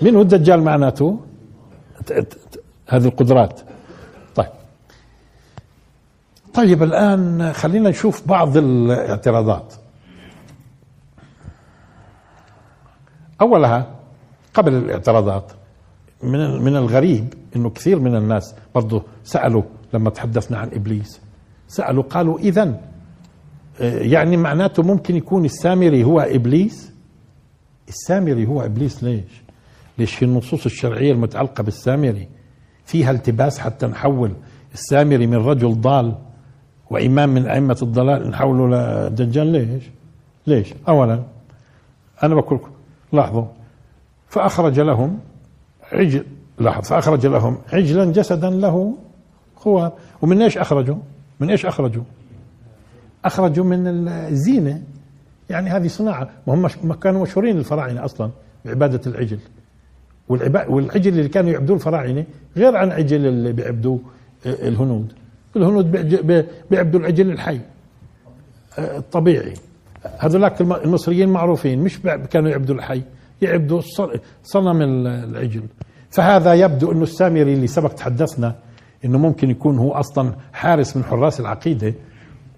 مين 0.02 0.14
هو 0.16 0.22
الدجال 0.22 0.62
معناته؟ 0.62 1.20
هذه 2.88 3.04
القدرات. 3.06 3.60
طيب. 4.34 4.48
طيب 6.54 6.82
الآن 6.82 7.52
خلينا 7.52 7.90
نشوف 7.90 8.28
بعض 8.28 8.56
الاعتراضات. 8.56 9.74
أولها 13.40 13.86
قبل 14.54 14.74
الاعتراضات 14.74 15.52
من 16.24 16.62
من 16.62 16.76
الغريب 16.76 17.34
إنه 17.56 17.70
كثير 17.70 17.98
من 17.98 18.16
الناس 18.16 18.54
برضه 18.74 19.02
سألوا 19.24 19.62
لما 19.94 20.10
تحدثنا 20.10 20.58
عن 20.58 20.68
إبليس 20.72 21.20
سألوا 21.68 22.02
قالوا 22.02 22.38
اذا 22.38 22.80
آه، 23.80 23.98
يعني 23.98 24.36
معناته 24.36 24.82
ممكن 24.82 25.16
يكون 25.16 25.44
السامري 25.44 26.04
هو 26.04 26.20
إبليس 26.20 26.92
السامري 27.88 28.46
هو 28.46 28.62
إبليس 28.62 29.04
ليش؟ 29.04 29.42
ليش 29.98 30.14
في 30.14 30.24
النصوص 30.24 30.64
الشرعية 30.64 31.12
المتعلقة 31.12 31.62
بالسامري 31.62 32.28
فيها 32.84 33.10
التباس 33.10 33.58
حتى 33.58 33.86
نحول 33.86 34.32
السامري 34.74 35.26
من 35.26 35.36
رجل 35.36 35.80
ضال 35.80 36.14
وإمام 36.90 37.28
من 37.28 37.46
أئمة 37.46 37.78
الضلال 37.82 38.30
نحوله 38.30 38.66
لدجال 39.08 39.46
ليش؟ 39.46 39.82
ليش؟ 40.46 40.74
اولا 40.88 41.22
أنا 42.22 42.34
بقول 42.34 42.58
لكم 42.58 42.70
لاحظوا 43.12 43.44
فأخرج 44.28 44.80
لهم 44.80 45.18
عجل. 45.94 46.24
لاحظ 46.58 46.84
فاخرج 46.84 47.26
لهم 47.26 47.58
عجلا 47.72 48.04
جسدا 48.04 48.50
له 48.50 48.94
خوار. 49.56 49.92
ومن 50.22 50.42
إيش 50.42 50.58
أخرجوا؟ 50.58 50.96
من 51.40 51.50
إيش 51.50 51.66
أخرجوا؟ 51.66 52.02
أخرجوا 53.24 53.64
من 53.64 54.08
الزينة. 54.08 54.82
يعني 55.50 55.70
هذه 55.70 55.88
صناعة. 55.88 56.30
وهم 56.46 56.92
كانوا 56.92 57.22
مشهورين 57.22 57.58
الفراعنة 57.58 58.04
أصلا 58.04 58.30
بعبادة 58.64 59.00
العجل. 59.06 59.38
والعجل 60.28 61.18
اللي 61.18 61.28
كانوا 61.28 61.50
يعبدوه 61.50 61.76
الفراعنة 61.76 62.24
غير 62.56 62.76
عن 62.76 62.92
عجل 62.92 63.26
اللي 63.26 63.52
بيعبدوه 63.52 64.00
آه، 64.46 64.68
الهنود. 64.68 65.12
الهنود 65.56 65.90
بيعبدوا 66.70 67.00
العجل 67.00 67.30
الحي 67.30 67.60
آه، 68.78 68.98
الطبيعي. 68.98 69.54
هذولاك 70.18 70.60
المصريين 70.60 71.28
معروفين 71.28 71.78
مش 71.78 72.00
كانوا 72.30 72.50
يعبدوا 72.50 72.74
الحي. 72.74 73.02
يعبدوا 73.44 73.80
صنم 74.42 74.82
العجل. 74.82 75.62
فهذا 76.10 76.54
يبدو 76.54 76.92
إنه 76.92 77.02
السامري 77.02 77.54
اللي 77.54 77.66
سبق 77.66 77.92
تحدثنا 77.92 78.54
إنه 79.04 79.18
ممكن 79.18 79.50
يكون 79.50 79.78
هو 79.78 79.92
أصلا 79.92 80.32
حارس 80.52 80.96
من 80.96 81.04
حراس 81.04 81.40
العقيدة. 81.40 81.94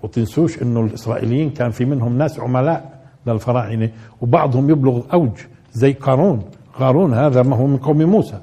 وتنسوش 0.03 0.63
إنه 0.63 0.81
الإسرائيليين 0.81 1.51
كان 1.51 1.71
في 1.71 1.85
منهم 1.85 2.19
ناس 2.19 2.41
عملاء 2.41 3.01
للفراعنة 3.27 3.91
وبعضهم 4.21 4.71
يبلغ 4.71 5.03
أوج 5.13 5.39
زي 5.73 5.93
قارون. 5.93 6.43
قارون 6.75 7.15
هذا 7.15 7.43
ما 7.43 7.57
هو 7.57 7.67
من 7.67 7.77
قوم 7.77 8.03
موسى. 8.03 8.39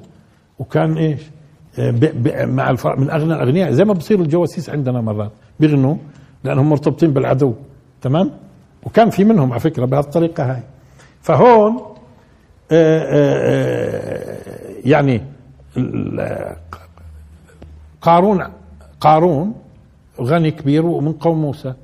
وكان 0.58 0.96
إيش؟ 0.96 1.20
مع 2.44 2.70
الفرق 2.70 2.98
من 2.98 3.10
أغنى 3.10 3.34
الأغنياء 3.34 3.70
زي 3.70 3.84
ما 3.84 3.92
بصير 3.92 4.20
الجواسيس 4.20 4.70
عندنا 4.70 5.00
مرات. 5.00 5.32
بيغنوا 5.60 5.96
لأنهم 6.44 6.70
مرتبطين 6.70 7.12
بالعدو. 7.12 7.54
تمام؟ 8.02 8.30
وكان 8.86 9.10
في 9.10 9.24
منهم 9.24 9.52
على 9.52 9.60
فكرة 9.60 9.84
بهالطريقة 9.84 10.52
هاي. 10.52 10.62
فهون 11.20 11.72
آه، 11.72 11.78
آه، 11.78 11.80
آه، 11.80 11.93
يعني 14.84 15.20
قارون 18.02 18.44
قارون 19.00 19.54
غني 20.20 20.50
كبير 20.50 20.86
ومن 20.86 21.12
قوم 21.12 21.42
موسى. 21.42 21.74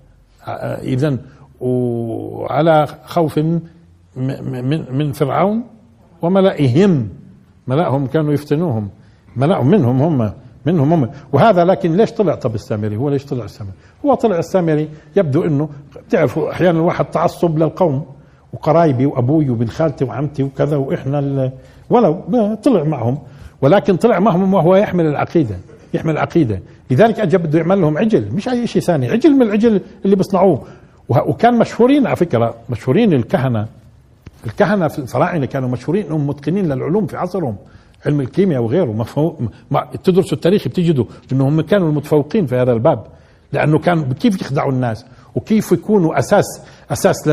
اذا 0.83 1.17
وعلى 1.61 2.87
خوف 3.05 3.39
من 3.39 3.61
من 4.99 5.13
فرعون 5.13 5.65
وملئهم 6.23 7.09
ملأهم 7.67 8.07
كانوا 8.07 8.33
يفتنوهم 8.33 8.91
ملأهم 9.37 9.67
منهم 9.67 10.03
هم 10.03 10.33
منهم 10.67 10.93
هم. 10.93 11.11
وهذا 11.33 11.65
لكن 11.65 11.97
ليش 11.97 12.13
طلع؟ 12.13 12.35
طب 12.35 12.55
السامري 12.55 12.97
هو 12.97 13.09
ليش 13.09 13.25
طلع 13.27 13.45
السامري؟ 13.45 13.73
هو 14.05 14.15
طلع 14.15 14.39
السامري 14.39 14.89
يبدو 15.17 15.45
إنه 15.45 15.69
بتعرفوا 16.09 16.53
أحيانا 16.53 16.79
الواحد 16.79 17.05
تعصب 17.05 17.59
للقوم. 17.59 18.07
وقرايبي 18.53 19.07
وأبوي 19.07 19.51
وبن 19.51 19.67
خالتي 19.67 20.05
وعمتي 20.05 20.43
وكذا 20.43 20.77
وإحنا 20.77 21.53
ولو 21.91 22.55
طلع 22.63 22.85
معهم. 22.85 23.19
ولكن 23.63 23.97
طلع 23.97 24.19
معهم 24.19 24.55
وهو 24.55 24.77
يحمل 24.77 25.07
العقيدة 25.07 25.57
يحمل 25.95 26.13
العقيدة. 26.13 26.61
لذلك 26.91 27.21
اجى 27.21 27.39
بده 27.39 27.59
يعمل 27.59 27.81
لهم 27.81 27.99
عجل 27.99 28.29
مش 28.33 28.49
أي 28.49 28.67
شيء 28.67 28.83
ثاني 28.83 29.11
عجل 29.11 29.31
من 29.31 29.43
العجل 29.43 29.81
اللي 30.05 30.17
بيصنعوه. 30.17 30.63
وكان 31.09 31.59
مشهورين 31.59 32.07
على 32.07 32.17
فكرة 32.17 32.55
مشهورين 32.71 33.13
الكهنة. 33.13 33.67
الكهنة 34.47 34.89
في 34.89 34.99
الفراعنة 34.99 35.47
كانوا 35.47 35.69
مشهورين 35.69 36.07
انهم 36.07 36.27
متقنين 36.27 36.73
للعلوم 36.73 37.07
في 37.07 37.17
عصرهم. 37.17 37.57
علم 38.07 38.21
الكيمياء 38.21 38.63
وغيره 38.63 38.93
مفهوم 38.93 39.49
تدرسوا 40.05 40.33
التاريخ 40.33 40.69
بتجدوا 40.69 41.05
انهم 41.33 41.61
كانوا 41.61 41.89
المتفوقين 41.89 42.47
في 42.47 42.57
هذا 42.57 42.73
الباب. 42.73 43.05
لأنه 43.53 43.79
كان 43.79 44.13
كيف 44.13 44.41
يخدعوا 44.41 44.73
الناس 44.73 45.07
وكيف 45.35 45.73
يكونوا 45.73 46.19
أساس 46.19 46.63
أساس 46.91 47.29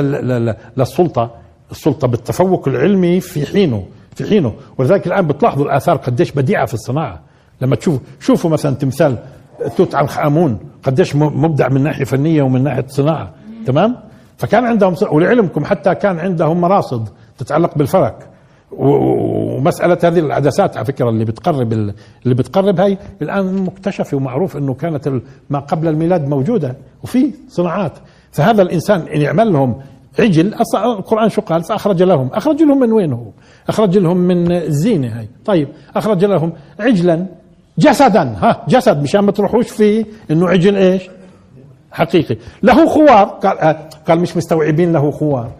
للسلطة 0.78 1.32
السلطة 1.72 2.08
بالتفوق 2.08 2.68
العلمي 2.68 3.20
في 3.20 3.46
حينه 3.46 3.84
في 4.16 4.24
حينه. 4.30 4.54
ولذلك 4.78 5.08
الآن 5.08 5.28
بتلاحظوا 5.28 5.66
الآثار 5.66 5.96
قديش 5.98 6.32
بديعة 6.32 6.66
في 6.66 6.74
الصناعة. 6.74 7.20
لما 7.62 7.76
تشوفوا 7.76 8.00
شوفوا 8.20 8.50
مثلا 8.50 8.76
تمثال 8.76 9.18
توت 9.78 9.96
عنخ 9.96 10.20
آمون 10.20 10.60
قديش 10.84 11.16
مبدع 11.16 11.70
من 11.70 11.84
ناحية 11.84 12.04
فنية 12.04 12.42
ومن 12.44 12.64
ناحية 12.64 12.86
صناعة. 12.88 13.34
تمام؟ 13.66 13.96
فكان 14.38 14.66
عندهم 14.66 14.96
ولعلمكم 15.12 15.66
حتى 15.66 15.96
كان 15.96 16.20
عندهم 16.20 16.62
مراصد 16.62 17.10
تتعلق 17.38 17.78
بالفلك 17.78 18.30
ومسألة 18.72 19.98
هذه 20.04 20.20
العدسات 20.20 20.78
على 20.78 20.86
فكرة 20.86 21.10
اللي 21.10 21.26
بتقرب 21.26 21.74
اللي 21.74 22.36
بتقرب 22.36 22.80
هاي 22.80 22.98
الآن 23.22 23.56
مكتشفة 23.56 24.18
ومعروف 24.18 24.58
أنه 24.58 24.74
كانت 24.74 25.22
ما 25.50 25.60
قبل 25.60 25.88
الميلاد 25.88 26.28
موجودة. 26.28 26.76
وفي 27.04 27.32
صناعات. 27.50 27.94
فهذا 28.38 28.62
الإنسان 28.62 29.02
إن 29.02 29.22
يعمل 29.22 29.54
لهم 29.54 29.76
عجل 30.20 30.54
القرآن 30.76 31.30
شو 31.30 31.42
قال؟ 31.42 31.64
فأخرج 31.64 32.04
لهم. 32.04 32.28
أخرج 32.34 32.64
لهم 32.64 32.80
من 32.80 32.92
وين 32.92 33.14
هو 33.14 33.26
أخرج 33.70 33.98
لهم 33.98 34.18
من 34.18 34.52
الزينة 34.52 35.20
هاي. 35.20 35.28
طيب 35.46 35.68
أخرج 35.96 36.26
لهم 36.26 36.54
عجلا 36.80 37.26
جسدا. 37.78 38.36
ها 38.42 38.66
جسد 38.68 39.04
مشان 39.04 39.22
ما 39.22 39.32
تروحوش 39.32 39.70
فيه. 39.70 40.06
إنه 40.32 40.50
عجل 40.50 40.76
إيش؟ 40.76 41.10
حقيقي. 41.92 42.38
له 42.64 42.88
خوار. 42.88 43.24
قال, 43.26 43.60
آه 43.60 43.90
قال 44.08 44.20
مش 44.20 44.38
مستوعبين 44.38 44.94
له 44.94 45.12
خوار. 45.12 45.52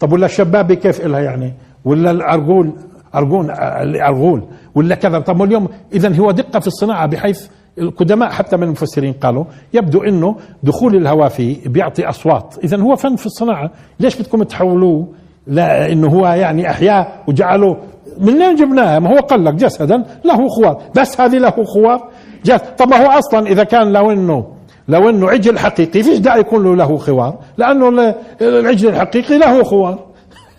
طب 0.00 0.12
ولا 0.12 0.26
الشبابه 0.26 0.74
كيف 0.74 1.06
إلها 1.06 1.20
يعني؟ 1.20 1.54
ولا 1.84 2.10
الأرجول 2.10 2.72
أرجون 3.14 3.50
الارغول 3.50 4.42
ولا 4.74 4.94
كذا؟ 4.94 5.18
طب 5.18 5.42
اليوم 5.42 5.68
اذا 5.92 6.16
هو 6.16 6.30
دقة 6.30 6.60
في 6.60 6.66
الصناعة 6.66 7.06
بحيث 7.06 7.48
القدماء 7.80 8.30
حتى 8.30 8.56
من 8.56 8.62
المفسرين 8.62 9.12
قالوا 9.12 9.44
يبدو 9.74 10.02
إنه 10.02 10.36
دخول 10.62 10.96
الهواء 10.96 11.28
فيه 11.28 11.68
بيعطي 11.68 12.08
أصوات. 12.08 12.54
اذا 12.64 12.80
هو 12.80 12.96
فن 12.96 13.16
في 13.16 13.26
الصناعة. 13.26 13.70
ليش 14.00 14.16
بدكم 14.16 14.42
تحولوه؟ 14.42 15.08
لأنه 15.46 16.08
هو 16.08 16.26
يعني 16.26 16.70
أحياء 16.70 17.24
وجعلوا 17.28 17.76
منين 18.18 18.54
جبناه 18.54 18.98
ما 18.98 19.10
هو 19.10 19.16
قال 19.16 19.44
لك 19.44 19.54
جسدا 19.54 20.04
له 20.24 20.48
خوار. 20.48 20.82
بس 20.96 21.20
هذه 21.20 21.38
له 21.38 21.64
خوار. 21.64 22.08
جس 22.44 22.60
طب 22.78 22.88
ما 22.88 22.96
هو 22.96 23.10
أصلا 23.10 23.46
إذا 23.46 23.64
كان 23.64 23.92
لو 23.92 24.10
انه 24.10 24.46
لو 24.88 25.08
إنه 25.08 25.30
عجل 25.30 25.58
حقيقي 25.58 26.02
فيش 26.02 26.18
داعي 26.18 26.40
يكون 26.40 26.64
له 26.64 26.76
له 26.76 26.96
خوار؟ 26.96 27.38
لأنه 27.58 28.14
العجل 28.40 28.88
الحقيقي 28.88 29.38
له 29.38 29.62
خوار. 29.62 29.98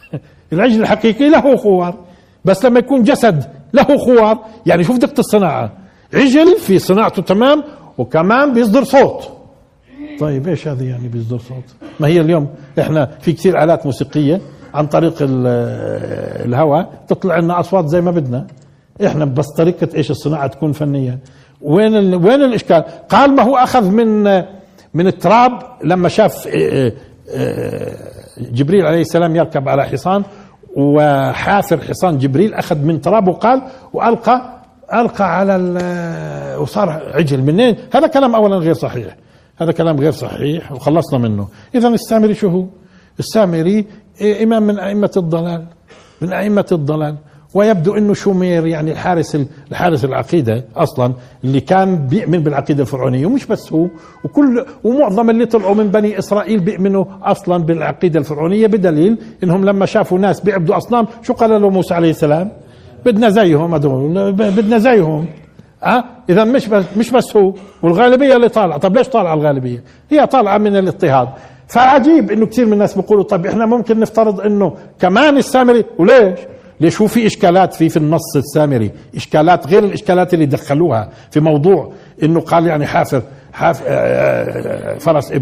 العجل 0.53 0.81
الحقيقي 0.81 1.29
له 1.29 1.55
خوار. 1.55 1.95
بس 2.45 2.65
لما 2.65 2.79
يكون 2.79 3.03
جسد 3.03 3.43
له 3.73 3.97
خوار 3.97 4.37
يعني 4.65 4.83
شوف 4.83 4.97
دقة 4.97 5.19
الصناعة. 5.19 5.80
عجل 6.13 6.57
في 6.59 6.79
صناعته 6.79 7.21
تمام 7.21 7.63
وكمان 7.97 8.53
بيصدر 8.53 8.83
صوت. 8.83 9.29
طيب 10.19 10.47
إيش 10.47 10.67
هذه 10.67 10.83
يعني 10.89 11.07
بيصدر 11.07 11.37
صوت؟ 11.37 11.63
ما 11.99 12.07
هي 12.07 12.21
اليوم 12.21 12.47
إحنا 12.79 13.05
في 13.21 13.33
كثير 13.33 13.63
آلات 13.63 13.85
موسيقية 13.85 14.41
عن 14.73 14.87
طريق 14.87 15.13
الهواء 15.21 17.03
تطلع 17.07 17.39
لنا 17.39 17.59
أصوات 17.59 17.87
زي 17.87 18.01
ما 18.01 18.11
بدنا. 18.11 18.47
إحنا 19.05 19.25
بس 19.25 19.45
طريقة 19.57 19.87
إيش 19.95 20.11
الصناعة 20.11 20.47
تكون 20.47 20.71
فنية. 20.71 21.19
وين 21.61 22.15
وين 22.15 22.43
الإشكال؟ 22.43 22.83
قال 23.09 23.35
ما 23.35 23.43
هو 23.43 23.55
أخذ 23.55 23.91
من 23.91 24.23
من 24.93 25.07
التراب 25.07 25.51
لما 25.83 26.09
شاف 26.09 26.47
آه، 26.47 26.91
آه، 27.35 27.95
جبريل 28.37 28.85
عليه 28.85 29.01
السلام 29.01 29.35
يركب 29.35 29.69
على 29.69 29.83
حصان 29.85 30.23
وحافر 30.77 31.81
حصان 31.81 32.17
جبريل 32.17 32.53
أخذ 32.53 32.77
من 32.77 33.01
تراب 33.01 33.27
وقال 33.27 33.61
وألقى 33.93 34.60
ألقى 34.93 35.37
على 35.37 35.55
وصار 36.59 36.89
عجل 36.89 37.41
منين؟ 37.41 37.75
هذا 37.93 38.07
كلام 38.07 38.35
اولا 38.35 38.55
غير 38.55 38.73
صحيح. 38.73 39.15
هذا 39.57 39.71
كلام 39.71 39.99
غير 39.99 40.11
صحيح 40.11 40.71
وخلصنا 40.71 41.19
منه. 41.19 41.47
اذا 41.75 41.87
السامري 41.87 42.33
شو 42.33 42.47
هو؟ 42.47 42.65
السامري 43.19 43.85
إمام 44.43 44.63
من 44.63 44.79
أئمة 44.79 45.11
الضلال 45.17 45.65
من 46.21 46.33
أئمة 46.33 46.65
الضلال. 46.71 47.15
ويبدو 47.53 47.95
إنه 47.97 48.13
شومير 48.13 48.67
يعني 48.67 48.91
الحارس 48.91 49.37
الحارس 49.71 50.05
العقيدة 50.05 50.65
أصلا 50.75 51.13
اللي 51.43 51.59
كان 51.59 52.07
بيؤمن 52.07 52.39
بالعقيدة 52.43 52.81
الفرعونية 52.81 53.25
ومش 53.25 53.45
بس 53.45 53.73
هو 53.73 53.87
وكل 54.25 54.65
ومعظم 54.83 55.29
اللي 55.29 55.45
طلعوا 55.45 55.75
من 55.75 55.87
بني 55.87 56.19
إسرائيل 56.19 56.59
بيؤمنوا 56.59 57.05
أصلا 57.23 57.63
بالعقيدة 57.63 58.19
الفرعونية 58.19 58.67
بدليل 58.67 59.17
إنهم 59.43 59.65
لما 59.65 59.85
شافوا 59.85 60.19
ناس 60.19 60.39
بيعبدوا 60.39 60.77
أصنام 60.77 61.07
شو 61.23 61.33
قال 61.33 61.61
له 61.61 61.69
موسى 61.69 61.93
عليه 61.93 62.09
السلام؟ 62.09 62.51
بدنا 63.05 63.29
زيهم 63.29 63.75
هذول. 63.75 64.31
بدنا 64.31 64.77
زيهم. 64.77 65.25
أه؟ 65.83 66.03
إذا 66.29 66.43
مش 66.43 66.67
بس 66.67 66.85
مش 66.97 67.11
بس 67.11 67.37
هو 67.37 67.53
والغالبية 67.83 68.35
اللي 68.35 68.49
طالعة. 68.49 68.77
طب 68.77 68.97
ليش 68.97 69.07
طالعة 69.07 69.33
الغالبية؟ 69.33 69.83
هي 70.11 70.27
طالعة 70.27 70.57
من 70.57 70.75
الاضطهاد. 70.75 71.29
فعجيب 71.67 72.31
إنه 72.31 72.45
كثير 72.45 72.65
من 72.65 72.73
الناس 72.73 72.95
بيقولوا 72.95 73.23
طيب 73.23 73.45
إحنا 73.45 73.65
ممكن 73.65 73.99
نفترض 73.99 74.41
إنه 74.41 74.75
كمان 74.99 75.37
السامري 75.37 75.85
وليش؟ 75.97 76.39
ليش 76.81 77.01
هو 77.01 77.07
في 77.07 77.27
إشكالات 77.27 77.73
في 77.73 77.89
في 77.89 77.97
النص 77.97 78.35
السامري؟ 78.35 78.91
إشكالات 79.15 79.67
غير 79.67 79.83
الإشكالات 79.83 80.33
اللي 80.33 80.45
دخلوها 80.45 81.09
في 81.31 81.39
موضوع 81.39 81.93
إنه 82.23 82.39
قال 82.39 82.67
يعني 82.67 82.85
حافر 82.85 83.21
حاف 83.53 83.83
آه، 83.87 83.87
آه، 83.87 84.97
فرس 84.97 85.31
آه، 85.31 85.39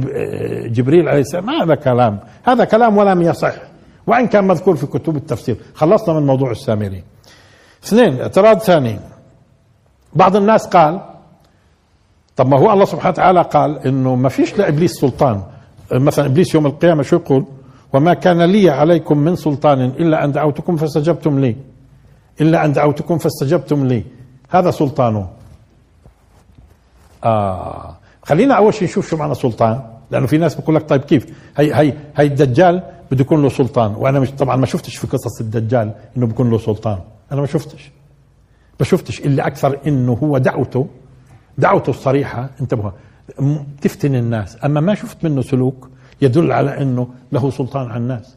جبريل 0.67 1.10
عليه 1.10 1.19
السلام. 1.22 1.45
ما 1.45 1.63
هذا 1.63 1.76
كلام. 1.76 2.19
هذا 2.43 2.65
كلام 2.65 2.98
ولم 2.98 3.22
يصح. 3.22 3.54
وإن 4.08 4.28
كان 4.28 4.48
مذكور 4.48 4.76
في 4.76 4.86
كتب 4.86 5.15
التفسير. 5.15 5.56
خلصنا 5.74 6.19
من 6.19 6.26
موضوع 6.26 6.52
السامري. 6.52 7.04
اثنين 7.84 8.22
اعتراض 8.22 8.58
ثاني. 8.60 9.00
بعض 10.13 10.36
الناس 10.36 10.68
قال 10.68 11.00
طب 12.36 12.48
ما 12.48 12.60
هو 12.60 12.74
الله 12.74 12.86
سبحانه 12.86 13.10
وتعالى 13.10 13.42
قال 13.42 13.88
إنه 13.88 14.15
ما 14.15 14.30
فيش 14.30 14.58
لابليس 14.58 14.92
سلطان. 14.92 15.44
مثلا 15.92 16.26
إبليس 16.26 16.56
يوم 16.56 16.65
القيامة 16.65 17.04
شو 17.04 17.15
يقول؟ 17.15 17.46
وما 17.94 18.13
كان 18.13 18.42
لي 18.42 18.70
عليكم 18.70 19.18
من 19.18 19.36
سلطان 19.36 19.82
إلا 19.82 20.26
أن 20.26 20.32
دعوتكم 20.32 20.78
فاستجبتم 20.78 21.39
لي. 21.39 21.56
إلا 22.42 22.65
أن 22.65 22.74
دعوتكم 22.74 23.18
فاستجبتم 23.18 23.86
لي. 23.86 24.04
هذا 24.50 24.72
سلطانه. 24.72 25.30
آه. 27.24 27.96
خلينا 28.24 28.54
أول 28.54 28.74
شيء 28.74 28.88
نشوف 28.88 29.10
شو 29.10 29.18
معنى 29.18 29.36
سلطان. 29.36 29.82
لأنه 30.12 30.28
في 30.28 30.38
ناس 30.38 30.56
بقول 30.56 30.76
لك 30.76 30.89
طيب 30.89 31.02
كيف؟ 31.02 31.26
هي 31.58 31.74
هي 31.74 31.94
هي 32.15 32.26
الدجال 32.26 32.84
بده 33.12 33.22
يكون 33.22 33.42
له 33.42 33.50
سلطان. 33.50 33.96
وأنا 33.96 34.20
مش 34.20 34.32
طبعا 34.32 34.56
ما 34.56 34.65
شفتش 34.65 34.96
في 34.98 35.08
قصص 35.08 35.42
الدجال 35.42 35.92
إنه 36.18 36.28
بيكون 36.28 36.50
له 36.50 36.58
سلطان. 36.58 37.00
أنا 37.32 37.42
ما 37.42 37.48
شفتش. 37.48 37.92
ما 38.80 38.86
شفتش 38.86 39.20
إلا 39.20 39.48
أكثر 39.48 39.80
إنه 39.88 40.13
هو 40.13 40.38
دعوته 40.38 40.88
دعوته 41.58 41.89
الصريحة. 41.89 42.50
انتبهوا. 42.62 42.92
تفتن 43.82 44.15
الناس. 44.15 44.58
أما 44.65 44.80
ما 44.82 44.96
شفت 44.96 45.24
منه 45.24 45.42
سلوك 45.42 45.89
يدل 46.22 46.52
على 46.52 46.82
إنه 46.82 47.08
له 47.32 47.52
سلطان 47.52 47.88
على 47.88 47.98
الناس. 47.98 48.36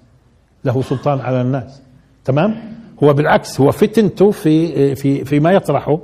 له 0.64 0.82
سلطان 0.82 1.20
على 1.20 1.40
الناس. 1.40 1.82
تمام؟ 2.24 2.74
هو 3.02 3.12
بالعكس 3.12 3.60
هو 3.60 3.72
فتنته 3.72 4.30
في 4.30 4.94
في 4.94 5.24
فيما 5.24 5.52
يطرحه 5.52 5.98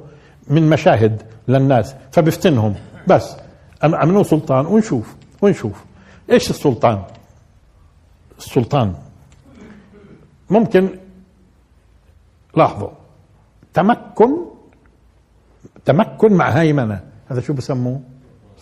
من 0.49 0.71
مشاهد 0.71 1.23
للناس. 1.49 1.95
فبفتنهم. 2.13 2.75
بس. 3.07 3.37
امنوا 3.85 4.23
سلطان؟ 4.23 4.67
ونشوف. 4.67 5.15
ونشوف. 5.43 5.85
إيش 6.31 6.51
السلطان؟ 6.51 7.03
السلطان. 8.39 8.95
ممكن 10.51 10.89
لاحظوا. 12.59 12.91
تمكن 13.75 14.31
تمكن 15.85 16.33
مع 16.33 16.49
هيمنة. 16.49 17.01
هذا 17.29 17.41
شو 17.41 17.53
بسموه؟ 17.53 18.01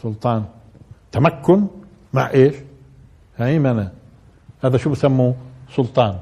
سلطان. 0.02 0.44
تمكن 1.12 1.66
مع 2.12 2.30
إيش؟ 2.30 2.54
هيمنة. 3.36 3.90
هذا 4.64 4.76
شو 4.76 4.90
بسموه؟ 4.90 5.34
سلطان. 5.76 6.14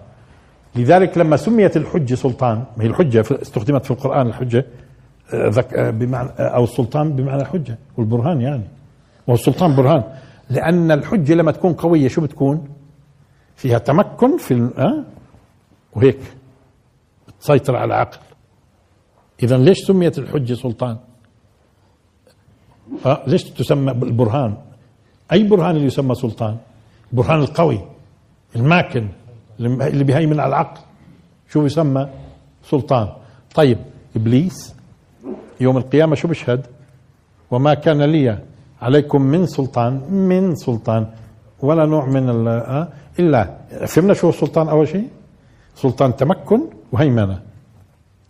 لذلك 0.77 1.19
لما 1.19 1.37
سميت 1.37 1.77
الحجة 1.77 2.15
سلطان 2.15 2.65
هي 2.81 2.87
الحجة 2.87 3.21
استخدمت 3.21 3.85
في 3.85 3.91
القرآن 3.91 4.27
الحجة 4.27 4.67
آه، 5.35 5.65
آه، 5.75 5.91
بمعنى 5.91 6.29
آه، 6.39 6.43
أو 6.43 6.65
السلطان 6.65 7.13
بمعنى 7.17 7.43
الحجة 7.43 7.79
والبرهان 7.97 8.41
يعني. 8.41 8.65
وهو 9.27 9.35
السلطان 9.35 9.77
برهان. 9.77 10.03
لأن 10.51 10.91
الحجة 10.91 11.35
لما 11.35 11.53
تكون 11.53 11.73
قوية 11.73 12.09
شو 12.09 12.21
بتكون؟ 12.21 12.69
فيها 13.57 13.79
تمكن 13.79 14.37
في؟ 14.39 14.71
وهيك. 15.93 16.19
تسيطر 17.45 17.77
على 17.77 17.85
العقل. 17.85 18.19
إذا 19.43 19.57
ليش 19.57 19.79
سميت 19.87 20.19
الحجة 20.19 20.55
سلطان؟ 20.55 20.97
أه؟ 23.07 23.23
ليش 23.27 23.43
تسمى 23.43 23.93
البرهان؟ 23.93 24.57
أي 25.33 25.43
برهان 25.43 25.77
اللي 25.77 25.87
يسمى 25.87 26.15
سلطان؟ 26.15 26.57
البرهان 27.13 27.41
القوي 27.41 27.81
الماكن 28.57 29.09
اللي 29.61 30.05
بيهيمن 30.05 30.41
على 30.41 30.49
العقل. 30.49 30.81
شو 31.49 31.67
يسمى 31.67 32.09
سلطان. 32.63 33.09
طيب 33.55 33.79
إبليس 34.17 34.75
يوم 35.61 35.77
القيامة 35.77 36.15
شو 36.15 36.29
بيشهد؟ 36.29 36.67
وما 37.51 37.75
كان 37.75 38.03
لي 38.03 38.39
عليكم 38.83 39.23
من 39.23 39.47
سلطان 39.47 39.93
من 40.11 40.55
سلطان 40.55 41.07
ولا 41.61 41.87
نوع 41.87 42.07
من 42.07 42.49
آه، 42.49 42.89
إلا 43.19 43.57
فهمنا 43.87 44.15
شو 44.15 44.29
السلطان 44.29 44.69
أول 44.69 44.89
شيء؟ 44.89 45.09
سلطان 45.75 46.17
تمكن 46.17 46.61
وهيمنة. 46.95 47.41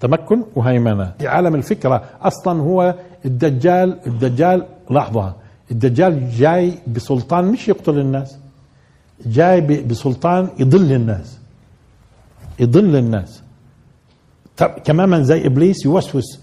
تمكن 0.00 0.42
وهيمنة. 0.57 1.12
في 1.18 1.29
عالم 1.29 1.55
الفكرة 1.55 2.05
أصلا 2.22 2.61
هو 2.61 2.94
الدجال 3.24 3.98
الدجال 4.07 4.66
لاحظها 4.90 5.35
الدجال 5.70 6.31
جاي 6.31 6.79
بسلطان 6.87 7.44
مش 7.44 7.68
يقتل 7.68 7.98
الناس 7.98 8.38
جاي 9.27 9.61
بسلطان 9.61 10.48
يضل 10.59 10.92
الناس 10.92 11.38
يضل 12.61 12.96
الناس. 12.96 13.42
تماما 14.85 15.22
زي 15.22 15.46
إبليس 15.46 15.85
يوسوس 15.85 16.40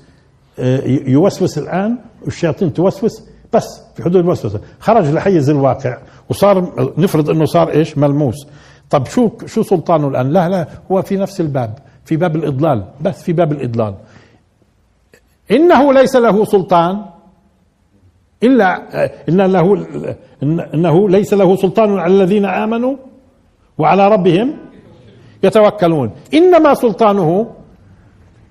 آه، 0.60 0.81
يوسوس 0.88 1.57
الآن 1.57 1.97
والشياطين 2.25 2.73
توسوس 2.73 3.23
بس 3.53 3.81
في 3.95 4.03
حدود 4.03 4.15
الوسوسة. 4.15 4.62
خرج 4.79 5.05
لحيز 5.05 5.49
الواقع 5.49 5.97
وصار 6.29 6.73
نفرض 6.97 7.29
إنه 7.29 7.45
صار 7.45 7.69
إيش؟ 7.69 7.97
ملموس. 7.97 8.47
طب 8.89 9.05
شو 9.05 9.31
شو 9.45 9.63
سلطانه 9.63 10.07
الآن؟ 10.07 10.29
لا 10.29 10.49
لا 10.49 10.67
هو 10.91 11.01
في 11.01 11.17
نفس 11.17 11.41
الباب. 11.41 11.79
في 12.05 12.15
باب 12.15 12.35
الإضلال. 12.35 12.83
بس 13.01 13.23
في 13.23 13.33
باب 13.33 13.51
الإضلال. 13.51 13.93
إنه 15.51 15.93
ليس 15.93 16.15
له 16.15 16.45
سلطان 16.45 17.05
إلا 18.43 18.67
إن 19.29 19.41
له 19.41 19.85
إنه 20.73 21.09
ليس 21.09 21.33
له 21.33 21.55
سلطان 21.55 21.99
على 21.99 22.13
الذين 22.13 22.45
آمنوا 22.45 22.95
وعلى 23.77 24.07
ربهم 24.07 24.53
يتوكلون. 25.43 26.11
إنما 26.33 26.73
سلطانه 26.73 27.55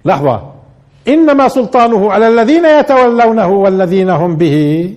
لحظة. 0.05 0.53
إنما 1.09 1.49
سلطانه 1.49 2.13
على 2.13 2.29
الذين 2.29 2.65
يتولونه 2.65 3.49
والذين 3.49 4.11
هم 4.11 4.37
به 4.37 4.97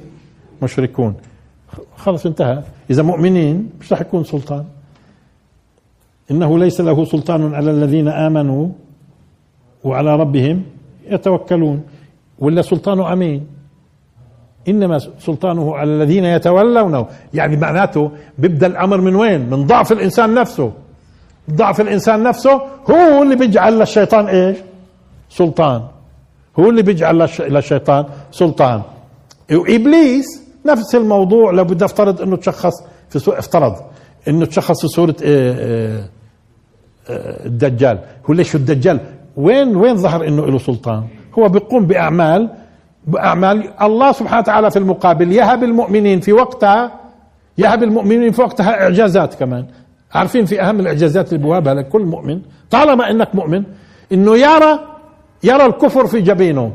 مشركون. 0.61 1.15
خلص 1.97 2.25
انتهى. 2.25 2.63
إذا 2.89 3.03
مؤمنين 3.03 3.69
مش 3.79 3.93
رح 3.93 4.01
يكون 4.01 4.23
سلطان. 4.23 4.65
إنه 6.34 6.60
ليس 6.60 6.82
له 6.82 7.06
سلطان 7.06 7.54
على 7.54 7.72
الذين 7.72 8.08
آمنوا 8.08 8.69
وعلى 9.84 10.15
ربهم 10.15 10.63
يتوكلون. 11.10 11.84
ولا 12.39 12.62
سلطانه 12.62 13.13
أمين. 13.13 13.48
إنما 14.67 14.98
سلطانه 15.19 15.76
على 15.76 15.91
الذين 15.91 16.26
يتولونه. 16.26 17.08
يعني 17.34 17.58
معناته 17.58 18.12
بيبدأ 18.38 18.67
الأمر 18.67 19.02
من 19.02 19.15
وين؟ 19.15 19.50
من 19.50 19.67
ضعف 19.67 19.91
الإنسان 19.91 20.34
نفسه. 20.34 20.72
ضعف 21.52 21.82
الإنسان 21.82 22.23
نفسه 22.23 22.62
هو 22.90 23.23
اللي 23.23 23.36
بيجعل 23.36 23.79
للشيطان 23.79 24.27
إيش؟ 24.27 24.58
سلطان. 25.29 25.81
هو 26.60 26.69
اللي 26.69 26.81
بيجعل 26.81 27.27
للشيطان 27.40 28.06
سلطان. 28.31 28.81
وإبليس 29.52 30.25
نفس 30.65 30.96
الموضوع. 30.96 31.52
لو 31.52 31.63
بدي 31.63 31.86
أفترض 31.86 32.21
إنه 32.21 32.36
تشخص 32.36 32.73
في. 33.10 33.40
افترض 33.40 33.75
إنه 34.27 34.46
تشخص 34.46 34.86
في 34.86 35.02
إيه 35.02 35.15
إيه 35.21 35.54
إيه 35.58 36.10
الدجال. 37.10 37.99
هو 38.29 38.33
ليش 38.33 38.56
الدجال؟ 38.56 38.99
وين 39.37 39.75
وين 39.75 39.97
ظهر 39.97 40.27
إنه 40.27 40.45
له 40.45 40.58
سلطان؟ 40.58 41.04
هو 41.39 41.49
بيقوم 41.49 41.85
بأعمال 41.85 42.49
بأعمال 43.08 43.81
الله 43.81 44.12
سبحانه 44.12 44.39
وتعالى 44.39 44.71
في 44.71 44.79
المقابل. 44.79 45.31
يهب 45.31 45.63
المؤمنين 45.63 46.19
في 46.19 46.33
وقتها 46.33 46.91
يهب 47.58 47.83
المؤمنين 47.83 48.31
في 48.31 48.41
وقتها 48.41 48.81
إعجازات 48.81 49.33
كمان. 49.33 49.65
عارفين 50.13 50.45
في 50.45 50.62
أهم 50.62 50.79
الإعجازات 50.79 51.33
اللي 51.33 51.43
بوابها 51.43 51.73
لكل 51.73 52.01
مؤمن؟ 52.01 52.41
طالما 52.71 53.12
أنك 53.12 53.35
مؤمن 53.35 53.63
أنه 54.12 54.37
يرى 54.37 54.79
يرى 55.43 55.65
الكفر 55.65 56.08
في 56.08 56.21
جبينه. 56.21 56.73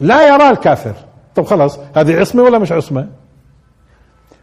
لا 0.00 0.34
يرى 0.34 0.50
الكافر. 0.50 0.94
طب 1.34 1.44
خلاص 1.44 1.78
هذه 1.94 2.20
عصمة 2.20 2.42
ولا 2.42 2.58
مش 2.58 2.72
عصمة؟ 2.72 3.06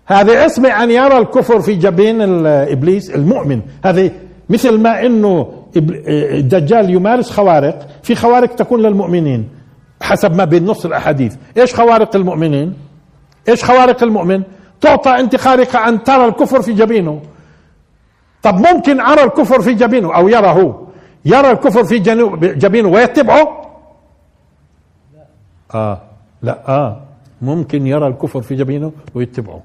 هذه 0.05 0.43
عصمة 0.43 0.83
أن 0.83 0.91
يرى 0.91 1.17
الكفر 1.17 1.59
في 1.59 1.75
جبين 1.75 2.45
إبليس 2.45 3.09
المؤمن. 3.09 3.61
هذه 3.85 4.11
مثل 4.51 4.79
ما 4.79 5.05
أنه 5.05 5.53
الدجال 5.75 6.89
يمارس 6.89 7.31
خوارق 7.31 7.87
في 8.03 8.15
خوارق 8.15 8.55
تكون 8.55 8.81
للمؤمنين 8.81 9.49
حسب 10.01 10.35
ما 10.35 10.45
بين 10.45 10.65
نص 10.65 10.85
الأحاديث. 10.85 11.35
إيش 11.57 11.75
خوارق 11.75 12.15
المؤمنين؟ 12.15 12.73
إيش 13.49 13.63
خوارق 13.63 14.03
المؤمن؟ 14.03 14.43
تعطى 14.81 15.09
انت 15.09 15.35
خارقه 15.35 15.87
أن 15.89 16.03
ترى 16.03 16.25
الكفر 16.25 16.61
في 16.61 16.73
جبينه. 16.73 17.21
طب 18.43 18.55
ممكن 18.67 18.99
أرى 18.99 19.23
الكفر 19.23 19.61
في 19.61 19.73
جبينه 19.73 20.15
أو 20.15 20.27
يرى 20.27 20.47
هو 20.47 20.75
يرى 21.25 21.51
الكفر 21.51 21.83
في 21.83 21.99
جبينه 22.63 22.89
ويتبعه؟ 22.89 23.61
آه 25.75 26.01
لا 26.41 26.59
آه. 26.67 27.01
ممكن 27.41 27.87
يرى 27.87 28.07
الكفر 28.07 28.41
في 28.41 28.55
جبينه 28.55 28.91
ويتبعه. 29.15 29.61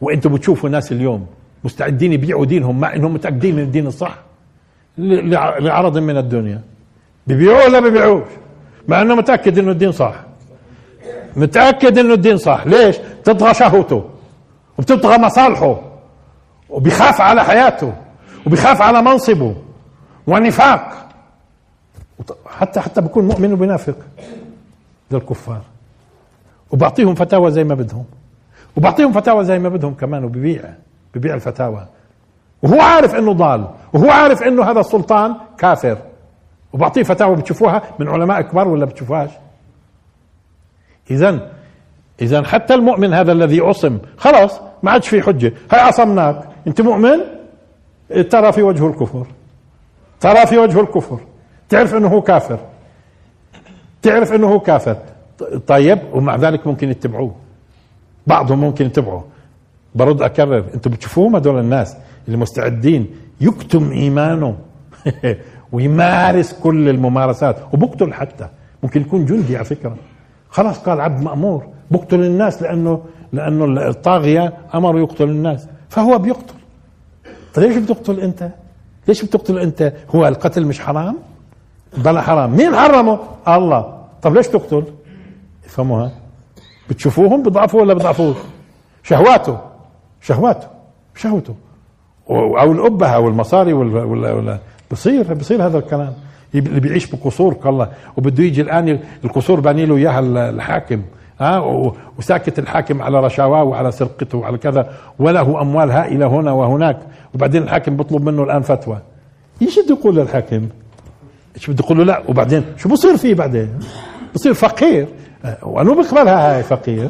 وأنتم 0.00 0.34
بتشوفوا 0.34 0.68
ناس 0.68 0.92
اليوم 0.92 1.26
مستعدين 1.64 2.12
يبيعوا 2.12 2.44
دينهم 2.44 2.80
مع 2.80 2.94
إنهم 2.94 3.14
متاكدين 3.14 3.56
من 3.56 3.62
الدين 3.62 3.86
الصح. 3.86 4.18
لعرض 4.98 5.98
من 5.98 6.16
الدنيا. 6.16 6.60
بيبيعوه 7.26 7.64
ولا 7.64 7.80
بيبيعوش؟ 7.80 8.28
مع 8.88 9.02
إنه 9.02 9.14
متأكد 9.14 9.58
إنه 9.58 9.70
الدين 9.70 9.92
صح. 9.92 10.14
متأكد 11.36 11.98
إنه 11.98 12.14
الدين 12.14 12.36
صح. 12.36 12.66
ليش؟ 12.66 12.96
تطغى 13.24 13.54
شهوته 13.54 14.04
وبتطغى 14.78 15.18
مصالحه 15.18 15.80
وبيخاف 16.70 17.20
على 17.20 17.44
حياته 17.44 17.92
وبيخاف 18.46 18.82
على 18.82 19.02
منصبه 19.02 19.54
ونفاق. 20.26 21.08
حتى 22.46 22.80
حتى 22.80 23.00
بكون 23.00 23.24
مؤمن 23.28 23.52
وبينافق 23.52 23.96
للكفار 25.10 25.60
وبعطيهم 26.70 27.14
فتاوى 27.14 27.50
زي 27.50 27.64
ما 27.64 27.74
بدهم. 27.74 28.04
وبعطيهم 28.76 29.12
فتاوى 29.12 29.44
زي 29.44 29.58
ما 29.58 29.68
بدهم 29.68 29.94
كمان 29.94 30.24
وببيع 30.24 30.62
ببيع 31.14 31.34
الفتاوى. 31.34 31.86
وهو 32.62 32.80
عارف 32.80 33.14
إنه 33.14 33.32
ضال 33.32 33.68
وهو 33.92 34.10
عارف 34.10 34.42
إنه 34.42 34.70
هذا 34.70 34.80
السلطان 34.80 35.34
كافر. 35.58 35.98
وبعطيه 36.72 37.02
فتاوى 37.02 37.36
بتشوفوها 37.36 37.82
من 37.98 38.08
علماء 38.08 38.40
كبار 38.40 38.68
ولا 38.68 38.84
بتشوفوهاش؟ 38.84 39.30
اذا 41.10 41.52
اذا 42.22 42.42
حتى 42.42 42.74
المؤمن 42.74 43.14
هذا 43.14 43.32
الذي 43.32 43.60
عصم 43.60 43.98
خلاص 44.16 44.60
ما 44.82 44.90
عادش 44.90 45.08
في 45.08 45.22
حجة. 45.22 45.52
هاي 45.72 45.80
عصمناك. 45.80 46.48
أنت 46.66 46.80
مؤمن؟ 46.80 47.20
ترى 48.30 48.52
في 48.52 48.62
وجهه 48.62 48.86
الكفر. 48.86 49.26
ترى 50.20 50.46
في 50.46 50.58
وجهه 50.58 50.80
الكفر. 50.80 51.20
تعرف 51.68 51.94
إنه 51.94 52.08
هو 52.08 52.22
كافر. 52.22 52.58
تعرف 54.02 54.32
إنه 54.32 54.48
هو 54.48 54.60
كافر. 54.60 54.96
طيب 55.66 55.98
ومع 56.12 56.36
ذلك 56.36 56.66
ممكن 56.66 56.90
يتبعوه. 56.90 57.34
بعضهم 58.26 58.60
ممكن 58.60 58.86
يتبعوا 58.86 59.22
برد 59.94 60.22
أكرر 60.22 60.64
أنتم 60.74 60.90
بتشوفوهم 60.90 61.36
هذول 61.36 61.60
الناس 61.60 61.96
اللي 62.26 62.36
مستعدين 62.36 63.06
يكتم 63.40 63.90
ايمانه 63.92 64.56
ويمارس 65.72 66.52
كل 66.52 66.88
الممارسات 66.88 67.56
وبقتل 67.72 68.12
حتى 68.12 68.48
ممكن 68.82 69.00
يكون 69.00 69.26
جندي 69.26 69.56
على 69.56 69.64
فكرة 69.64 69.96
خلاص 70.50 70.78
قال 70.78 71.00
عبد 71.00 71.22
مأمور 71.22 71.66
بقتل 71.90 72.20
الناس 72.20 72.62
لأنه 72.62 73.02
لأنه 73.32 73.88
الطاغية 73.88 74.52
امره 74.74 74.98
يقتل 74.98 75.24
الناس 75.24 75.66
فهو 75.88 76.18
بيقتل 76.18 76.54
طيب 77.54 77.66
ليش 77.70 77.76
بتقتل 77.76 78.20
أنت؟ 78.20 78.50
ليش 79.08 79.24
بتقتل 79.24 79.58
أنت؟ 79.58 79.92
هو 80.14 80.28
القتل 80.28 80.66
مش 80.66 80.80
حرام؟ 80.80 81.16
بلا 81.96 82.20
حرام 82.20 82.56
مين 82.56 82.76
حرمه؟ 82.76 83.18
الله 83.48 83.98
طب 84.22 84.34
ليش 84.34 84.48
تقتل؟ 84.48 84.84
افهموها 85.66 86.10
بتشوفوهم 86.90 87.42
بضعفوا 87.42 87.80
ولا 87.80 87.94
بضعفوش؟ 87.94 88.36
شهواته 89.02 89.58
شهواته 90.22 90.66
شهوته. 91.14 91.54
أو 92.30 92.72
الأبهة 92.72 93.08
أو 93.08 93.28
المصاري 93.28 93.72
ولا 93.72 94.32
ولا, 94.32 94.58
بصير 94.90 95.34
بصير 95.34 95.66
هذا 95.66 95.78
الكلام. 95.78 96.12
اللي 96.54 96.80
بيعيش 96.80 97.10
بقصور 97.10 97.56
الله 97.66 97.88
وبده 98.16 98.44
يجي 98.44 98.60
الآن 98.60 98.98
القصور 99.24 99.60
باني 99.60 99.86
له 99.86 99.96
إياها 99.96 100.20
الحاكم. 100.50 101.02
ها؟ 101.40 101.58
وساكت 102.18 102.58
الحاكم 102.58 103.02
على 103.02 103.20
رشاواه 103.20 103.62
وعلى 103.64 103.92
سرقته 103.92 104.38
وعلى 104.38 104.58
كذا. 104.58 104.92
وله 105.18 105.60
أموال 105.60 105.90
هائلة 105.90 106.26
هنا 106.26 106.52
وهناك. 106.52 106.98
وبعدين 107.34 107.62
الحاكم 107.62 107.96
بيطلب 107.96 108.22
منه 108.22 108.42
الآن 108.42 108.62
فتوى. 108.62 108.98
إيش 109.62 109.78
بده 109.78 109.94
يقول 109.94 110.16
للحاكم؟ 110.16 110.68
إيش 111.56 111.70
بده 111.70 111.84
يقول 111.84 111.98
له؟ 111.98 112.04
لا. 112.04 112.22
وبعدين 112.28 112.64
شو 112.76 112.88
بصير 112.88 113.16
فيه 113.16 113.34
بعدين؟ 113.34 113.78
بصير 114.34 114.54
فقير. 114.54 115.08
وأنو 115.62 115.94
بيقبلها 115.94 116.56
هاي 116.56 116.62
فقير؟ 116.62 117.08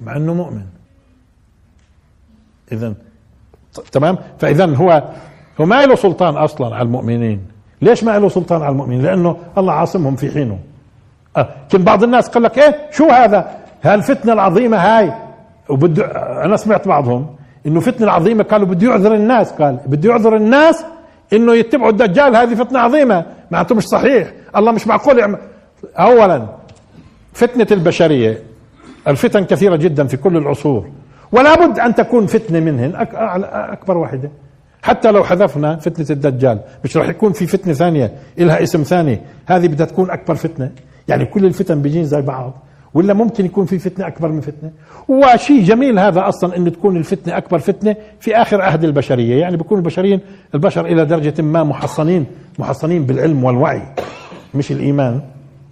مع 0.00 0.16
إنه 0.16 0.34
مؤمن. 0.34 0.62
اذا 2.72 2.94
تمام؟ 3.92 4.18
فاذا 4.38 4.74
هو 4.74 5.02
هو 5.60 5.66
ما 5.66 5.86
له 5.86 5.94
سلطان 5.94 6.36
أصلا 6.36 6.74
على 6.74 6.82
المؤمنين. 6.82 7.40
ليش 7.82 8.04
ما 8.04 8.18
له 8.18 8.28
سلطان 8.28 8.62
على 8.62 8.72
المؤمنين؟ 8.72 9.02
لأنه 9.02 9.36
الله 9.58 9.72
عاصمهم 9.72 10.16
في 10.16 10.30
حينه. 10.30 10.58
أه. 11.36 11.48
كم 11.70 11.84
بعض 11.84 12.04
الناس 12.04 12.28
قال 12.28 12.42
لك 12.42 12.58
إيه؟ 12.58 12.90
شو 12.90 13.08
هذا؟ 13.10 13.56
هالفتنه 13.82 14.32
العظيمة 14.32 14.76
هاي. 14.76 15.12
وبده 15.68 16.04
أنا 16.44 16.56
سمعت 16.56 16.88
بعضهم 16.88 17.26
إنه 17.66 17.80
فتنة 17.80 18.10
عظيمه 18.10 18.44
قالوا 18.44 18.66
بده 18.66 18.88
يعذر 18.88 19.14
الناس 19.14 19.52
قال 19.52 19.78
بده 19.86 20.10
يعذر 20.10 20.36
الناس 20.36 20.84
إنه 21.32 21.54
يتبعوا 21.54 21.90
الدجال 21.90 22.36
هذه 22.36 22.54
فتنة 22.54 22.78
عظيمة. 22.78 23.26
معناته 23.50 23.74
مش 23.74 23.84
صحيح. 23.84 24.32
الله 24.56 24.72
مش 24.72 24.86
معقول 24.86 25.18
يعمل 25.18 25.38
اولا 25.98 26.46
فتنة 27.32 27.66
البشرية. 27.70 28.38
الفتن 29.08 29.44
كثيرة 29.44 29.76
جدا 29.76 30.06
في 30.06 30.16
كل 30.16 30.36
العصور. 30.36 30.90
ولا 31.32 31.66
بد 31.66 31.78
أن 31.78 31.94
تكون 31.94 32.26
فتنة 32.26 32.60
منهن 32.60 32.92
أكبر 33.72 33.98
واحدة. 33.98 34.30
حتى 34.82 35.10
لو 35.10 35.24
حذفنا 35.24 35.76
فتنة 35.76 36.06
الدجال 36.10 36.60
مش 36.84 36.96
راح 36.96 37.08
يكون 37.08 37.32
في 37.32 37.46
فتنة 37.46 37.72
ثانية 37.72 38.12
لها 38.38 38.62
اسم 38.62 38.82
ثاني. 38.82 39.20
هذه 39.46 39.66
بدها 39.66 39.86
تكون 39.86 40.10
أكبر 40.10 40.34
فتنة. 40.34 40.70
يعني 41.08 41.24
كل 41.24 41.46
الفتن 41.46 41.82
بيجين 41.82 42.04
زي 42.04 42.20
بعض. 42.20 42.52
ولا 42.94 43.14
ممكن 43.14 43.44
يكون 43.44 43.66
في 43.66 43.78
فتنة 43.78 44.06
أكبر 44.06 44.28
من 44.28 44.40
فتنة. 44.40 44.70
وشيء 45.08 45.64
جميل 45.64 45.98
هذا 45.98 46.28
أصلا 46.28 46.56
إنه 46.56 46.70
تكون 46.70 46.96
الفتنة 46.96 47.36
أكبر 47.36 47.58
فتنة 47.58 47.96
في 48.20 48.36
آخر 48.36 48.62
عهد 48.62 48.84
البشرية. 48.84 49.40
يعني 49.40 49.56
بيكون 49.56 49.78
البشريين 49.78 50.20
البشر 50.54 50.86
إلى 50.86 51.04
درجة 51.04 51.42
ما 51.42 51.64
محصنين 51.64 52.26
محصنين 52.58 53.04
بالعلم 53.04 53.44
والوعي. 53.44 53.82
مش 54.54 54.72
الإيمان 54.72 55.20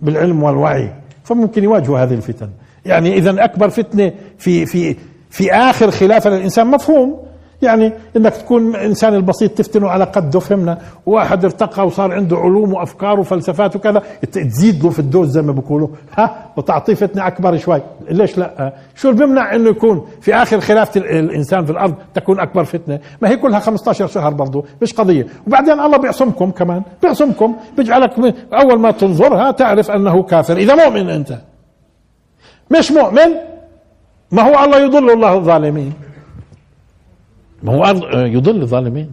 بالعلم 0.02 0.42
والوعي. 0.42 0.92
فممكن 1.24 1.64
يواجهوا 1.64 1.98
هذه 1.98 2.14
الفتن. 2.14 2.48
يعني 2.86 3.16
اذا 3.16 3.44
أكبر 3.44 3.68
فتنة 3.68 4.12
في 4.38 4.66
في 4.66 4.96
في 5.30 5.52
آخر 5.52 5.90
خلافه 5.90 6.30
للإنسان 6.30 6.66
مفهوم. 6.66 7.28
يعني 7.62 7.92
إنك 8.16 8.36
تكون 8.36 8.76
إنسان 8.76 9.14
البسيط 9.14 9.50
تفتنه 9.50 9.88
على 9.88 10.04
قده 10.04 10.40
فهمنا 10.40 10.78
واحد 11.06 11.44
ارتقى 11.44 11.86
وصار 11.86 12.12
عنده 12.12 12.36
علوم 12.36 12.72
وأفكار 12.72 13.20
وفلسفات 13.20 13.76
وكذا 13.76 14.02
تزيد 14.32 14.84
له 14.84 14.90
في 14.90 14.98
الدوز 14.98 15.28
زي 15.30 15.42
ما 15.42 15.52
بيقولوا. 15.52 15.88
ها؟ 16.18 16.52
وتعطيه 16.56 16.94
فتنة 16.94 17.26
أكبر 17.26 17.56
شوي. 17.56 17.82
ليش 18.10 18.38
لا؟ 18.38 18.72
شو 18.94 19.10
اللي 19.10 19.26
بيمنع 19.26 19.54
إنه 19.54 19.70
يكون 19.70 20.06
في 20.20 20.34
آخر 20.34 20.60
خلافه 20.60 21.00
الإنسان 21.00 21.64
في 21.64 21.72
الأرض 21.72 21.94
تكون 22.14 22.40
أكبر 22.40 22.64
فتنة؟ 22.64 22.98
ما 23.22 23.28
هي 23.28 23.36
كلها 23.36 23.60
15 23.60 24.06
شهر 24.06 24.32
برضه 24.32 24.64
مش 24.82 24.94
قضية. 24.94 25.26
وبعدين 25.46 25.80
الله 25.80 25.96
بيعصمكم 25.98 26.50
كمان 26.50 26.82
بيعصمكم 27.02 27.56
بيجعلك 27.76 28.12
أول 28.52 28.80
ما 28.80 28.90
تنظرها 28.90 29.50
تعرف 29.50 29.90
أنه 29.90 30.22
كافر. 30.22 30.56
إذا 30.56 30.74
مؤمن 30.74 31.10
أنت. 31.10 31.38
مش 32.78 32.92
مؤمن 32.92 33.34
ما 34.32 34.42
هو 34.42 34.64
الله 34.64 34.78
يضل 34.78 35.10
الله 35.10 35.36
الظالمين؟ 35.36 35.92
ما 37.62 37.72
هو 37.72 37.86
يضل 38.14 38.62
الظالمين. 38.62 39.10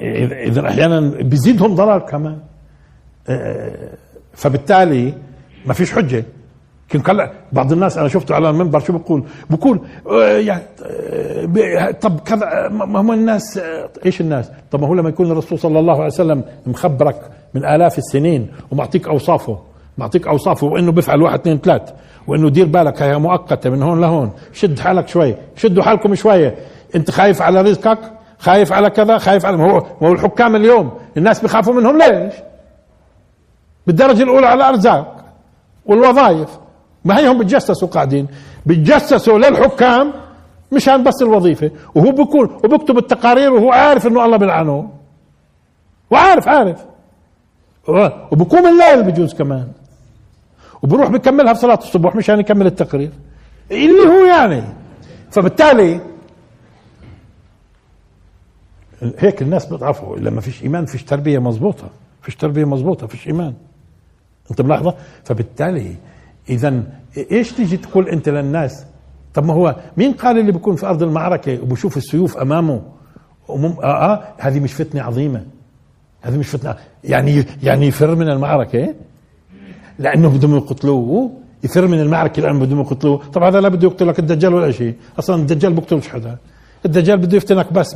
إذا 0.00 0.68
أحيانا 0.68 1.00
بيزيدهم 1.00 1.74
ضرر 1.74 1.98
كمان. 1.98 2.38
فبالتالي 4.32 5.14
ما 5.66 5.74
فيش 5.74 5.92
حجة. 5.92 6.24
كان 6.88 7.30
بعض 7.52 7.72
الناس 7.72 7.98
أنا 7.98 8.08
شفته 8.08 8.34
على 8.34 8.50
المنبر 8.50 8.80
شو 8.80 8.98
بقول؟ 8.98 9.24
بقول 9.50 9.80
يعني 10.46 10.62
طب 11.92 12.20
كذا 12.20 12.68
ما 12.68 13.00
هم 13.00 13.12
الناس 13.12 13.60
إيش 14.06 14.20
الناس؟ 14.20 14.50
طب 14.70 14.80
ما 14.80 14.86
هو 14.86 14.94
لما 14.94 15.08
يكون 15.08 15.30
الرسول 15.30 15.58
صلى 15.58 15.78
الله 15.78 15.94
عليه 15.94 16.06
وسلم 16.06 16.44
مخبرك 16.66 17.30
من 17.54 17.64
آلاف 17.64 17.98
السنين 17.98 18.48
ومعطيك 18.70 19.08
أوصافه. 19.08 19.58
معطيك 19.98 20.26
اوصافه 20.26 20.66
وإنه 20.66 20.92
بيفعل 20.92 21.22
واحد 21.22 21.40
اثنين 21.40 21.58
ثلاث 21.58 21.92
وإنه 22.26 22.50
دير 22.50 22.66
بالك 22.66 23.02
هي 23.02 23.18
مؤقتة 23.18 23.70
من 23.70 23.82
هون 23.82 24.00
لهون. 24.00 24.32
شد 24.52 24.78
حالك 24.78 25.08
شوي 25.08 25.34
شدوا 25.56 25.82
حالكم 25.82 26.14
شوية 26.14 26.54
أنت 26.94 27.10
خايف 27.10 27.42
على 27.42 27.60
رزقك 27.60 27.98
خايف 28.38 28.72
على 28.72 28.90
كذا 28.90 29.18
خايف 29.18 29.46
على 29.46 29.56
هو 29.56 29.78
هو 30.02 30.12
الحكام 30.12 30.56
اليوم 30.56 30.92
الناس 31.16 31.40
بيخافوا 31.40 31.74
منهم 31.74 31.98
ليش؟ 31.98 32.34
بالدرجة 33.86 34.22
الأولى 34.22 34.46
على 34.46 34.60
الأرزاق 34.60 35.24
والوظائف. 35.86 36.58
ما 37.04 37.18
هي 37.18 37.28
هم 37.28 37.38
بتجسسوا 37.38 37.88
قاعدين 37.88 38.26
بتجسسوا 38.66 39.38
للحكام 39.38 40.12
مشان 40.72 41.04
بس 41.04 41.22
الوظيفة. 41.22 41.70
وهو 41.94 42.10
بيكون 42.12 42.50
وبكتب 42.64 42.98
التقارير 42.98 43.52
وهو 43.52 43.72
عارف 43.72 44.06
إنه 44.06 44.24
الله 44.24 44.36
بيلعنه. 44.36 44.90
وعارف 46.10 46.48
عارف. 46.48 46.84
وبقوم 48.32 48.66
الليل 48.66 49.02
بجوز 49.02 49.34
كمان. 49.34 49.68
وبروح 50.82 51.08
بكملها 51.08 51.54
في 51.54 51.60
صلاة 51.60 51.78
الصبح 51.78 52.16
مشان 52.16 52.40
يكمل 52.40 52.66
التقرير. 52.66 53.10
اللي 53.70 54.02
هو 54.08 54.24
يعني. 54.26 54.62
فبالتالي 55.30 56.00
هيك 59.18 59.42
الناس 59.42 59.66
بيضعفوا 59.66 60.16
لما 60.16 60.40
فيش 60.40 60.62
إيمان 60.62 60.86
فيش 60.86 61.04
تربية 61.04 61.38
مزبوطه 61.38 61.90
فيش 62.22 62.36
تربية 62.36 62.64
مزبوطه 62.64 63.06
فيش 63.06 63.26
إيمان. 63.26 63.54
أنت 64.50 64.60
ملاحظة؟ 64.60 64.94
فبالتالي 65.24 65.96
اذا 66.50 66.82
إيش 67.32 67.52
تيجي 67.52 67.76
تقول 67.76 68.08
أنت 68.08 68.28
للناس؟ 68.28 68.84
طب 69.34 69.44
ما 69.44 69.54
هو 69.54 69.76
مين 69.96 70.12
قال 70.12 70.38
اللي 70.38 70.52
بيكون 70.52 70.76
في 70.76 70.86
أرض 70.86 71.02
المعركة 71.02 71.62
وبشوف 71.62 71.96
السيوف 71.96 72.36
أمامه؟ 72.36 72.82
ومم... 73.48 73.76
آه, 73.82 74.12
آه 74.12 74.24
هذه 74.38 74.60
مش 74.60 74.72
فتنة 74.72 75.02
عظيمة. 75.02 75.46
هذا 76.22 76.36
مش 76.38 76.48
فتنة 76.48 76.76
يعني 77.04 77.44
يعني 77.62 77.86
يفر 77.86 78.14
من 78.14 78.28
المعركة. 78.28 78.94
لأنه 79.98 80.28
بدهم 80.28 80.56
يقتلوه. 80.56 81.30
يفر 81.64 81.86
من 81.86 82.00
المعركة 82.00 82.42
لأنه 82.42 82.60
بدهم 82.60 82.80
يقتلوه. 82.80 83.20
طبعا 83.32 83.48
هذا 83.48 83.60
لا 83.60 83.68
بده 83.68 83.88
يقتلك 83.88 84.18
الدجال 84.18 84.54
ولا 84.54 84.70
شيء. 84.70 84.94
أصلا 85.18 85.36
الدجال 85.36 85.72
بقتلش 85.72 86.08
حدا. 86.08 86.36
الدجال 86.84 87.18
بده 87.18 87.36
يفتنك 87.36 87.72
بس 87.72 87.94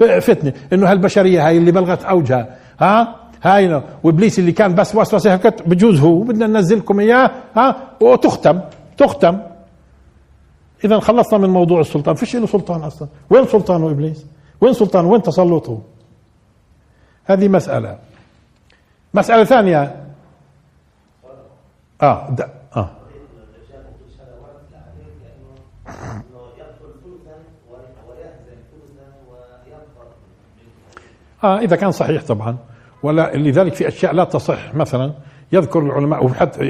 بفتنة 0.00 0.52
إنه 0.72 0.90
هالبشرية 0.90 1.46
هاي 1.46 1.58
اللي 1.58 1.72
بلغت 1.72 2.04
أوجها. 2.04 2.56
ها؟ 2.80 3.16
هاي 3.42 3.82
وإبليس 4.02 4.38
اللي 4.38 4.52
كان 4.52 4.74
بس 4.74 4.94
وسوسه 4.94 5.32
هيك 5.32 5.68
بجوز 5.68 6.00
هو. 6.00 6.20
بدنا 6.20 6.46
ننزلكم 6.46 7.00
إياه. 7.00 7.30
ها؟ 7.56 7.76
وتختم. 8.00 8.60
تختم. 8.96 9.38
اذا 10.84 11.00
خلصنا 11.00 11.38
من 11.38 11.50
موضوع 11.50 11.80
السلطان. 11.80 12.14
فيش 12.14 12.36
له 12.36 12.46
سلطان 12.46 12.82
أصلا. 12.82 13.08
وين 13.30 13.46
سلطانه 13.46 13.90
ابليس 13.90 14.26
وين 14.60 14.72
سلطانه 14.72 15.08
وين 15.08 15.22
تسلطه؟ 15.22 15.82
هذه 17.24 17.48
مسألة. 17.48 17.98
مسألة 19.14 19.44
ثانية. 19.44 20.03
آه. 22.04 22.30
ده 22.30 22.48
آه. 22.76 22.90
آه 31.44 31.58
إذا 31.58 31.76
كان 31.76 31.92
صحيح 31.92 32.22
طبعا. 32.24 32.56
ولا 33.02 33.36
لذلك 33.36 33.74
في 33.74 33.88
أشياء 33.88 34.12
لا 34.12 34.24
تصح. 34.24 34.74
مثلا 34.74 35.12
يذكر 35.52 35.78
العلماء 35.78 36.24
وحتى 36.24 36.60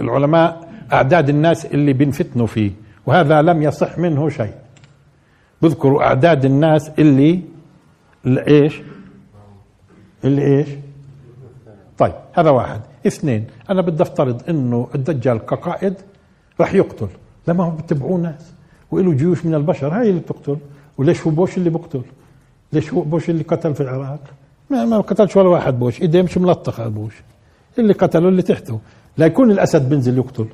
العلماء 0.00 0.68
أعداد 0.92 1.28
الناس 1.28 1.66
اللي 1.66 1.92
بينفتنوا 1.92 2.46
فيه 2.46 2.72
وهذا 3.06 3.42
لم 3.42 3.62
يصح 3.62 3.98
منه 3.98 4.28
شيء. 4.28 4.54
بذكروا 5.62 6.02
أعداد 6.02 6.44
الناس 6.44 6.90
اللي 6.98 7.42
إيش؟ 8.26 8.82
اللي 10.24 10.42
إيش؟ 10.58 10.68
طيب 11.98 12.14
هذا 12.32 12.50
واحد. 12.50 12.80
اثنين 13.06 13.44
أنا 13.70 13.82
بدي 13.82 14.02
أفترض 14.02 14.42
إنه 14.48 14.88
الدجال 14.94 15.38
كقائد 15.38 15.94
راح 16.60 16.74
يقتل 16.74 17.08
لما 17.48 17.64
هم 17.64 17.76
بيتبعوه 17.76 18.18
ناس 18.18 18.52
وله 18.90 19.12
جيوش 19.12 19.46
من 19.46 19.54
البشر 19.54 19.88
هاي 19.88 20.10
اللي 20.10 20.20
بتقتل 20.20 20.56
وليش 20.98 21.26
هو 21.26 21.30
بوش 21.30 21.56
اللي 21.56 21.70
بقتل؟ 21.70 22.02
ليش 22.72 22.92
هو 22.92 23.00
بوش 23.00 23.30
اللي 23.30 23.42
قتل 23.42 23.74
في 23.74 23.80
العراق؟ 23.80 24.20
ما, 24.70 24.84
ما 24.84 25.00
قتلش 25.00 25.36
ولا 25.36 25.48
واحد 25.48 25.78
بوش 25.78 26.02
إيديه 26.02 26.22
مش 26.22 26.38
ملطخة 26.38 26.88
بوش 26.88 27.14
اللي 27.78 27.92
قتله 27.92 28.28
اللي 28.28 28.42
تحته. 28.42 28.80
لا 29.18 29.26
يكون 29.26 29.50
الأسد 29.50 29.88
بنزل 29.88 30.18
يقتل. 30.18 30.46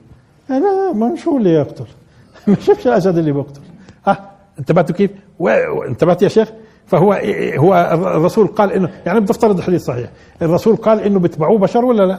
لا 0.49 0.93
ما 0.93 1.17
شو 1.17 1.37
اللي 1.39 1.51
يقتل؟ 1.51 1.87
ما 2.49 2.55
شفش 2.55 2.87
الأسد 2.87 3.19
اللي 3.19 3.33
بيقتل. 3.33 3.61
ها 4.07 4.31
انتبهتوا 4.59 4.95
كيف؟ 4.95 5.11
انتبهت 5.89 6.23
يا 6.23 6.29
شيخ؟ 6.29 6.53
فهو 6.87 7.13
هو 7.59 7.75
الرسول 8.17 8.47
قال 8.47 8.73
انه 8.73 8.91
يعني 9.07 9.21
بدي 9.21 9.33
افترض 9.33 9.59
الحديث 9.59 9.83
صحيح. 9.83 10.11
الرسول 10.43 10.77
قال 10.77 11.01
إنه 11.01 11.19
بيتبعوه 11.19 11.59
بشر 11.59 11.85
ولا 11.85 12.03
لا؟ 12.03 12.19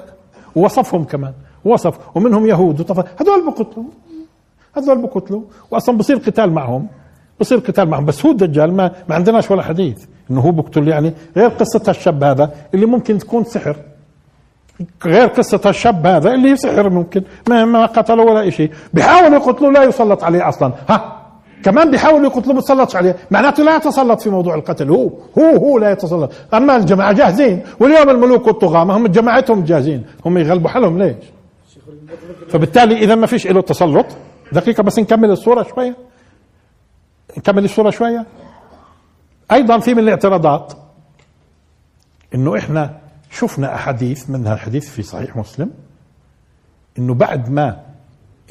ووصفهم 0.56 1.04
كمان. 1.04 1.34
وصف 1.66 1.98
ومنهم 2.16 2.46
يهود 2.46 2.80
وطف 2.80 2.98
هذول 3.22 3.46
بقتلوا. 3.46 3.86
هذول 4.78 5.02
بقتلوا. 5.02 5.42
واصلا 5.72 5.98
بصير 5.98 6.18
قتال 6.18 6.52
معهم. 6.52 6.88
بصير 7.40 7.58
قتال 7.58 7.90
معهم. 7.90 8.06
بس 8.06 8.26
هو 8.26 8.32
الدجال 8.32 8.74
ما 8.74 8.92
ما 9.10 9.16
عندناش 9.16 9.52
ولا 9.52 9.64
حديث 9.64 10.06
إنه 10.32 10.42
هو 10.42 10.52
بقتل. 10.52 10.88
يعني 10.88 11.14
غير 11.38 11.50
قصة 11.50 11.84
الشاب 11.88 12.24
هذا 12.24 12.52
اللي 12.74 12.86
ممكن 12.86 13.18
تكون 13.18 13.44
سحر. 13.44 13.76
غير 15.06 15.28
قصة 15.28 15.62
الشاب 15.66 16.08
هذا 16.08 16.34
اللي 16.34 16.56
سحر 16.58 16.90
ممكن. 16.90 17.24
ما, 17.50 17.66
ما 17.66 17.86
قتله 17.86 18.24
ولا 18.24 18.50
شيء 18.50 18.72
بيحاول 18.94 19.34
يقتله 19.34 19.72
لا 19.72 19.84
يسلط 19.84 20.24
عليه 20.24 20.50
أصلا. 20.50 20.72
ها؟ 20.90 21.25
كمان 21.64 21.92
بيحاول 21.92 22.24
يقتله 22.24 22.54
ما 22.54 22.60
يتسلطش 22.60 22.96
عليه. 22.96 23.16
معناته 23.32 23.64
لا 23.64 23.76
يتسلط 23.76 24.22
في 24.22 24.30
موضوع 24.30 24.56
القتل. 24.56 24.90
هو 24.90 25.10
هو 25.40 25.58
هو 25.58 25.78
لا 25.78 25.92
يتسلط. 25.92 26.32
أما 26.54 26.76
الجماعة 26.76 27.14
جاهزين. 27.14 27.64
واليوم 27.80 28.10
الملوك 28.10 28.48
والطغاة 28.48 28.84
ما 28.84 28.98
هم 28.98 29.08
جماعتهم 29.08 29.64
جاهزين. 29.64 30.06
هم 30.26 30.38
يغلبوا 30.38 30.70
حالهم. 30.70 30.98
ليش؟ 30.98 31.16
فبالتالي 32.50 32.98
إذا 32.98 33.16
ما 33.16 33.28
فيش 33.28 33.48
له 33.48 33.62
تسلط. 33.62 34.06
دقيقة 34.52 34.84
بس 34.84 35.00
نكمل 35.00 35.32
الصورة 35.32 35.64
شوية. 35.64 35.96
نكمل 37.38 37.66
الصورة 37.66 37.90
شوية. 37.90 38.26
أيضا 39.52 39.80
في 39.80 39.94
من 39.94 40.00
الاعتراضات 40.00 40.74
إنه 42.36 42.58
إحنا 42.58 42.98
شفنا 43.32 43.76
أحاديث 43.76 44.30
منها 44.30 44.54
الحديث 44.54 44.90
في 44.90 45.02
صحيح 45.02 45.38
مسلم 45.38 45.72
إنه 47.00 47.14
بعد 47.14 47.50
ما 47.50 47.82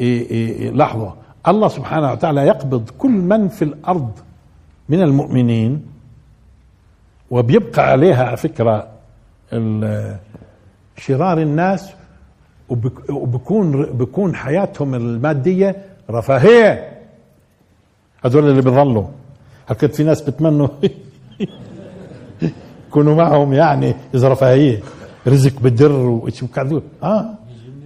إيه 0.00 0.30
إيه 0.30 0.70
لحظة 0.70 1.14
الله 1.48 1.68
سبحانه 1.68 2.12
وتعالى 2.12 2.46
يقبض 2.46 2.90
كل 2.98 3.10
من 3.10 3.48
في 3.48 3.62
الأرض 3.62 4.10
من 4.88 5.02
المؤمنين 5.02 5.86
وبيبقى 7.30 7.90
عليها 7.90 8.24
على 8.24 8.36
فكرة 8.36 8.88
شرار 10.96 11.38
الناس 11.38 11.90
وبكون 13.08 13.82
بكون 13.82 14.34
حياتهم 14.34 14.94
المادية 14.94 15.76
رفاهية. 16.10 16.98
هذول 18.24 18.50
اللي 18.50 18.62
بيظلوا 18.62 19.04
هكذا 19.68 19.90
في 19.92 20.04
ناس 20.04 20.22
بتمنوا 20.22 20.68
يكونوا 22.88 23.14
معهم 23.14 23.52
يعني 23.52 23.94
إذا 24.14 24.28
رفاهية. 24.28 24.80
رزق 25.26 25.60
بدر 25.60 26.20
كذول 26.54 26.82
آه. 27.02 27.26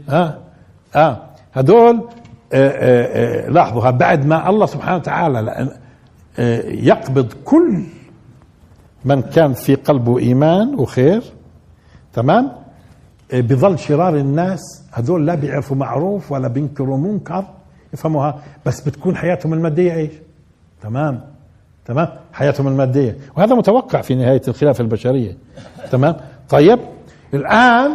آه. 0.08 0.38
آه. 0.94 1.18
آه 1.56 2.02
لاحظوا 3.48 3.90
بعد 3.90 4.26
ما 4.26 4.50
الله 4.50 4.66
سبحانه 4.66 4.96
وتعالى 4.96 5.68
آه 6.38 6.60
يقبض 6.68 7.32
كل 7.44 7.82
من 9.04 9.22
كان 9.22 9.52
في 9.52 9.74
قلبه 9.74 10.18
إيمان 10.18 10.74
وخير 10.74 11.22
تمام؟ 12.12 12.52
آه 13.32 13.40
بظل 13.40 13.78
شرار 13.78 14.16
الناس 14.16 14.60
هدول 14.92 15.26
لا 15.26 15.34
بيعرفوا 15.34 15.76
معروف 15.76 16.32
ولا 16.32 16.48
بينكروا 16.48 16.96
منكر 16.98 17.44
يفهموها. 17.94 18.38
بس 18.66 18.80
بتكون 18.80 19.16
حياتهم 19.16 19.54
المادية 19.54 19.94
إيش؟ 19.94 20.12
تمام 20.82 21.20
تمام؟ 21.84 22.08
حياتهم 22.32 22.68
المادية. 22.68 23.16
وهذا 23.36 23.54
متوقع 23.54 24.00
في 24.00 24.14
نهاية 24.14 24.42
الخلافة 24.48 24.82
البشرية 24.82 25.36
تمام؟ 25.92 26.16
طيب 26.48 26.78
الآن 27.34 27.90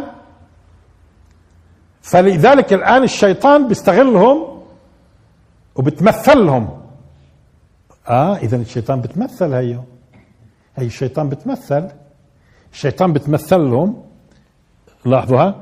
فلذلك 2.04 2.72
الآن 2.72 3.02
الشيطان 3.02 3.68
بيستغلهم 3.68 4.38
وبتمثلهم. 5.76 6.68
آه 8.08 8.36
اذا 8.36 8.56
الشيطان 8.56 9.00
بتمثل 9.00 9.52
هيو. 9.52 9.80
هي 10.76 10.86
الشيطان 10.86 11.28
بتمثل. 11.28 11.88
الشيطان 12.72 13.12
بتمثل 13.12 13.60
لهم 13.60 13.96
لاحظوها. 15.04 15.54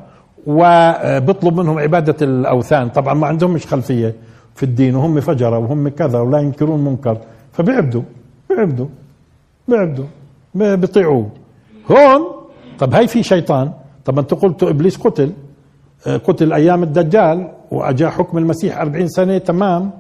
وبيطلب 0.47 1.55
منهم 1.61 1.79
عبادة 1.79 2.27
الأوثان. 2.27 2.89
طبعا 2.89 3.15
ما 3.15 3.27
عندهم 3.27 3.51
مش 3.51 3.67
خلفية. 3.67 4.15
في 4.55 4.63
الدين 4.63 4.95
وهم 4.97 5.21
فجرة 5.21 5.59
وهم 5.59 5.89
كذا 5.89 6.19
ولا 6.19 6.39
ينكرون 6.39 6.85
منكر 6.85 7.19
فبيعبدوا. 7.53 8.03
بيعبدوا. 8.51 8.87
بيعبدوا. 9.69 10.07
بيطيعوه. 10.55 11.31
هون 11.91 12.21
طب 12.79 12.95
هاي 12.95 13.09
في 13.09 13.23
شيطان. 13.23 13.73
طب 14.05 14.19
أنتم 14.19 14.37
قلتوا 14.37 14.71
إبليس 14.71 14.97
قتل. 14.99 15.33
آه، 15.33 15.52
قتل 16.07 16.53
أيام 16.53 16.83
الدجال 16.83 17.53
واجا 17.71 18.11
حكم 18.11 18.39
المسيح 18.39 18.81
أربعين 18.81 19.09
سنة 19.09 19.39
تمام. 19.39 19.91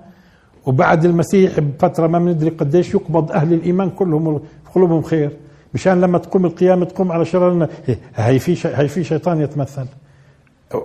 وبعد 0.67 1.05
المسيح 1.05 1.61
بفترة 1.61 2.07
ما 2.07 2.19
بندري 2.19 2.51
قديش 2.51 2.95
يقبض 2.95 3.33
أهل 3.33 3.53
الإيمان 3.53 3.91
كلهم 3.91 4.43
قلوبهم 4.75 5.03
خير. 5.03 5.31
مشان 5.75 6.01
لما 6.01 6.19
تقوم 6.19 6.47
القيامة 6.47 6.85
تقوم 6.85 7.13
على 7.13 7.25
شرارنا 7.25 7.69
هي 8.15 8.39
في 8.39 8.69
هي 8.69 8.89
في 8.89 9.05
شيطان 9.05 9.41
يتمثل. 9.41 9.87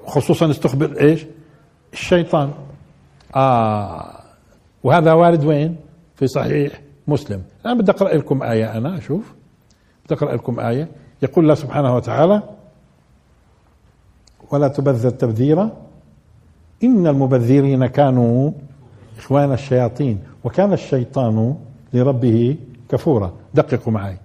خصوصا 0.06 0.50
استخبر 0.50 1.02
إيش؟ 1.02 1.26
الشيطان. 1.94 2.52
آه. 3.36 4.12
وهذا 4.84 5.14
وارد 5.14 5.46
وين؟ 5.46 5.76
في 6.16 6.28
صحيح 6.28 6.82
مسلم. 7.08 7.42
أنا 7.66 7.74
بدي 7.74 7.92
أقرأ 7.92 8.16
لكم 8.16 8.44
آية 8.44 8.78
أنا 8.78 8.98
أشوف. 8.98 9.34
بدي 10.06 10.16
أقرأ 10.16 10.36
لكم 10.36 10.60
آية. 10.60 10.88
يقول 11.22 11.44
الله 11.44 11.56
سبحانه 11.56 11.96
وتعالى 11.96 12.42
ولا 14.52 14.68
تبذر 14.68 15.10
تبذيرا 15.10 15.72
إن 16.84 17.08
المبذرين 17.08 17.86
كانوا 17.86 18.52
إخوان 19.18 19.54
الشياطين 19.54 20.20
وكان 20.44 20.74
الشيطان 20.74 21.56
لربه 21.94 22.56
كفورا. 22.90 23.34
دققوا 23.54 23.94
معي. 23.94 24.18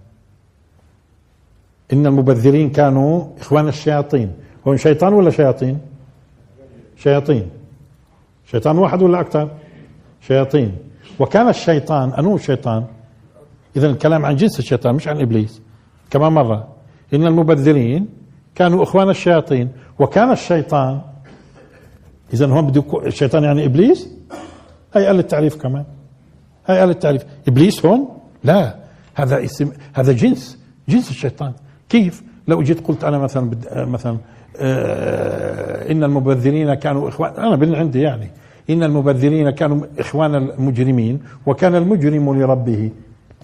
إن 1.92 2.06
المبذرين 2.06 2.70
كانوا 2.70 3.24
إخوان 3.40 3.68
الشياطين. 3.68 4.32
هو 4.68 4.76
شيطان 4.76 5.12
ولا 5.12 5.30
شياطين؟ 5.30 5.78
شياطين. 6.96 7.50
شيطان 8.46 8.78
واحد 8.78 9.02
ولا 9.02 9.20
أكثر؟ 9.20 9.50
شياطين. 10.20 10.76
وكان 11.20 11.48
الشيطان 11.48 12.10
أنو 12.10 12.36
الشيطان 12.36 12.84
إذا 13.76 13.86
الكلام 13.90 14.24
عن 14.24 14.36
جنس 14.36 14.58
الشيطان 14.58 14.94
مش 14.94 15.08
عن 15.08 15.20
إبليس. 15.20 15.60
كمان 16.10 16.32
مرة. 16.32 16.68
إن 17.14 17.26
المبذرين 17.26 18.21
كانوا 18.54 18.82
إخوان 18.82 19.10
الشياطين. 19.10 19.68
وكان 19.98 20.32
الشيطان 20.32 21.00
إذا 22.34 22.46
هون 22.46 22.66
بده 22.66 22.84
الشيطان 23.06 23.44
يعني 23.44 23.64
إبليس؟ 23.64 24.08
هاي 24.94 25.06
قال 25.06 25.18
التعريف 25.18 25.56
كمان. 25.56 25.84
هاي 26.66 26.78
قال 26.78 26.90
التعريف 26.90 27.24
إبليس 27.48 27.86
هون؟ 27.86 28.08
لا. 28.44 28.76
هذا 29.14 29.44
اسم 29.44 29.72
هذا 29.92 30.12
جنس 30.12 30.58
جنس 30.88 31.10
الشيطان. 31.10 31.52
كيف؟ 31.88 32.22
لو 32.48 32.62
جيت 32.62 32.86
قلت 32.86 33.04
أنا 33.04 33.18
مثلا 33.18 33.50
بد... 33.50 33.66
مثلا 33.88 34.18
آه 34.56 35.92
إن 35.92 36.04
المبذرين 36.04 36.74
كانوا 36.74 37.08
إخوان 37.08 37.32
أنا 37.32 37.56
باللي 37.56 37.76
عندي 37.76 38.00
يعني. 38.00 38.30
إن 38.70 38.82
المبذرين 38.82 39.50
كانوا 39.50 39.86
إخوان 39.98 40.34
المجرمين 40.34 41.20
وكان 41.46 41.74
المجرم 41.74 42.34
لربه. 42.34 42.90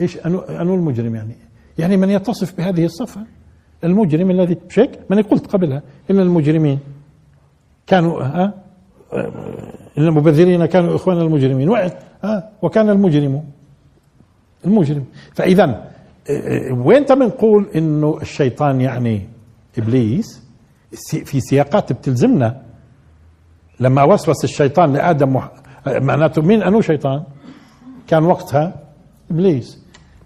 إيش 0.00 0.18
انو, 0.26 0.38
أنو 0.38 0.74
المجرم 0.74 1.14
يعني؟ 1.14 1.34
يعني 1.78 1.96
من 1.96 2.10
يتصف 2.10 2.56
بهذه 2.56 2.84
الصفة؟ 2.84 3.20
المجرم 3.84 4.30
الذي 4.30 4.56
هيك؟ 4.76 4.90
ما 5.10 5.16
قلت 5.22 5.46
قبلها 5.46 5.82
إن 6.10 6.20
المجرمين 6.20 6.78
كانوا 7.86 8.22
ها 8.22 8.54
آه 9.12 9.32
إن 9.98 10.06
المبذرين 10.06 10.66
كانوا 10.66 10.96
إخوان 10.96 11.20
المجرمين 11.20 11.68
ها 12.24 12.50
وكان 12.62 12.90
المجرم 12.90 13.44
المجرم 14.64 15.04
آه، 16.30 16.32
آه، 16.32 16.72
وين 16.72 17.04
بنقول 17.04 17.66
إنه 17.76 18.18
الشيطان 18.22 18.80
يعني 18.80 19.28
إبليس 19.78 20.42
في 21.24 21.40
سياقات 21.40 21.92
بتلزمنا 21.92 22.62
لما 23.80 24.02
وسوس 24.02 24.44
الشيطان 24.44 24.92
لآدم 24.92 25.32
مح... 25.32 25.50
معناته 25.86 26.42
مين 26.42 26.62
أنو 26.62 26.80
شيطان؟ 26.80 27.22
كان 28.08 28.24
وقتها 28.24 28.74
إبليس 29.30 29.78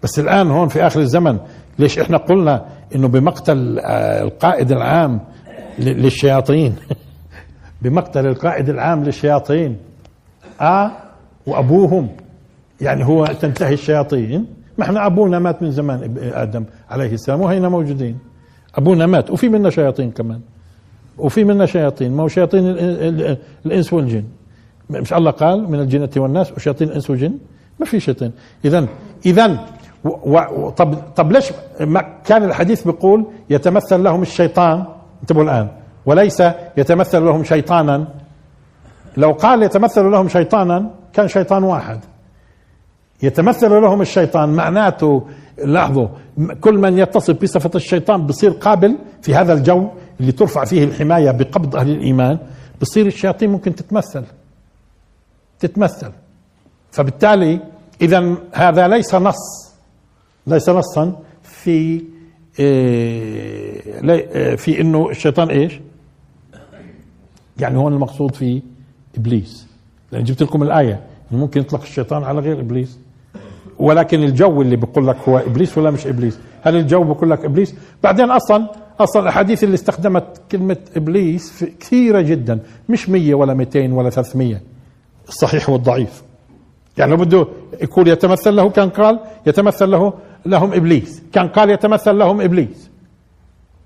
بس 0.02 0.18
الآن 0.18 0.50
هون 0.50 0.68
في 0.68 0.86
آخر 0.86 1.00
الزمن 1.00 1.38
ليش 1.78 1.98
إحنا 1.98 2.16
قلنا 2.16 2.66
إنه 2.94 3.08
بمقتل 3.08 3.78
آه، 3.78 4.22
القائد 4.22 4.72
العام 4.72 5.20
للشياطين. 5.78 6.74
بمقتل 7.82 8.26
القائد 8.26 8.68
العام 8.68 9.04
للشياطين. 9.04 9.76
آه 10.60 10.90
وأبوهم. 11.46 12.08
يعني 12.80 13.04
هو 13.04 13.26
تنتهي 13.26 13.74
الشياطين. 13.74 14.46
ما 14.78 14.84
إحنا 14.84 15.06
أبونا 15.06 15.38
مات 15.38 15.62
من 15.62 15.70
زمان 15.70 16.16
آدم 16.34 16.64
عليه 16.90 17.12
السلام 17.12 17.40
وهينا 17.40 17.68
موجودين. 17.68 18.18
أبونا 18.74 19.06
مات 19.06 19.30
وفي 19.30 19.48
منا 19.48 19.70
شياطين 19.70 20.10
كمان. 20.10 20.40
وفي 21.18 21.44
منا 21.44 21.66
شياطين 21.66 22.12
ما 22.12 22.22
هو 22.22 22.28
شياطين 22.28 22.64
الإنس 23.66 23.92
والجن. 23.92 24.24
مش 24.90 25.12
الله 25.12 25.30
قال 25.30 25.70
من 25.70 25.80
الجنة 25.80 26.10
والناس 26.16 26.52
وشياطين 26.52 26.88
الإنس 26.88 27.10
والجن. 27.10 27.38
ما 27.82 27.86
في 27.86 28.00
شيطان 28.00 28.32
اذا 28.64 28.86
اذا 29.26 29.66
طب 30.76 30.94
طب 31.16 31.32
ليش 31.32 31.52
ما 31.80 32.04
كان 32.24 32.44
الحديث 32.44 32.84
بيقول 32.84 33.26
يتمثل 33.50 34.02
لهم 34.02 34.22
الشيطان؟ 34.22 34.84
انتبهوا 35.20 35.44
الآن. 35.44 35.68
وليس 36.06 36.42
يتمثل 36.76 37.24
لهم 37.24 37.44
شيطانا. 37.44 38.08
لو 39.16 39.32
قال 39.32 39.62
يتمثل 39.62 40.04
لهم 40.04 40.28
شيطانا 40.28 40.90
كان 41.12 41.28
شيطان 41.28 41.62
واحد. 41.64 42.00
يتمثل 43.22 43.70
لهم 43.70 44.00
الشيطان 44.00 44.48
معناته 44.48 45.26
لاحظوا 45.64 46.08
كل 46.60 46.78
من 46.78 46.98
يتصف 46.98 47.42
بصفة 47.42 47.70
الشيطان 47.74 48.26
بصير 48.26 48.50
قابل 48.50 48.98
في 49.22 49.34
هذا 49.34 49.52
الجو 49.52 49.88
اللي 50.20 50.32
ترفع 50.32 50.64
فيه 50.64 50.84
الحماية 50.84 51.30
بقبض 51.30 51.76
أهل 51.76 51.90
الإيمان. 51.90 52.38
بصير 52.80 53.06
الشياطين 53.06 53.50
ممكن 53.50 53.74
تتمثل. 53.74 54.24
تتمثل. 55.58 56.12
فبالتالي 56.90 57.60
إذا 58.00 58.34
هذا 58.52 58.88
ليس 58.88 59.14
نص. 59.14 59.71
ليس 60.46 60.68
نصا 60.68 61.18
في 61.42 62.02
إيه, 62.58 64.10
إيه، 64.10 64.56
في 64.56 64.80
إنه 64.80 65.10
الشيطان 65.10 65.50
إيش؟ 65.50 65.80
يعني 67.58 67.78
هون 67.78 67.92
المقصود 67.92 68.34
في 68.34 68.62
إبليس. 69.18 69.66
لأن 70.12 70.24
جبت 70.24 70.42
لكم 70.42 70.62
الآية 70.62 71.00
ممكن 71.30 71.60
يطلق 71.60 71.82
الشيطان 71.82 72.24
على 72.24 72.40
غير 72.40 72.60
إبليس. 72.60 72.98
ولكن 73.78 74.22
الجو 74.22 74.62
اللي 74.62 74.76
بيقول 74.76 75.06
لك 75.06 75.16
هو 75.28 75.38
إبليس 75.38 75.78
ولا 75.78 75.90
مش 75.90 76.06
إبليس؟ 76.06 76.38
هل 76.62 76.76
الجو 76.76 77.04
بيقول 77.04 77.30
لك 77.30 77.44
إبليس؟ 77.44 77.74
بعدين 78.02 78.30
أصلا 78.30 78.68
أصلا 79.00 79.22
الأحاديث 79.22 79.64
اللي 79.64 79.74
استخدمت 79.74 80.40
كلمة 80.52 80.76
إبليس 80.96 81.64
كثيرة 81.80 82.20
جدا 82.20 82.58
مش 82.88 83.08
100 83.08 83.34
ولا 83.34 83.54
200 83.54 83.92
ولا 83.92 84.10
300 84.10 84.60
الصحيح 85.28 85.70
والضعيف. 85.70 86.22
يعني 86.98 87.10
لو 87.10 87.16
بده 87.16 87.46
يقول 87.82 88.08
يتمثل 88.08 88.56
له 88.56 88.70
كان 88.70 88.88
قال 88.88 89.20
يتمثل 89.46 89.90
له 89.90 90.12
لهم 90.46 90.72
إبليس. 90.72 91.22
كان 91.32 91.48
قال 91.48 91.70
يتمثل 91.70 92.18
لهم 92.18 92.40
إبليس. 92.40 92.90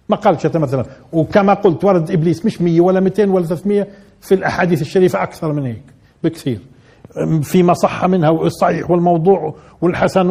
ما 0.09 0.17
قالش 0.17 0.45
يتمثل. 0.45 0.85
وكما 1.13 1.55
قلت 1.55 1.85
ورد 1.85 2.11
إبليس 2.11 2.47
مش 2.47 2.63
100 2.63 2.81
ولا 2.81 3.01
200 3.01 3.31
ولا 3.31 3.47
300 3.47 3.87
في 4.21 4.35
الأحاديث 4.35 4.81
الشريفة 4.81 5.23
أكثر 5.23 5.53
من 5.53 5.67
هيك 5.67 5.83
بكثير. 6.25 6.61
فيما 7.43 7.75
صح 7.75 8.05
منها 8.05 8.31
والصحيح 8.31 8.91
والموضوع 8.91 9.55
والحسن 9.81 10.29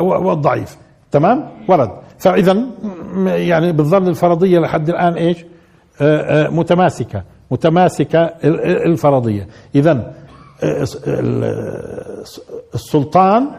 والضعيف. 0.00 0.76
تمام؟ 1.10 1.48
ورد. 1.68 1.90
فاذا 2.18 2.64
يعني 3.26 3.72
بتظل 3.72 4.08
الفرضية 4.08 4.58
لحد 4.58 4.88
الآن 4.88 5.14
إيش؟ 5.14 5.44
آه، 6.00 6.46
آه، 6.46 6.50
متماسكة. 6.50 7.22
متماسكة 7.50 8.18
الفرضية. 8.64 9.48
اذا 9.74 10.12
آه، 10.62 10.86
السلطان 12.74 13.50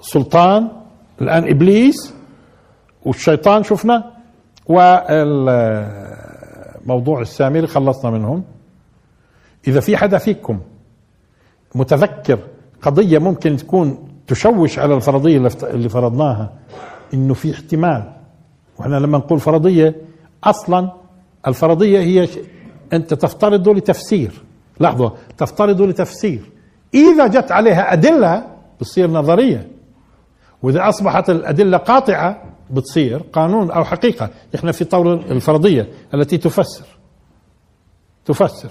سلطان 0.00 0.68
الآن 1.20 1.48
إبليس 1.48 2.14
والشيطان 3.04 3.62
شفنا 3.62 4.04
والموضوع 4.66 5.60
السامري 7.20 7.66
خلصنا 7.66 8.10
منهم. 8.10 8.44
إذا 9.68 9.80
في 9.80 9.96
حدا 9.96 10.18
فيكم 10.18 10.60
متذكر 11.74 12.38
قضية 12.82 13.18
ممكن 13.18 13.56
تكون 13.56 14.08
تشوش 14.26 14.78
على 14.78 14.94
الفرضية 14.94 15.48
اللي 15.62 15.88
فرضناها 15.88 16.52
إنه 17.14 17.34
في 17.34 17.52
احتمال 17.52 18.12
وإحنا 18.78 18.96
لما 18.96 19.18
نقول 19.18 19.40
فرضية 19.40 19.94
أصلا 20.44 20.92
الفرضية 21.46 21.98
هي 22.00 22.28
أنت 22.92 23.14
تفترض 23.14 23.68
لتفسير. 23.68 24.42
لحظة 24.80 25.12
تفترض 25.38 25.82
لتفسير. 25.82 26.40
إذا 26.94 27.26
جت 27.26 27.52
عليها 27.52 27.92
أدلة 27.92 28.46
بتصير 28.80 29.10
نظرية. 29.10 29.68
وإذا 30.62 30.88
أصبحت 30.88 31.30
الأدلة 31.30 31.76
قاطعة 31.78 32.42
بتصير 32.70 33.18
قانون 33.32 33.70
أو 33.70 33.84
حقيقة. 33.84 34.30
إحنا 34.54 34.72
في 34.72 34.84
طور 34.84 35.14
الفرضية 35.14 35.88
التي 36.14 36.38
تفسر. 36.38 36.86
تفسر. 38.24 38.70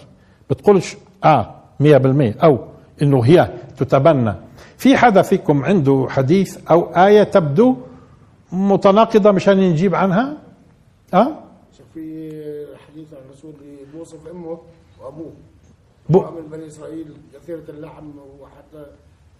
بتقولش 0.49 0.97
آه 1.23 1.55
مية 1.79 1.97
بالمية 1.97 2.35
أو 2.43 2.59
إنه 3.01 3.21
هي 3.23 3.53
تتبنى. 3.77 4.33
في 4.77 4.97
حدا 4.97 5.21
فيكم 5.21 5.63
عنده 5.65 6.07
حديث 6.09 6.57
أو 6.71 6.81
آية 6.81 7.23
تبدو 7.23 7.75
متناقضة 8.51 9.31
مشان 9.31 9.57
نجيب 9.59 9.95
عنها؟ 9.95 10.38
آه؟ 11.13 11.39
في 11.93 12.65
حديث 12.88 13.13
عن 13.13 13.19
الرسول 13.29 13.53
بيوصف 13.93 14.27
أمه 14.31 14.57
وأبوه. 15.01 15.31
بو 16.09 16.25
بني 16.51 16.67
إسرائيل 16.67 17.05
كثيرة 17.33 17.63
اللحم 17.69 18.05
وحتى 18.41 18.85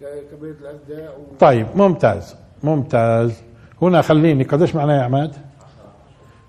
و... 0.02 1.36
طيب 1.40 1.66
ممتاز 1.74 2.36
ممتاز. 2.62 3.42
هنا 3.82 4.02
خليني 4.02 4.44
قديش 4.44 4.74
معنا 4.74 4.96
يا 4.96 5.02
عماد؟ 5.02 5.36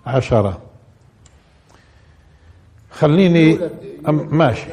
عشرة. 0.06 0.62
خليني 2.92 3.60
ماشي 4.08 4.68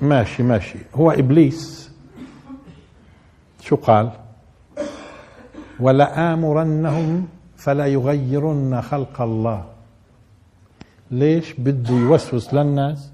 ماشي 0.00 0.42
ماشي. 0.42 0.78
هو 0.94 1.10
إبليس. 1.10 1.90
شو 3.60 3.76
قال؟ 3.76 4.10
ولآمرنهم 5.80 7.28
فلا 7.56 7.86
يغيرن 7.86 8.82
خلق 8.82 9.20
الله. 9.20 9.64
ليش؟ 11.10 11.52
بده 11.58 11.94
يوسوس 11.94 12.54
للناس 12.54 13.12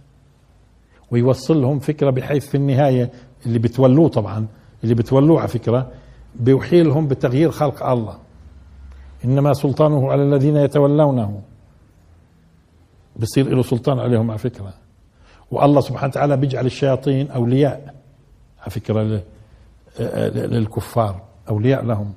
ويوصل 1.10 1.62
لهم 1.62 1.78
فكرة 1.78 2.10
بحيث 2.10 2.46
في 2.48 2.56
النهاية 2.56 3.10
اللي 3.46 3.58
بتولوه 3.58 4.08
طبعا 4.08 4.46
اللي 4.84 4.94
بتولوه 4.94 5.38
على 5.38 5.48
فكرة 5.48 5.90
بيوحي 6.34 6.82
لهم 6.82 7.08
بتغيير 7.08 7.50
خلق 7.50 7.86
الله. 7.86 8.18
إنما 9.24 9.54
سلطانه 9.54 10.12
على 10.12 10.22
الذين 10.22 10.56
يتولونه. 10.56 11.40
بصير 13.16 13.48
له 13.48 13.62
سلطان 13.62 13.98
عليهم 13.98 14.30
على 14.30 14.38
فكرة. 14.38 14.74
والله 15.50 15.80
سبحانه 15.80 16.08
وتعالى 16.08 16.36
بيجعل 16.36 16.66
الشياطين 16.66 17.30
أولياء 17.30 17.94
على 18.60 18.70
فكرة 18.70 19.22
للكفار 20.46 21.20
أولياء 21.48 21.84
لهم. 21.84 22.12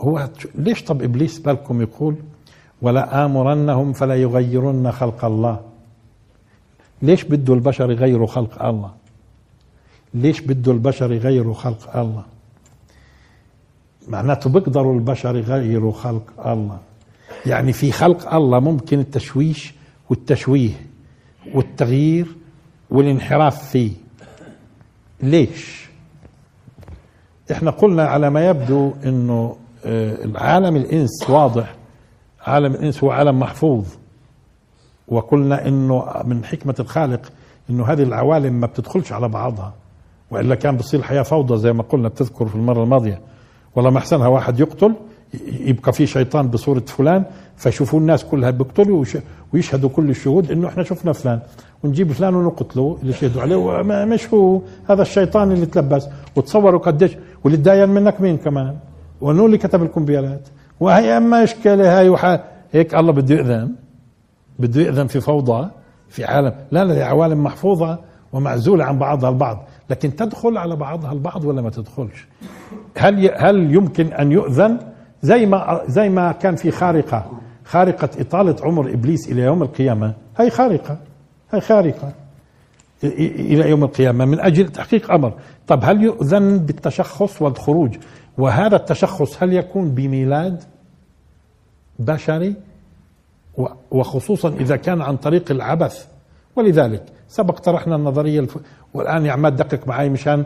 هو 0.00 0.28
ليش 0.54 0.84
طب 0.84 1.02
إبليس 1.02 1.38
بالكم 1.38 1.82
يقول 1.82 2.16
ولا 2.82 3.24
آمرنهم 3.24 3.92
فلا 3.92 4.14
يغيرن 4.14 4.92
خلق 4.92 5.24
الله؟ 5.24 5.60
ليش 7.02 7.24
بده 7.24 7.54
البشر 7.54 7.90
يغيروا 7.90 8.26
خلق 8.26 8.62
الله؟ 8.62 8.90
ليش 10.14 10.40
بده 10.40 10.72
البشر 10.72 11.12
يغيروا 11.12 11.54
خلق 11.54 11.96
الله؟ 11.96 12.22
معناته 14.08 14.50
بيقدروا 14.50 14.94
البشر 14.94 15.36
يغيروا 15.36 15.92
خلق 15.92 16.46
الله. 16.48 16.78
يعني 17.46 17.72
في 17.72 17.92
خلق 17.92 18.34
الله 18.34 18.60
ممكن 18.60 19.00
التشويش 19.00 19.74
والتشويه 20.10 20.70
والتغيير 21.54 22.26
والانحراف 22.90 23.68
فيه. 23.70 23.92
ليش؟ 25.22 25.86
إحنا 27.52 27.70
قلنا 27.70 28.04
على 28.04 28.30
ما 28.30 28.46
يبدو 28.48 28.92
إنه 29.04 29.56
آه، 29.84 30.24
العالم 30.24 30.76
الإنس 30.76 31.30
واضح. 31.30 31.74
عالم 32.46 32.72
الإنس 32.74 33.04
هو 33.04 33.10
عالم 33.10 33.40
محفوظ. 33.40 33.86
وقلنا 35.08 35.68
إنه 35.68 36.22
من 36.24 36.44
حكمة 36.44 36.74
الخالق 36.80 37.32
إنه 37.70 37.86
هذه 37.86 38.02
العوالم 38.02 38.52
ما 38.60 38.66
بتدخلش 38.66 39.12
على 39.12 39.28
بعضها. 39.28 39.74
وإلا 40.30 40.54
كان 40.54 40.76
بتصير 40.76 41.00
الحياة 41.00 41.22
فوضى 41.22 41.56
زي 41.58 41.72
ما 41.72 41.82
قلنا 41.82 42.08
بتذكر 42.08 42.46
في 42.46 42.54
المرة 42.54 42.82
الماضية. 42.82 43.20
والله 43.76 43.90
ما 43.90 43.98
أحسنها 43.98 44.26
واحد 44.28 44.60
يقتل 44.60 44.94
يبقى 45.60 45.92
في 45.92 46.06
شيطان 46.06 46.48
بصورة 46.48 46.80
فلان 46.86 47.24
فيشوفوا 47.56 48.00
الناس 48.00 48.24
كلها 48.24 48.50
بيقتلوا 48.50 48.98
ويش- 49.00 49.18
ويشهدوا 49.54 49.88
كل 49.88 50.10
الشهود 50.10 50.50
إنه 50.50 50.68
إحنا 50.68 50.82
شفنا 50.82 51.12
فلان. 51.12 51.40
ونجيب 51.84 52.12
فلان 52.12 52.34
ونقتله 52.34 52.98
اللي 53.02 53.12
شهدوا 53.12 53.42
عليه 53.42 53.82
مش 54.04 54.34
هو 54.34 54.60
هذا 54.90 55.02
الشيطان 55.02 55.52
اللي 55.52 55.66
تلبس. 55.66 56.08
وتصوروا 56.36 56.80
قديش 56.80 57.16
واللي 57.44 57.58
تداين 57.58 57.88
منك 57.88 58.20
مين 58.20 58.36
كمان؟ 58.36 58.76
وانه 59.20 59.46
اللي 59.46 59.58
كتب 59.58 59.82
الكمبيالات 59.82 60.48
وهي 60.80 61.16
أما 61.16 61.42
اشكالي 61.42 61.86
هاي. 61.86 62.38
هيك 62.72 62.94
الله 62.94 63.12
بده 63.12 63.34
يأذن. 63.34 63.72
بده 64.58 64.80
يأذن 64.82 65.06
في 65.06 65.20
فوضى 65.20 65.68
في 66.08 66.24
عالم. 66.24 66.52
لا 66.70 66.84
لا 66.84 67.04
عوالم 67.06 67.44
محفوظة 67.44 67.98
ومعزولة 68.32 68.84
عن 68.84 68.98
بعضها 68.98 69.30
البعض. 69.30 69.64
لكن 69.90 70.16
تدخل 70.16 70.58
على 70.58 70.76
بعضها 70.76 71.12
البعض 71.12 71.44
ولا 71.44 71.62
ما 71.62 71.70
تدخلش؟ 71.70 72.26
هل 72.98 73.30
هل 73.36 73.74
يمكن 73.74 74.12
أن 74.12 74.32
يؤذن؟ 74.32 74.78
زي 75.22 75.46
ما 75.46 75.80
زي 75.88 76.08
ما 76.08 76.32
كان 76.32 76.56
في 76.56 76.70
خارقة. 76.70 77.30
خارقة 77.64 78.08
إطالة 78.18 78.56
عمر 78.62 78.92
إبليس 78.92 79.28
إلى 79.28 79.42
يوم 79.42 79.62
القيامة. 79.62 80.14
هي 80.38 80.50
خارقة. 80.50 80.98
هي 81.50 81.60
خارقة. 81.60 82.12
إلى 83.04 83.70
يوم 83.70 83.84
القيامة 83.84 84.24
من 84.24 84.40
أجل 84.40 84.68
تحقيق 84.68 85.10
أمر. 85.10 85.32
طب 85.66 85.80
هل 85.84 86.02
يؤذن 86.02 86.58
بالتشخص 86.58 87.42
والخروج؟ 87.42 87.96
وهذا 88.38 88.76
التشخص 88.76 89.42
هل 89.42 89.52
يكون 89.52 89.90
بميلاد 89.90 90.62
بشري؟ 91.98 92.54
وخصوصا 93.90 94.48
إذا 94.48 94.76
كان 94.76 95.02
عن 95.02 95.16
طريق 95.16 95.50
العبث. 95.50 96.06
ولذلك 96.56 97.02
سبق 97.28 97.58
طرحنا 97.58 97.96
النظرية 97.96 98.40
الف... 98.40 98.58
والآن 98.94 99.26
يا 99.26 99.32
عماد 99.32 99.56
دقق 99.56 99.88
معي 99.88 100.08
مشان 100.08 100.44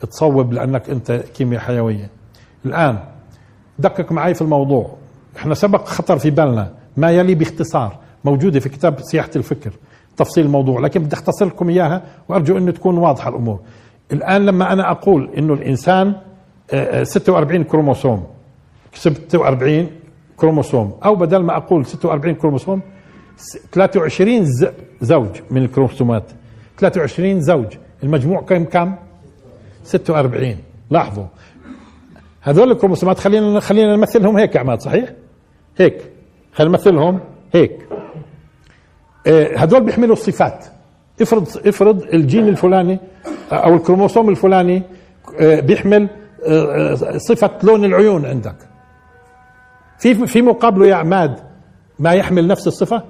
تصوب 0.00 0.52
لأنك 0.52 0.90
أنت 0.90 1.12
كيمياء 1.12 1.60
حيوية. 1.60 2.10
الآن 2.66 2.98
دقق 3.78 4.12
معي 4.12 4.34
في 4.34 4.42
الموضوع. 4.42 4.96
إحنا 5.36 5.54
سبق 5.54 5.84
خطر 5.86 6.18
في 6.18 6.30
بالنا 6.30 6.72
ما 6.96 7.10
يلي 7.10 7.34
باختصار 7.34 7.98
موجودة 8.24 8.60
في 8.60 8.68
كتاب 8.68 9.00
سياحة 9.00 9.30
الفكر 9.36 9.70
تفصيل 10.16 10.46
الموضوع 10.46 10.80
لكن 10.80 11.02
بدي 11.02 11.16
أختصر 11.16 11.46
لكم 11.46 11.68
إياها 11.68 12.02
وأرجو 12.28 12.58
إنه 12.58 12.70
تكون 12.70 12.98
واضحة 12.98 13.30
الأمور. 13.30 13.60
الآن 14.12 14.46
لما 14.46 14.72
أنا 14.72 14.90
أقول 14.90 15.30
إنه 15.38 15.54
الإنسان 15.54 16.14
آه، 16.72 17.00
آه، 17.00 17.04
46 17.04 17.64
كروموسوم 17.64 18.26
46 18.94 19.86
كروموسوم 20.36 20.98
أو 21.04 21.14
بدل 21.14 21.38
ما 21.38 21.56
أقول 21.56 21.86
46 21.86 22.34
كروموسوم 22.34 22.80
23 23.72 24.44
ز- 24.44 24.66
زوج 25.00 25.28
من 25.50 25.62
الكروموسومات. 25.64 26.24
23 26.78 27.40
زوج. 27.40 27.66
المجموع 28.02 28.40
كم 28.40 28.64
كم؟ 28.64 28.94
46 29.84 30.56
لاحظوا. 30.90 31.24
هذول 32.42 32.70
الكروموسومات 32.70 33.18
خلينا 33.18 33.60
خلينا 33.60 33.96
نمثلهم 33.96 34.36
هيك 34.36 34.54
يا 34.54 34.60
عماد 34.60 34.80
صحيح؟ 34.80 35.12
هيك. 35.78 36.02
خلينا 36.52 36.72
نمثلهم 36.72 37.20
هيك. 37.54 37.86
آه، 39.26 39.56
هذول 39.56 39.84
بيحملوا 39.84 40.12
الصفات. 40.12 40.64
افرض 41.22 41.48
افرض 41.66 42.02
الجين 42.02 42.48
الفلاني 42.48 42.98
آه، 43.52 43.54
أو 43.54 43.74
الكروموسوم 43.74 44.28
الفلاني 44.28 44.82
آه، 45.40 45.60
بيحمل 45.60 46.08
صفة 47.16 47.50
لون 47.62 47.84
العيون 47.84 48.26
عندك. 48.26 48.56
في 49.98 50.26
في 50.26 50.42
مقابله 50.42 50.86
يا 50.86 50.94
عماد 50.94 51.38
ما 51.98 52.12
يحمل 52.12 52.46
نفس 52.46 52.66
الصفة؟ 52.66 53.02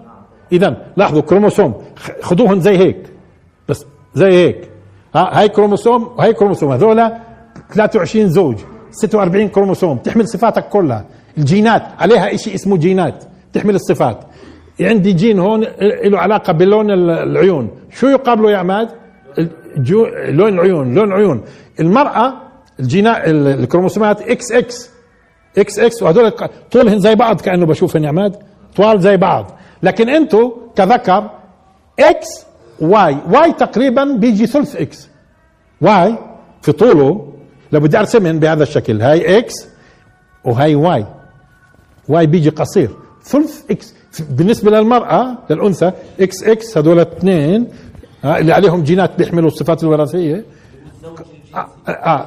اذا 0.53 0.77
لاحظوا 0.97 1.23
كروموسوم 1.23 1.75
خذوهم 2.23 2.61
زي 2.61 2.77
هيك. 2.79 2.97
بس 3.69 3.85
زي 4.15 4.33
هيك. 4.33 4.71
ها 5.15 5.39
هاي 5.41 5.49
كروموسوم 5.49 6.03
وهي 6.19 6.33
كروموسوم 6.33 6.73
هذول 6.73 7.11
23 7.75 8.29
زوج 8.29 8.57
46 8.91 9.49
كروموسوم 9.49 9.99
تحمل 9.99 10.29
صفاتك 10.29 10.69
كلها. 10.69 11.05
الجينات 11.39 11.83
عليها 11.99 12.37
شيء 12.37 12.55
اسمه 12.55 12.77
جينات 12.77 13.25
تحمل 13.53 13.75
الصفات. 13.75 14.19
عندي 14.81 15.13
جين 15.13 15.39
هون 15.39 15.65
له 16.05 16.19
علاقة 16.19 16.53
بلون 16.53 16.91
ال- 16.91 17.11
العيون. 17.11 17.71
شو 17.91 18.07
يقابله 18.07 18.51
يا 18.51 18.57
عماد؟ 18.57 18.89
الجو... 19.77 20.07
لون 20.29 20.55
العيون 20.55 20.95
لون 20.95 21.09
العيون 21.09 21.43
المرأة 21.81 22.33
الجينات 22.81 23.29
ال- 23.29 23.47
الكروموسومات 23.47 24.21
إكس 24.23 24.53
إكس. 24.53 24.91
إكس 25.59 25.79
إكس 25.79 26.03
وهذول 26.03 26.33
طولهن 26.71 26.99
زي 26.99 27.15
بعض 27.15 27.41
كأنه 27.41 27.67
بشوفهم 27.67 28.05
يا 28.05 28.09
عماد. 28.09 28.37
طوال 28.77 29.01
زي 29.01 29.17
بعض. 29.17 29.51
لكن 29.83 30.09
انتو 30.09 30.53
كذكر 30.77 31.31
X 32.01 32.29
Y 32.81 33.17
Y 33.31 33.53
تقريبا 33.53 34.05
بيجي 34.05 34.47
ثلث 34.47 34.77
X 34.77 35.09
Y 35.81 36.19
في 36.63 36.73
طوله 36.73 37.33
لو 37.73 37.81
بدي 37.81 37.99
ارسمهن 37.99 38.39
بهذا 38.39 38.63
الشكل. 38.63 39.03
هاي 39.03 39.39
X 39.39 39.55
وهاي 40.45 40.75
Y 40.75 41.07
Y 42.09 42.27
بيجي 42.27 42.51
قصير. 42.51 42.91
ثلث 43.23 43.71
X 43.71 43.95
بالنسبة 44.31 44.71
للمرأة 44.71 45.39
للأنثى 45.51 45.93
X 46.21 46.45
X 46.45 46.79
هذول 46.79 47.01
اثنين. 47.01 47.69
ها، 48.25 48.39
اللي 48.39 48.53
عليهم 48.53 48.83
جينات 48.83 49.19
بيحملوا 49.19 49.49
الصفات 49.49 49.83
الوراثية. 49.83 50.45
آه 51.55 51.67
آه. 51.89 52.27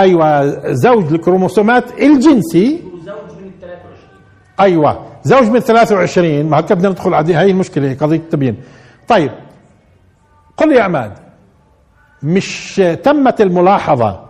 أيوه 0.00 0.72
زوج 0.72 1.12
الكروموسومات 1.12 2.00
الجنسي. 2.00 2.82
وزوج 2.94 3.08
من 3.40 3.46
ال 3.46 3.60
23 3.60 3.80
أيوه. 4.60 5.06
زوج 5.28 5.48
من 5.50 5.60
23 5.60 6.44
ما 6.50 6.58
هكذا 6.60 6.74
بدنا 6.74 6.88
ندخل 6.88 7.14
على 7.14 7.36
هي 7.36 7.50
المشكلة 7.50 7.94
قضية 7.94 8.16
التبيين. 8.16 8.56
طيب 9.08 9.30
قل 10.56 10.72
يا 10.72 10.82
عماد 10.82 11.12
مش 12.22 12.76
تمت 13.02 13.40
الملاحظة 13.40 14.24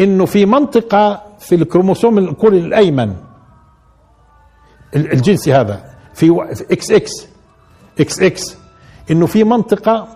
إنه 0.00 0.24
في 0.26 0.46
منطقة 0.46 1.22
في 1.38 1.54
الكروموسوم 1.54 2.18
الكري 2.18 2.58
الأيمن 2.58 3.14
ال- 4.96 5.12
الجنسي 5.12 5.54
هذا 5.54 5.84
في 6.14 6.46
إكس 6.70 6.90
إكس 6.90 7.28
إكس 8.00 8.22
إكس 8.22 8.56
إنه 9.10 9.26
في 9.26 9.44
منطقة 9.44 10.08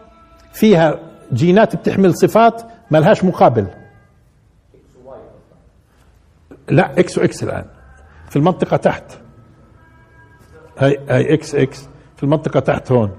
فيها 0.52 0.98
جينات 1.32 1.76
بتحمل 1.76 2.14
صفات 2.16 2.62
ما 2.90 2.98
لهاش 2.98 3.24
مقابل. 3.24 3.66
لا 6.68 6.98
X 7.00 7.18
و 7.18 7.30
X 7.30 7.42
الآن 7.42 7.64
في 8.30 8.36
المنطقة 8.36 8.76
تحت. 8.76 9.04
هاي 10.78 10.98
هاي 11.08 11.34
X 11.34 11.54
X 11.54 11.88
في 12.16 12.22
المنطقة 12.22 12.60
تحت 12.60 12.92
هون. 12.92 13.10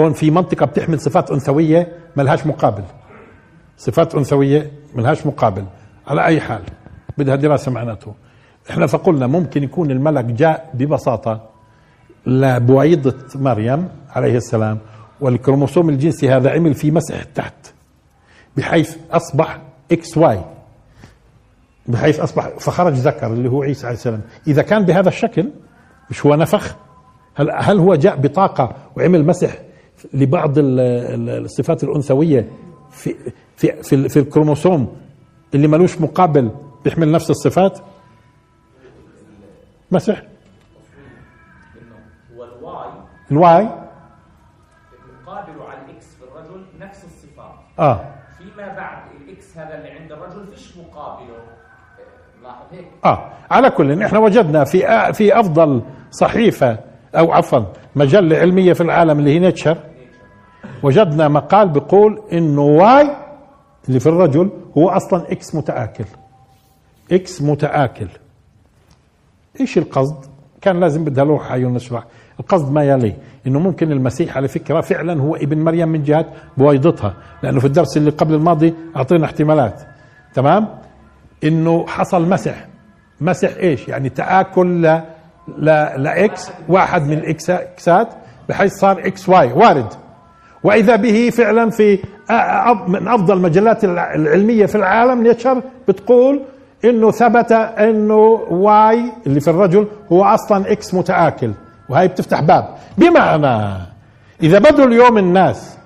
هون 0.00 0.12
في 0.12 0.30
منطقة 0.30 0.66
بتحمل 0.66 1.00
صفات 1.00 1.30
أنثوية 1.30 1.92
ما 2.16 2.22
لهاش 2.22 2.46
مقابل. 2.46 2.82
صفات 3.78 4.14
أنثوية 4.14 4.70
ما 4.94 5.02
لهاش 5.02 5.26
مقابل. 5.26 5.64
على 6.06 6.24
أي 6.24 6.40
حال 6.40 6.62
بدها 7.18 7.36
دراسة 7.36 7.72
معناته. 7.72 8.14
إحنا 8.70 8.86
فقلنا 8.86 9.26
ممكن 9.26 9.62
يكون 9.62 9.90
الملك 9.90 10.24
جاء 10.24 10.70
ببساطة 10.74 11.40
لبويضة 12.26 13.14
مريم 13.34 13.88
عليه 14.10 14.36
السلام 14.36 14.78
والكروموسوم 15.20 15.88
الجنسي 15.88 16.30
هذا 16.30 16.50
عمل 16.50 16.74
فيه 16.74 16.90
مسح 16.90 17.22
تحت 17.22 17.54
بحيث 18.56 18.96
أصبح 19.10 19.58
X 19.92 20.16
Y. 20.18 20.40
بحيث 21.86 22.20
أصبح 22.20 22.48
فخرج 22.48 22.92
ذكر 22.92 23.26
اللي 23.26 23.50
هو 23.50 23.62
عيسى 23.62 23.86
عليه 23.86 23.96
السلام. 23.96 24.20
إذا 24.46 24.62
كان 24.62 24.84
بهذا 24.84 25.08
الشكل 25.08 25.50
مش 26.10 26.26
هو 26.26 26.34
نفخ 26.34 26.76
هل 27.36 27.50
هل 27.50 27.78
هو 27.78 27.94
جاء 27.94 28.16
بطاقة 28.16 28.76
وعمل 28.96 29.26
مسح 29.26 29.50
لبعض 30.14 30.58
ال- 30.58 30.80
ال- 30.80 31.44
الصفات 31.44 31.84
الأنثوية 31.84 32.50
في 32.90 33.14
في 33.56 33.82
في, 33.82 34.08
في 34.08 34.18
الكروموسوم 34.18 34.96
اللي 35.54 35.68
ملوش 35.68 36.00
مقابل 36.00 36.50
بيحمل 36.84 37.12
نفس 37.12 37.30
الصفات؟ 37.30 37.78
مسح. 39.90 40.22
ال 43.30 43.49
Y 43.49 43.68
مقابله 45.26 45.64
على 45.68 45.78
ال 45.90 45.98
X 45.98 46.06
في 46.14 46.22
الرجل 46.24 46.64
نفس 46.80 47.04
الصفات 47.04 47.54
آه. 47.78 48.14
فيما 48.38 48.74
بعد 48.74 48.98
ال 49.20 49.39
X 49.39 49.58
هذا 49.58 49.78
اللي 49.78 49.90
عند 49.90 50.12
الرجل 50.12 50.46
فيش 50.46 50.76
مقابله 50.76 51.36
لاحظ 52.42 52.64
هيك 52.72 52.86
آه. 53.04 53.32
على 53.50 53.70
كل 53.70 54.02
إحنا 54.02 54.18
وجدنا 54.18 54.64
في 54.64 55.12
في 55.12 55.40
أفضل 55.40 55.82
صحيفة 56.10 56.78
أو 57.14 57.32
عفوا 57.32 57.60
مجلة 57.96 58.36
علمية 58.38 58.72
في 58.72 58.80
العالم 58.80 59.18
اللي 59.18 59.34
هي 59.34 59.38
Nature. 59.38 59.78
وجدنا 60.82 61.28
مقال 61.28 61.68
بيقول 61.68 62.22
إنه 62.32 62.62
Y 62.62 63.16
اللي 63.88 64.00
في 64.00 64.06
الرجل 64.06 64.50
هو 64.78 64.88
أصلا 64.88 65.32
X 65.32 65.54
متآكل. 65.54 66.04
X 67.12 67.42
متآكل. 67.42 68.08
إيش 69.60 69.78
القصد؟ 69.78 70.16
كان 70.60 70.80
لازم 70.80 71.04
بدها 71.04 71.24
لوحة 71.24 71.52
عيون 71.52 71.74
نشرح. 71.74 72.04
القصد 72.40 72.72
ما 72.72 72.84
يلي؟ 72.84 73.14
إنه 73.46 73.58
ممكن 73.58 73.92
المسيح 73.92 74.36
على 74.36 74.48
فكرة 74.48 74.80
فعلا 74.80 75.20
هو 75.20 75.36
ابن 75.36 75.64
مريم 75.64 75.88
من 75.88 76.02
جهة 76.02 76.26
بويضتها 76.56 77.14
لأنه 77.42 77.60
في 77.60 77.66
الدرس 77.66 77.96
اللي 77.96 78.10
قبل 78.10 78.34
الماضي 78.34 78.74
أعطينا 78.96 79.24
احتمالات. 79.24 79.82
تمام؟ 80.34 80.68
إنه 81.44 81.86
حصل 81.86 82.28
مسح. 82.28 82.66
مسح 83.20 83.56
إيش؟ 83.56 83.88
يعني 83.88 84.08
تآكل 84.08 85.00
ل 85.58 85.64
ل 85.64 86.02
لاكس 86.02 86.50
واحد 86.68 87.02
من 87.02 87.22
اكسات 87.28 88.08
بحيث 88.48 88.72
صار 88.72 88.98
إكس 89.06 89.28
واي 89.28 89.52
وارد. 89.52 89.86
وإذا 90.64 90.96
به 90.96 91.30
فعلا 91.30 91.70
في 91.70 91.98
من 92.88 93.08
أفضل 93.08 93.36
المجلات 93.36 93.84
الع- 93.84 94.14
العلمية 94.14 94.66
في 94.66 94.74
العالم 94.74 95.22
Nature 95.22 95.62
بتقول 95.88 96.42
إنه 96.84 97.10
ثبت 97.10 97.52
إنه 97.52 98.14
Y 98.50 99.12
اللي 99.26 99.40
في 99.40 99.50
الرجل 99.50 99.86
هو 100.12 100.24
أصلا 100.24 100.72
X 100.72 100.94
متآكل. 100.94 101.52
وهي 101.88 102.08
بتفتح 102.08 102.40
باب. 102.40 102.68
بمعنى 102.98 103.78
إذا 104.42 104.58
بدوا 104.58 104.84
اليوم 104.86 105.18
الناس 105.18 105.78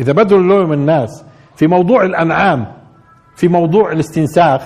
إذا 0.00 0.12
بدوا 0.12 0.38
اليوم 0.38 0.72
الناس 0.72 1.24
في 1.56 1.66
موضوع 1.66 2.02
الأنعام 2.04 2.66
في 3.36 3.48
موضوع 3.48 3.92
الاستنساخ 3.92 4.62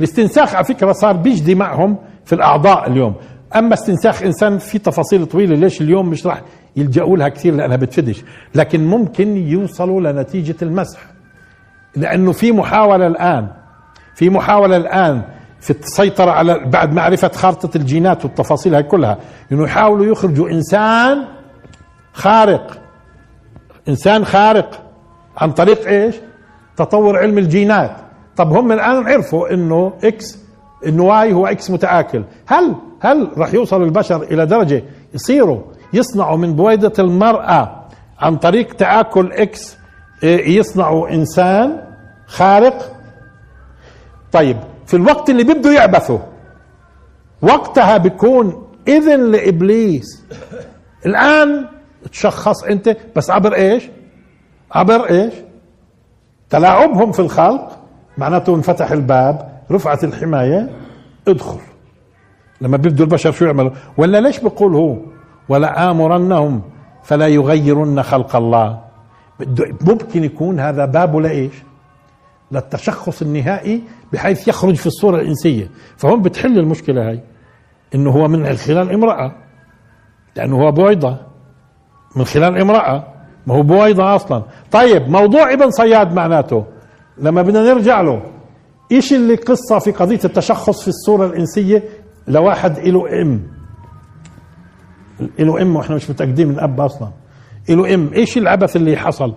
الاستنساخ 0.00 0.54
على 0.54 0.64
فكرة 0.64 0.92
صار 0.92 1.12
بيجدي 1.16 1.54
معهم 1.54 1.96
في 2.24 2.32
الأعضاء 2.34 2.86
اليوم. 2.90 3.14
أما 3.56 3.74
استنساخ 3.74 4.22
إنسان 4.22 4.58
في 4.58 4.78
تفاصيل 4.78 5.26
طويلة 5.26 5.56
ليش 5.56 5.80
اليوم 5.80 6.08
مش 6.08 6.26
راح 6.26 6.42
يلجأوا 6.76 7.16
لها 7.16 7.28
كثير 7.28 7.54
لأنها 7.54 7.76
بتفيدش 7.76 8.24
لكن 8.54 8.86
ممكن 8.86 9.36
يوصلوا 9.36 10.00
لنتيجة 10.00 10.56
المسح. 10.62 11.00
لأنه 11.96 12.32
في 12.32 12.52
محاولة 12.52 13.06
الآن 13.06 13.48
في 14.14 14.30
محاولة 14.30 14.76
الآن 14.76 15.22
في 15.60 15.70
السيطرة 15.70 16.30
على 16.30 16.64
بعد 16.66 16.92
معرفة 16.92 17.28
خارطة 17.28 17.76
الجينات 17.76 18.24
والتفاصيل 18.24 18.74
هاي 18.74 18.82
كلها 18.82 19.18
إنه 19.52 19.64
يحاولوا 19.64 20.06
يخرجوا 20.06 20.48
إنسان 20.50 21.24
خارق. 22.12 22.80
إنسان 23.88 24.24
خارق. 24.24 24.82
عن 25.36 25.52
طريق 25.52 25.88
إيش؟ 25.88 26.14
تطور 26.76 27.18
علم 27.18 27.38
الجينات. 27.38 27.96
طب 28.36 28.52
هم 28.52 28.72
الآن 28.72 29.08
عرفوا 29.08 29.54
إنه 29.54 29.92
إكس 30.04 30.38
إنه 30.86 31.02
واي 31.02 31.32
هو 31.32 31.46
إكس 31.46 31.70
متآكل. 31.70 32.24
هل 32.46 32.74
هل 33.04 33.30
راح 33.36 33.54
يوصل 33.54 33.82
البشر 33.82 34.22
إلى 34.22 34.46
درجة 34.46 34.82
يصيروا 35.14 35.62
يصنعوا 35.92 36.36
من 36.36 36.52
بويضة 36.52 37.02
المرأة 37.02 37.84
عن 38.18 38.36
طريق 38.36 38.74
تآكل 38.74 39.32
إكس 39.32 39.76
إيه، 40.22 40.58
يصنعوا 40.58 41.08
إنسان 41.08 41.82
خارق؟ 42.26 42.96
طيب 44.32 44.56
في 44.86 44.94
الوقت 44.94 45.30
اللي 45.30 45.44
بده 45.44 45.72
يعبثوا 45.72 46.18
وقتها 47.42 47.96
بيكون 47.96 48.68
إذن 48.88 49.30
لإبليس. 49.32 50.24
الآن 51.06 51.68
تشخص 52.12 52.64
أنت 52.64 52.96
بس 53.16 53.30
عبر 53.30 53.54
إيش؟ 53.54 53.88
عبر 54.72 55.10
إيش؟ 55.10 55.34
تلاعبهم 56.50 57.12
في 57.12 57.20
الخلق 57.20 57.78
معناته 58.18 58.54
انفتح 58.54 58.90
الباب 58.90 59.62
رفعت 59.70 60.04
الحماية 60.04 60.70
ادخل. 61.28 61.60
لما 62.60 62.76
بيبدوا 62.76 63.06
البشر 63.06 63.32
شو 63.32 63.44
يعملوا؟ 63.44 63.70
ولا 63.96 64.20
ليش 64.20 64.38
بيقول 64.38 64.74
هو؟ 64.74 64.96
ولا 65.48 65.90
آمرنهم 65.90 66.62
فلا 67.02 67.26
يغيرن 67.26 68.02
خلق 68.02 68.36
الله. 68.36 68.80
ممكن 69.80 70.24
يكون 70.24 70.60
هذا 70.60 70.84
بابه 70.84 71.20
لإيش؟ 71.20 71.52
للتشخص 72.52 73.22
النهائي 73.22 73.82
بحيث 74.12 74.48
يخرج 74.48 74.74
في 74.74 74.86
الصورة 74.86 75.16
الإنسية. 75.16 75.70
فهم 75.96 76.22
بتحل 76.22 76.58
المشكلة 76.58 77.08
هاي 77.08 77.20
إنه 77.94 78.10
هو 78.10 78.28
من 78.28 78.56
خلال 78.56 78.92
امرأة 78.92 79.32
لأنه 80.36 80.62
هو 80.62 80.72
بويضة. 80.72 81.16
من 82.16 82.24
خلال 82.24 82.60
امرأة 82.60 83.04
ما 83.46 83.54
هو 83.54 83.62
بويضة 83.62 84.14
أصلا. 84.14 84.42
طيب 84.72 85.08
موضوع 85.08 85.52
ابن 85.52 85.70
صياد 85.70 86.14
معناته. 86.14 86.64
لما 87.18 87.42
بدنا 87.42 87.62
نرجع 87.62 88.00
له 88.00 88.22
إيش 88.92 89.12
اللي 89.12 89.34
قصة 89.34 89.78
في 89.78 89.90
قضية 89.92 90.20
التشخص 90.24 90.82
في 90.82 90.88
الصورة 90.88 91.26
الإنسية؟ 91.26 91.82
لواحد 92.28 92.78
له 92.78 93.22
إم. 93.22 93.40
له 95.38 95.62
إم 95.62 95.76
وإحنا 95.76 95.96
مش 95.96 96.10
متأكدين 96.10 96.48
من 96.48 96.60
أب 96.60 96.80
أصلا. 96.80 97.08
له 97.68 97.94
إم 97.94 98.12
إيش 98.14 98.38
العبث 98.38 98.76
اللي 98.76 98.96
حصل؟ 98.96 99.34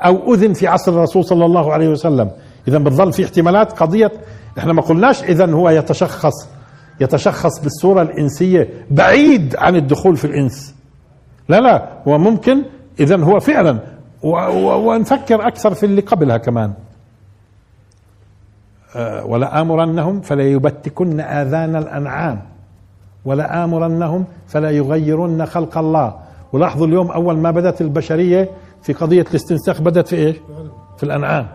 أو 0.00 0.34
أذن 0.34 0.52
في 0.52 0.66
عصر 0.66 0.92
الرسول 0.92 1.24
صلى 1.24 1.44
الله 1.44 1.72
عليه 1.72 1.88
وسلم. 1.88 2.30
إذا 2.68 2.78
بتظل 2.78 3.12
في 3.12 3.24
احتمالات 3.24 3.72
قضية 3.72 4.12
إحنا 4.58 4.72
ما 4.72 4.82
قلناش 4.82 5.22
إذا 5.22 5.52
هو 5.52 5.70
يتشخص. 5.70 6.48
يتشخص 7.00 7.60
بالصورة 7.62 8.02
الإنسية 8.02 8.68
بعيد 8.90 9.56
عن 9.56 9.76
الدخول 9.76 10.16
في 10.16 10.24
الإنس. 10.24 10.74
لا 11.48 11.60
لا 11.60 12.02
هو 12.08 12.18
ممكن 12.18 12.64
اذا 13.00 13.16
هو 13.16 13.40
فعلا. 13.40 13.78
ونفكر 14.22 15.46
أكثر 15.48 15.74
في 15.74 15.86
اللي 15.86 16.00
قبلها 16.00 16.36
كمان. 16.36 16.72
آه، 18.96 19.24
ولا 19.26 19.60
امرنهم 19.60 20.20
فلا 20.20 20.42
يبتكن 20.42 21.20
آذان 21.20 21.76
الأنعام. 21.76 22.42
ولا 23.24 23.64
امرنهم 23.64 24.24
فلا 24.46 24.70
يغيرن 24.70 25.46
خلق 25.46 25.78
الله. 25.78 26.14
ولاحظوا 26.52 26.86
اليوم 26.86 27.10
أول 27.10 27.36
ما 27.36 27.50
بدأت 27.50 27.80
البشرية 27.80 28.48
في 28.82 28.92
قضية 28.92 29.24
الاستنساخ 29.30 29.80
بدأت 29.82 30.08
في 30.08 30.16
إيش؟ 30.16 30.36
في 30.96 31.02
الأنعام. 31.02 31.46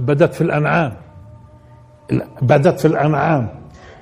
بدأت 0.00 0.34
في 0.34 0.40
الأنعام. 0.40 0.92
بدأت 2.42 2.80
في 2.80 2.84
الأنعام. 2.88 3.48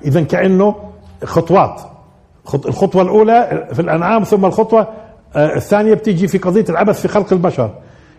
اذا 0.05 0.21
كأنه 0.21 0.75
خطوات. 1.23 1.81
خط- 2.45 2.67
الخطوة 2.67 3.01
الأولى 3.01 3.67
في 3.73 3.79
الأنعام 3.81 4.23
ثم 4.23 4.45
الخطوة 4.45 4.87
آه، 5.35 5.55
الثانية 5.55 5.93
بتيجي 5.93 6.27
في 6.27 6.37
قضية 6.37 6.65
العبث 6.69 7.01
في 7.01 7.07
خلق 7.07 7.33
البشر. 7.33 7.69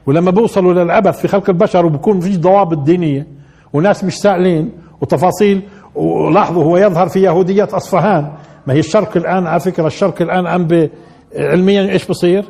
ولما 0.07 0.31
بيوصلوا 0.31 0.73
للعبث 0.73 1.19
في 1.21 1.29
خلق 1.29 1.51
البشر 1.51 1.87
وبكون 1.87 2.21
فيش 2.21 2.39
ضوابط 2.39 2.79
دينية 2.79 3.27
وناس 3.73 4.05
مش 4.05 4.19
سائلين 4.19 4.71
وتفاصيل 5.01 5.63
ولاحظوا 5.95 6.65
هو 6.65 6.77
يظهر 6.77 7.09
في 7.09 7.23
يهودية 7.23 7.69
أصفهان. 7.73 8.33
ما 8.67 8.75
هي 8.75 8.79
الشرق 8.79 9.17
الآن 9.17 9.47
على 9.47 9.61
فكرة 9.61 9.87
الشرق 9.87 10.23
الآن 10.23 10.47
عم 10.47 10.89
علميا 11.37 11.93
إيش 11.93 12.07
بصير؟ 12.07 12.45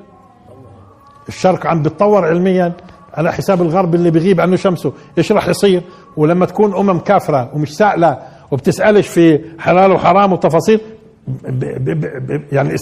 الشرق 1.29 1.67
عم 1.67 1.83
بتطور 1.83 2.25
علميا 2.25 2.73
على 3.15 3.33
حساب 3.33 3.63
الغرب 3.63 3.95
اللي 3.95 4.11
بيغيب 4.11 4.41
عنه 4.41 4.57
شمسه. 4.57 4.93
إيش 5.19 5.33
راح 5.33 5.49
يصير؟ 5.49 5.83
ولما 6.17 6.47
تكون 6.47 6.75
أمم 6.75 6.99
كافرة 6.99 7.51
ومش 7.55 7.77
سائلة 7.77 8.19
وبتسألش 8.51 9.09
في 9.09 9.41
حلال 9.59 9.93
وحرام 9.93 10.33
وتفاصيل 10.33 10.81
ب 11.29 11.65
ب 11.65 12.01
ب 12.27 12.43
يعني 12.53 12.75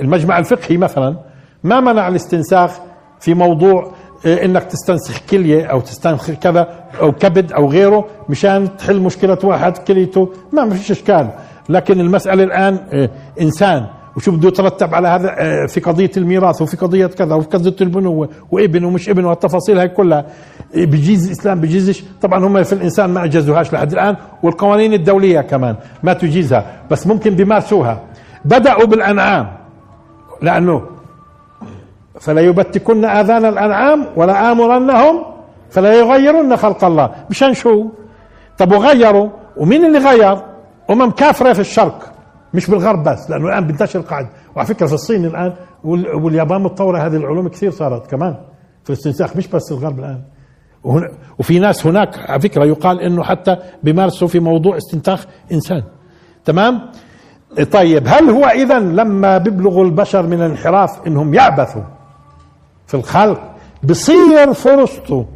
المجمع 0.00 0.38
الفقهي 0.38 0.76
مثلا 0.76 1.16
ما 1.64 1.80
منع 1.80 2.08
الاستنساخ 2.08 2.78
في 3.20 3.34
موضوع 3.34 3.92
إنك 4.26 4.62
تستنسخ 4.64 5.20
كلية 5.30 5.64
أو 5.66 5.80
تستنسخ 5.80 6.30
كذا 6.30 6.68
أو 7.00 7.12
كبد 7.12 7.52
أو 7.52 7.70
غيره 7.70 8.04
مشان 8.28 8.76
تحل 8.76 9.00
مشكلة 9.00 9.38
واحد 9.44 9.78
كليته 9.78 10.28
ما 10.52 10.70
فيش 10.70 10.90
إشكال. 10.90 11.28
لكن 11.68 12.00
المسألة 12.00 12.44
الآن 12.44 12.78
إيه، 12.92 13.10
إنسان 13.40 13.86
وشو 14.16 14.30
بده 14.32 14.48
يترتب 14.48 14.94
على 14.94 15.08
هذا 15.08 15.34
آه، 15.38 15.66
في 15.66 15.80
قضية 15.80 16.10
الميراث 16.16 16.62
وفي 16.62 16.76
قضية 16.76 17.06
كذا 17.06 17.34
وفي 17.34 17.48
قضية 17.48 17.76
البنوة 17.80 18.28
وابن 18.50 18.84
ومش 18.84 19.08
ابن 19.08 19.24
والتفاصيل 19.24 19.78
هاي 19.78 19.88
كلها. 19.88 20.24
بجيز 20.74 21.26
الإسلام 21.26 21.60
بجيزش. 21.60 22.04
طبعا 22.22 22.46
هم 22.46 22.62
في 22.62 22.72
الإنسان 22.72 23.10
ما 23.10 23.24
أجازوهاش 23.24 23.72
لحد 23.72 23.92
الآن 23.92 24.16
والقوانين 24.42 24.92
الدولية 24.92 25.40
كمان 25.40 25.76
ما 26.02 26.12
تجيزها. 26.12 26.66
بس 26.90 27.06
ممكن 27.06 27.34
بيمارسوها. 27.34 28.00
بدأوا 28.44 28.84
بالأنعام 28.84 29.46
لأنه 30.42 30.82
فلا 32.20 32.40
يبتكن 32.40 33.04
آذان 33.04 33.44
الأنعام 33.44 34.06
ولا 34.16 34.52
آمرنهم 34.52 35.24
فلا 35.70 35.94
يغيرن 35.94 36.56
خلق 36.56 36.84
الله. 36.84 37.10
مشان 37.30 37.54
شو؟ 37.54 37.86
طب 38.58 38.72
وغيروا؟ 38.72 39.28
ومين 39.56 39.84
اللي 39.84 39.98
غير؟ 39.98 40.38
أمم 40.90 41.10
كافرة 41.10 41.52
في 41.52 41.60
الشرق 41.60 42.12
مش 42.54 42.70
بالغرب 42.70 43.04
بس 43.08 43.30
لأنه 43.30 43.48
الآن 43.48 43.66
بينتشر 43.66 44.00
القاعدة 44.00 44.28
وعلى 44.56 44.68
فكرة 44.68 44.86
في 44.86 44.92
الصين 44.92 45.26
وال- 45.84 46.14
واليابان 46.14 46.60
متطورة 46.62 46.98
هذه 46.98 47.16
العلوم 47.16 47.48
كثير 47.48 47.70
صارت 47.70 48.06
كمان. 48.10 48.34
في 48.84 48.90
الاستنساخ 48.90 49.36
مش 49.36 49.48
بس 49.48 49.72
الغرب 49.72 50.20
وهنا 50.84 51.08
وفي 51.38 51.58
ناس 51.58 51.86
هناك 51.86 52.30
على 52.30 52.40
فكرة 52.40 52.64
يقال 52.64 53.00
إنه 53.00 53.22
حتى 53.22 53.56
بيمارسوا 53.82 54.28
في 54.28 54.40
موضوع 54.40 54.76
استنساخ 54.76 55.26
إنسان. 55.52 55.82
تمام؟ 56.44 56.80
طيب 57.72 58.02
هل 58.06 58.30
هو 58.30 58.44
اذا 58.44 58.78
لما 58.78 59.38
بيبلغوا 59.38 59.84
البشر 59.84 60.22
من 60.26 60.42
الانحراف 60.42 61.06
إنهم 61.06 61.34
يعبثوا؟ 61.34 61.82
في 62.94 63.00
الخلق 63.00 63.40
بصير 63.82 64.52
فرصته 64.52 65.26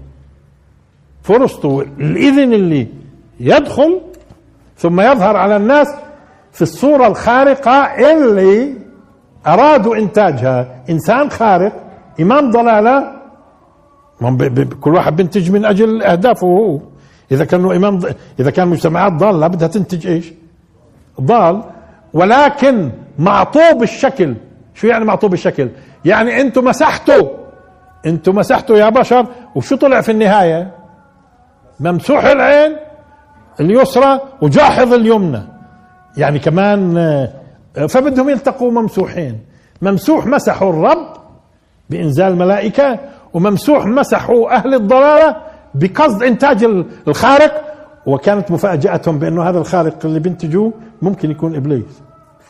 فرصته 1.23 1.81
الإذن 1.81 2.53
اللي 2.53 2.87
يدخل 3.41 4.01
ثم 4.77 5.01
يظهر 5.01 5.37
على 5.37 5.57
الناس 5.57 5.89
في 6.53 6.63
الصورة 6.63 7.07
الخارقة 7.07 7.73
اللي 7.73 8.75
أرادوا 9.47 9.97
إنتاجها. 9.97 10.85
إنسان 10.91 11.31
خارق 11.31 11.73
إمام 12.21 12.51
ضلالة 12.51 13.13
كل 14.81 14.95
واحد 14.95 15.17
بينتج 15.17 15.51
من 15.51 15.65
أجل 15.65 16.03
أهدافه 16.03 16.47
هو. 16.47 16.81
إذا 17.33 17.45
كانوا 17.45 17.77
إمام 17.77 18.01
إذا 18.41 18.51
كان 18.51 18.69
مجتمعات 18.69 19.13
ضالة 19.13 19.47
بدها 19.47 19.69
تنتج 19.69 20.07
إيش؟ 20.07 20.33
ضال. 21.21 21.63
ولكن 22.15 22.91
معطوب 23.19 23.83
الشكل. 23.83 24.35
شو 24.75 24.87
يعني 24.87 25.05
معطوب 25.05 25.33
الشكل؟ 25.33 25.69
يعني 26.05 26.41
أنتم 26.41 26.65
مسحتوا 26.65 27.48
أنتم 28.07 28.35
مسحتوا 28.35 28.77
يا 28.77 28.89
بشر 28.89 29.27
وشو 29.55 29.77
طلع 29.77 30.01
في 30.01 30.13
النهاية؟ 30.13 30.75
ممسوح 31.81 32.25
العين 32.25 32.77
اليسرى 33.61 34.21
وجاحظ 34.43 34.93
اليمنى. 34.93 35.43
يعني 36.17 36.39
كمان 36.39 36.97
آه، 37.77 37.87
فبدهم 37.87 38.29
يلتقوا 38.29 38.71
ممسوحين. 38.71 39.39
ممسوح 39.83 40.27
مسحوا 40.27 40.71
الرب 40.71 41.17
بإنزال 41.91 42.37
ملائكة 42.37 42.99
وممسوح 43.35 43.87
مسحوا 43.87 44.57
أهل 44.57 44.75
الضلالة 44.75 45.37
بقصد 45.75 46.23
إنتاج 46.23 46.65
الخارق. 47.09 47.65
وكانت 48.07 48.51
مفاجأتهم 48.51 49.19
بأنه 49.19 49.49
هذا 49.49 49.59
الخارق 49.59 50.07
اللي 50.07 50.21
بينتجوه 50.21 50.73
ممكن 51.03 51.31
يكون 51.31 51.57
إبليس. 51.57 52.03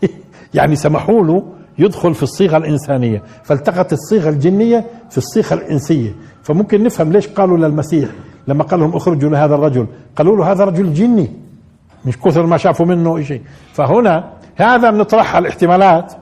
يعني 0.55 0.76
سمحوا 0.76 1.24
له 1.24 1.57
يدخل 1.79 2.14
في 2.14 2.22
الصيغة 2.22 2.57
الإنسانية 2.57 3.22
فالتقت 3.45 3.93
الصيغة 3.93 4.29
الجنية 4.29 4.85
في 5.11 5.18
الصيغة 5.18 5.55
الإنسية. 5.55 6.14
فممكن 6.43 6.83
نفهم 6.83 7.12
ليش 7.12 7.29
قالوا 7.29 7.57
للمسيح 7.57 8.09
لما 8.49 8.64
قال 8.64 8.81
لهم 8.81 8.97
اخرجوا 8.97 9.31
لهذا 9.31 9.55
الرجل 9.55 9.87
قالوا 10.16 10.37
له 10.37 10.53
هذا 10.53 10.64
رجل 10.64 10.95
جني 10.95 11.31
مش 12.07 12.18
كثر 12.18 12.47
ما 12.47 12.57
شافوا 12.57 12.87
منه 12.87 13.22
شيء 13.22 13.43
فهنا 13.72 14.24
هذا 14.57 14.91
بنطرحها 14.91 15.39
الاحتمالات 15.39 16.12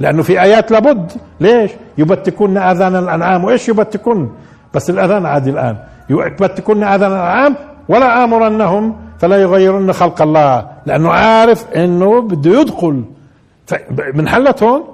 لأنه 0.00 0.22
في 0.22 0.42
آيات 0.42 0.70
لابد. 0.70 1.12
ليش؟ 1.40 1.70
يبتكون 1.98 2.56
آذان 2.56 2.96
الأنعام. 2.96 3.44
وإيش 3.44 3.68
يبتكون؟ 3.68 4.32
بس 4.74 4.90
الأذان 4.90 5.26
عادي 5.26 5.50
الآن. 5.50 5.76
يبتكون 6.10 6.84
آذان 6.84 7.12
الأنعام 7.12 7.56
ولا 7.88 8.24
آمرنهم 8.24 8.96
فلا 9.18 9.36
يغيرن 9.36 9.92
خلق 9.92 10.22
الله 10.22 10.68
لأنه 10.86 11.10
عارف 11.10 11.70
إنه 11.72 12.20
بده 12.20 12.60
يدخل. 12.60 13.04
منحلت 14.14 14.62
هون؟ 14.62 14.84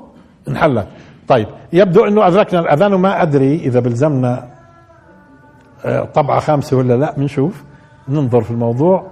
انحلت 0.49 0.87
طيب 1.29 1.47
يبدو 1.73 2.05
انه 2.05 2.27
أدركنا 2.27 2.61
الأذان 2.61 2.95
وما 2.95 3.23
أدري 3.23 3.57
إذا 3.57 3.81
بلزمنا 3.81 4.49
آه، 5.85 6.05
طبعة 6.05 6.41
خامسة 6.41 6.77
ولا 6.77 6.95
لا 6.97 7.15
بنشوف 7.17 7.65
ننظر 8.09 8.41
في 8.41 8.51
الموضوع. 8.51 9.07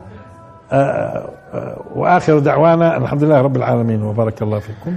آه، 0.72 1.28
آه، 1.54 1.82
وآخر 1.94 2.38
دعوانا 2.38 2.96
الحمد 2.96 3.24
لله 3.24 3.40
رب 3.40 3.56
العالمين 3.56 4.02
وبارك 4.02 4.42
الله 4.42 4.58
فيكم. 4.58 4.96